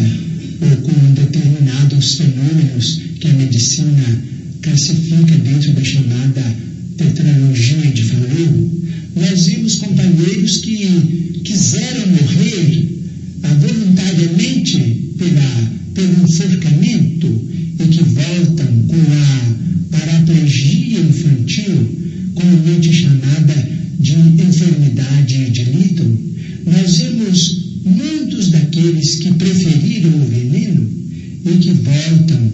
[0.62, 4.24] ou com determinados fenômenos que a medicina
[4.62, 6.56] classifica dentro da chamada
[6.98, 8.72] tetralogia de Fallot.
[9.16, 12.92] Nós vimos companheiros que quiseram morrer
[13.60, 14.78] voluntariamente
[15.18, 17.28] pela, pelo enforcamento
[17.80, 26.18] e que voltam com a paraplegia infantil, comumente chamada de enfermidade de Lytton.
[26.66, 30.90] Nós vemos muitos daqueles que preferiram o veneno
[31.46, 32.52] e que voltam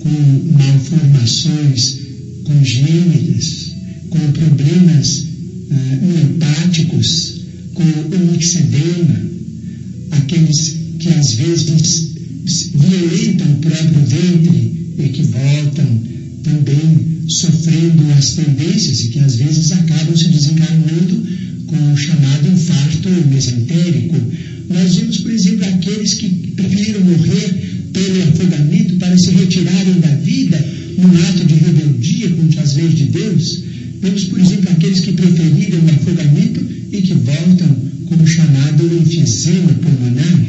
[0.00, 1.98] com malformações
[2.44, 3.72] congênitas,
[4.10, 5.26] com problemas
[5.70, 7.40] ah, neuropáticos,
[7.74, 9.20] com o mixedema,
[10.10, 12.10] aqueles que às vezes
[12.74, 15.86] violentam o próprio ventre e que voltam
[16.42, 21.22] também sofrendo as tendências e que às vezes acabam se desencarnando
[21.66, 24.16] com o chamado infarto mesentérico.
[24.68, 30.64] Nós vemos, por exemplo, aqueles que preferiram morrer pelo afogamento para se retirarem da vida
[30.98, 33.62] num ato de rebeldia contra as leis de Deus.
[34.02, 36.60] Vemos, por exemplo, aqueles que preferiram o afogamento
[36.92, 37.68] e que voltam
[38.06, 40.46] com o chamado enfisema pulmonar.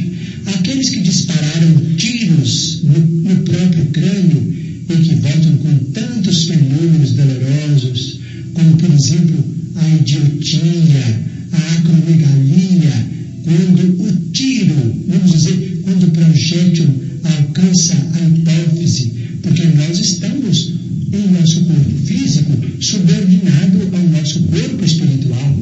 [0.47, 4.61] Aqueles que dispararam tiros no, no próprio crânio
[4.93, 8.19] e que voltam com tantos fenômenos dolorosos,
[8.53, 9.43] como, por exemplo,
[9.76, 13.11] a idiotia, a acromegalia,
[13.43, 14.76] quando o tiro,
[15.07, 16.85] vamos dizer, quando o projétil
[17.23, 20.73] alcança a hipófise, porque nós estamos
[21.13, 25.59] em nosso corpo físico subordinado ao nosso corpo espiritual.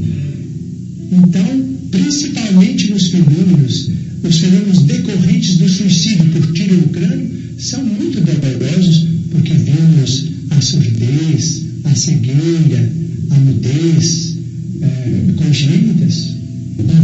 [1.11, 3.89] Então, principalmente nos fenômenos,
[4.23, 10.61] os fenômenos decorrentes do suicídio por tiro no crânio são muito dolorosos porque vemos a
[10.61, 12.91] surdez, a cegueira,
[13.29, 14.35] a mudez
[14.81, 16.35] é, congênitas.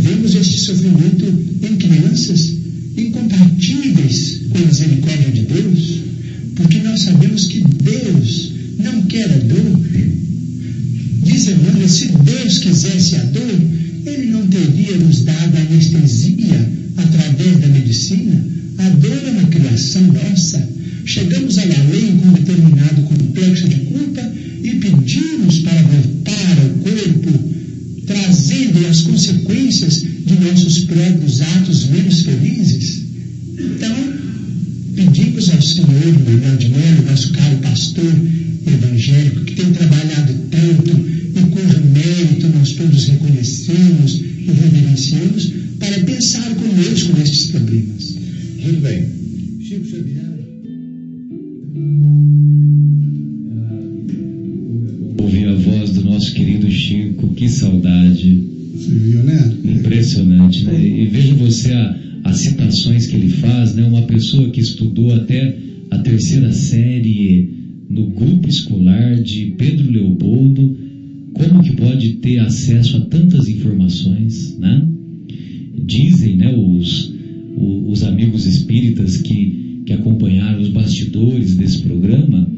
[0.02, 1.26] Vemos este sofrimento
[1.61, 2.53] em crianças
[2.97, 5.99] incompatíveis com a misericórdia de Deus,
[6.56, 9.81] porque nós sabemos que Deus não quer a dor.
[11.23, 13.61] Diz Emmanuel, se Deus quisesse a dor,
[14.06, 18.45] Ele não teria nos dado anestesia através da medicina.
[18.77, 20.74] A dor é uma criação nossa.
[21.06, 24.34] Chegamos a lei com um determinado complexo de culpa
[24.64, 27.32] e pedimos para voltar ao corpo,
[28.07, 33.03] trazendo as consequências de nossos próprios atos menos felizes.
[33.53, 33.95] Então,
[34.95, 38.14] pedimos ao Senhor, Manuel de Melo, nosso caro pastor
[38.65, 46.56] evangélico, que tem trabalhado tanto e cujo mérito nós todos reconhecemos e reverenciamos, para pensar
[46.56, 48.15] conosco nestes problemas.
[48.64, 49.06] Muito bem.
[49.61, 50.35] Chico Xavier.
[57.36, 58.44] Que saudade.
[58.74, 59.53] Você viu, né?
[59.64, 60.80] Impressionante, né?
[60.84, 63.84] E veja você a, as citações que ele faz, né?
[63.84, 65.57] Uma pessoa que estudou até
[65.91, 67.49] a terceira série
[67.90, 70.78] no grupo escolar de Pedro Leopoldo,
[71.34, 74.88] como que pode ter acesso a tantas informações, né?
[75.86, 77.14] Dizem, né, os,
[77.57, 82.49] os amigos espíritas que, que acompanharam os bastidores desse programa,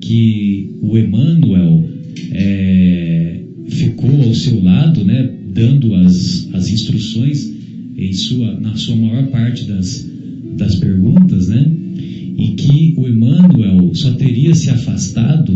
[0.00, 1.88] que o Emmanuel
[2.30, 7.52] é, ficou ao seu lado, né, dando as, as instruções
[7.96, 10.08] em sua, na sua maior parte das,
[10.56, 11.70] das perguntas, né,
[12.38, 15.52] e que o Emmanuel só teria se afastado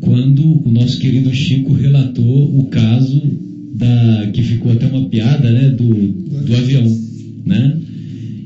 [0.00, 3.22] quando o nosso querido Chico relatou o caso
[3.74, 6.84] da que ficou até uma piada, né, do, do avião,
[7.46, 7.78] né?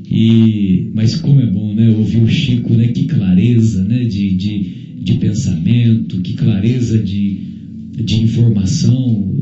[0.09, 4.73] E mas como é bom, né, ouvir o Chico, né, que clareza, né, de, de,
[5.01, 7.54] de pensamento, que clareza de,
[8.03, 9.33] de informação,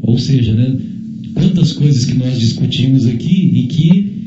[0.00, 0.76] ou seja, né,
[1.34, 4.20] quantas coisas que nós discutimos aqui e que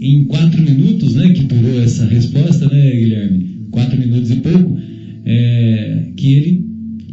[0.00, 4.78] em quatro minutos, né, que durou essa resposta, né, Guilherme, quatro minutos e pouco,
[5.24, 6.64] é, que ele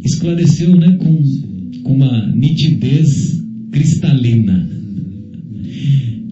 [0.04, 1.22] esclareceu, né, com,
[1.82, 4.68] com uma nitidez cristalina.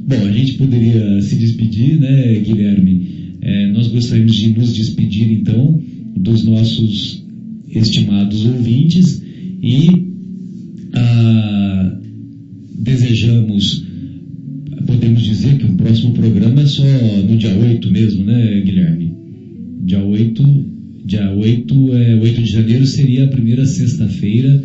[0.06, 3.02] Bom, a gente poderia se despedir, né, Guilherme?
[3.40, 5.82] É, nós gostaríamos de nos despedir, então,
[6.16, 7.24] dos nossos
[7.69, 9.22] estimados ouvintes
[9.62, 9.89] e
[10.94, 11.98] ah,
[12.80, 13.84] desejamos,
[14.86, 16.84] podemos dizer que o próximo programa é só
[17.28, 19.12] no dia 8 mesmo, né, Guilherme?
[19.84, 20.64] Dia 8,
[21.05, 24.62] dia 8, é, 8 de janeiro seria a primeira sexta-feira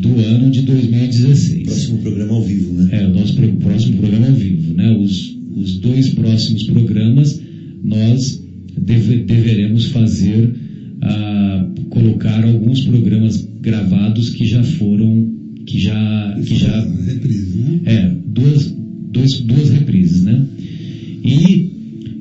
[0.00, 1.62] do ano de 2016.
[1.64, 2.88] Próximo programa ao vivo, né?
[2.92, 4.90] É, o nosso pro- próximo programa ao vivo, né?
[4.96, 7.40] Os, os dois próximos programas
[7.82, 8.42] nós
[8.78, 10.50] deve- deveremos fazer,
[11.08, 15.32] ah, colocar alguns programas gravados que já foram,
[15.64, 17.80] que já, que já Reprise, né?
[17.84, 18.74] é, duas,
[19.12, 20.46] dois, duas reprises, né?
[21.24, 21.70] E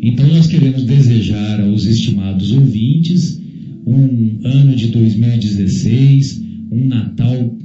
[0.01, 3.41] então nós queremos desejar aos estimados ouvintes
[3.85, 7.57] um ano de 2016, um Natal,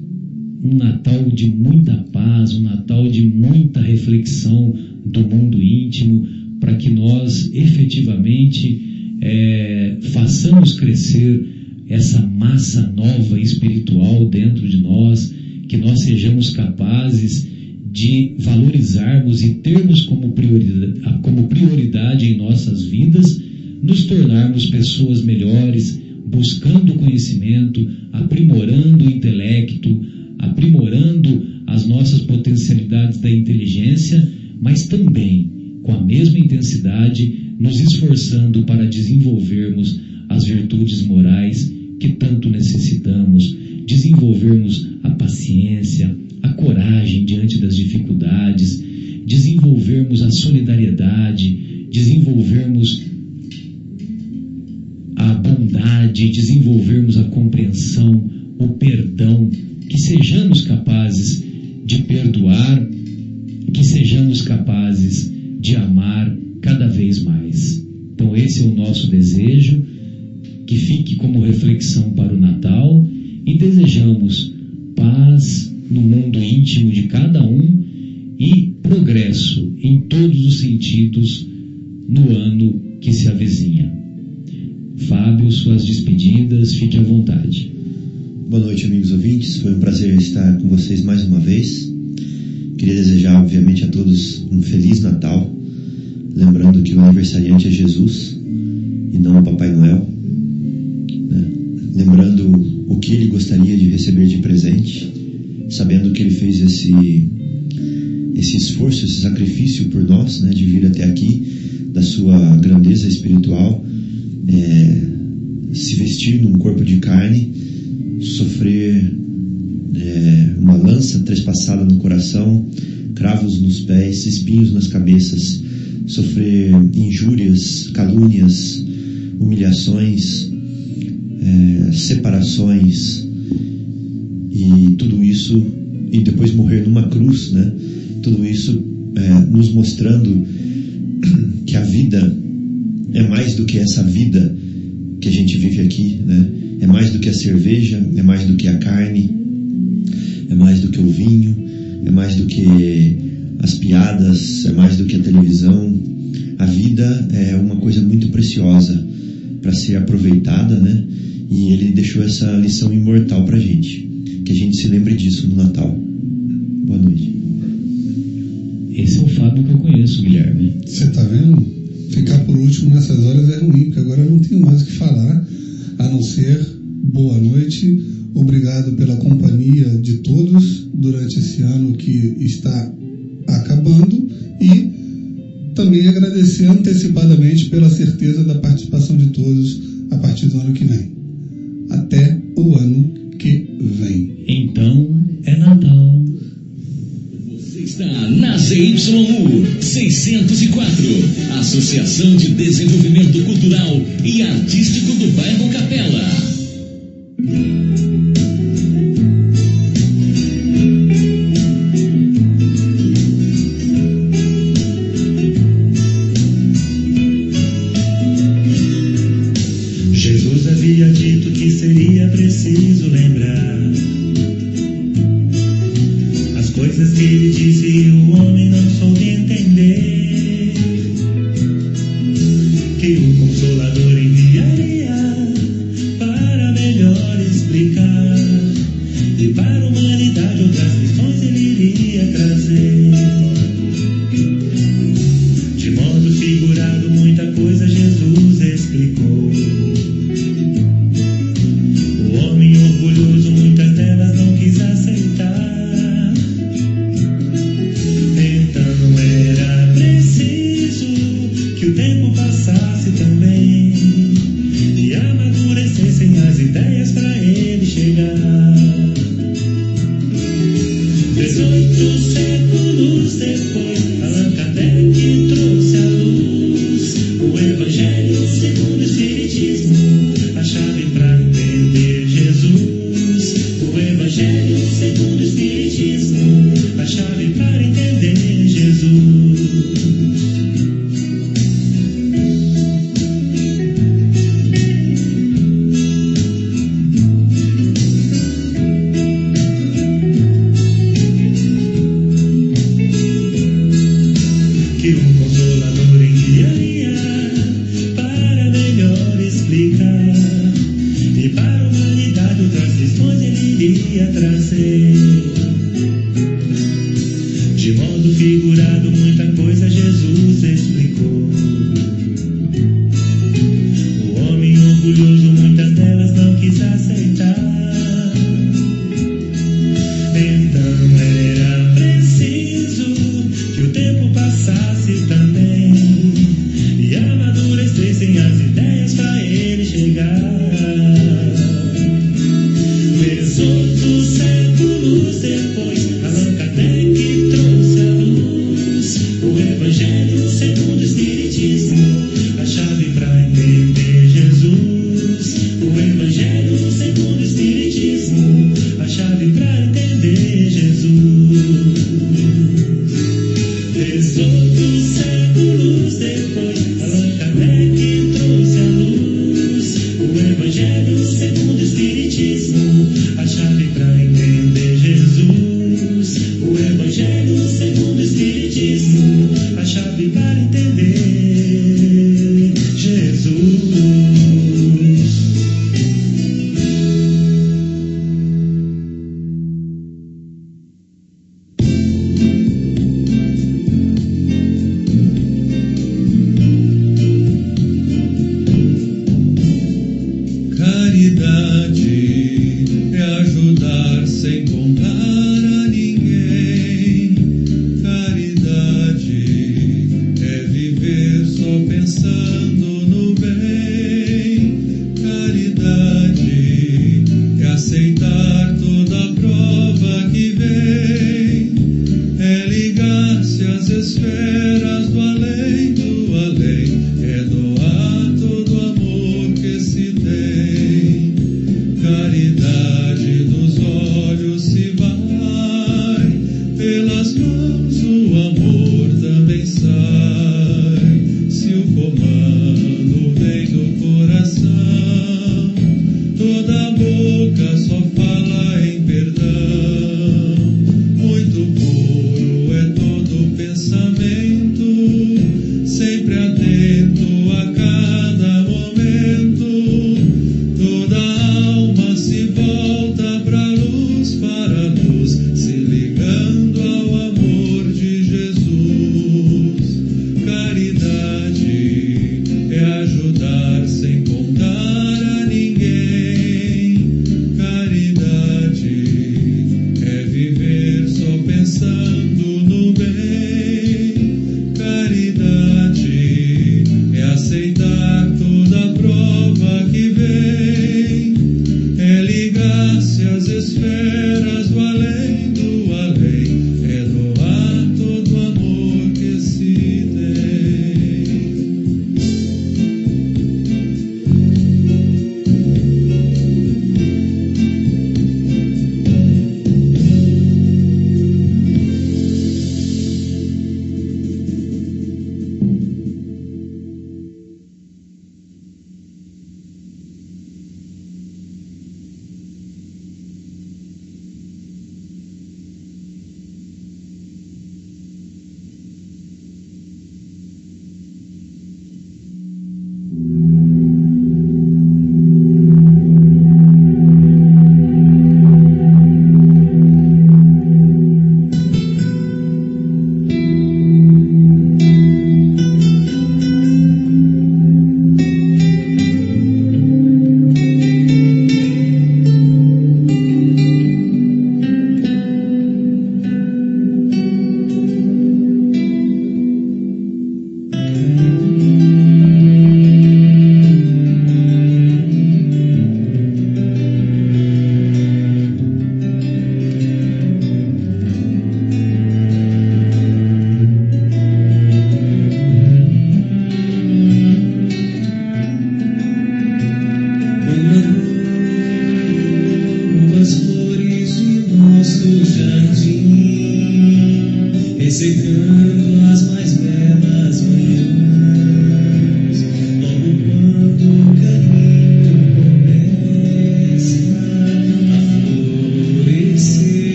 [0.63, 4.75] um Natal de muita paz, um Natal de muita reflexão
[5.05, 6.27] do mundo íntimo,
[6.61, 8.90] para que nós efetivamente
[9.21, 11.45] é, façamos crescer
[11.89, 15.35] essa massa nova espiritual dentro de nós,
[15.69, 17.47] que nós sejamos capazes
[17.93, 23.41] de valorizarmos e termos como prioridade, como prioridade em nossas vidas
[23.83, 30.01] nos tornarmos pessoas melhores, buscando conhecimento, aprimorando o intelecto,
[30.39, 34.31] aprimorando as nossas potencialidades da inteligência,
[34.61, 35.50] mas também
[37.59, 41.80] nos esforçando para desenvolvermos as virtudes morais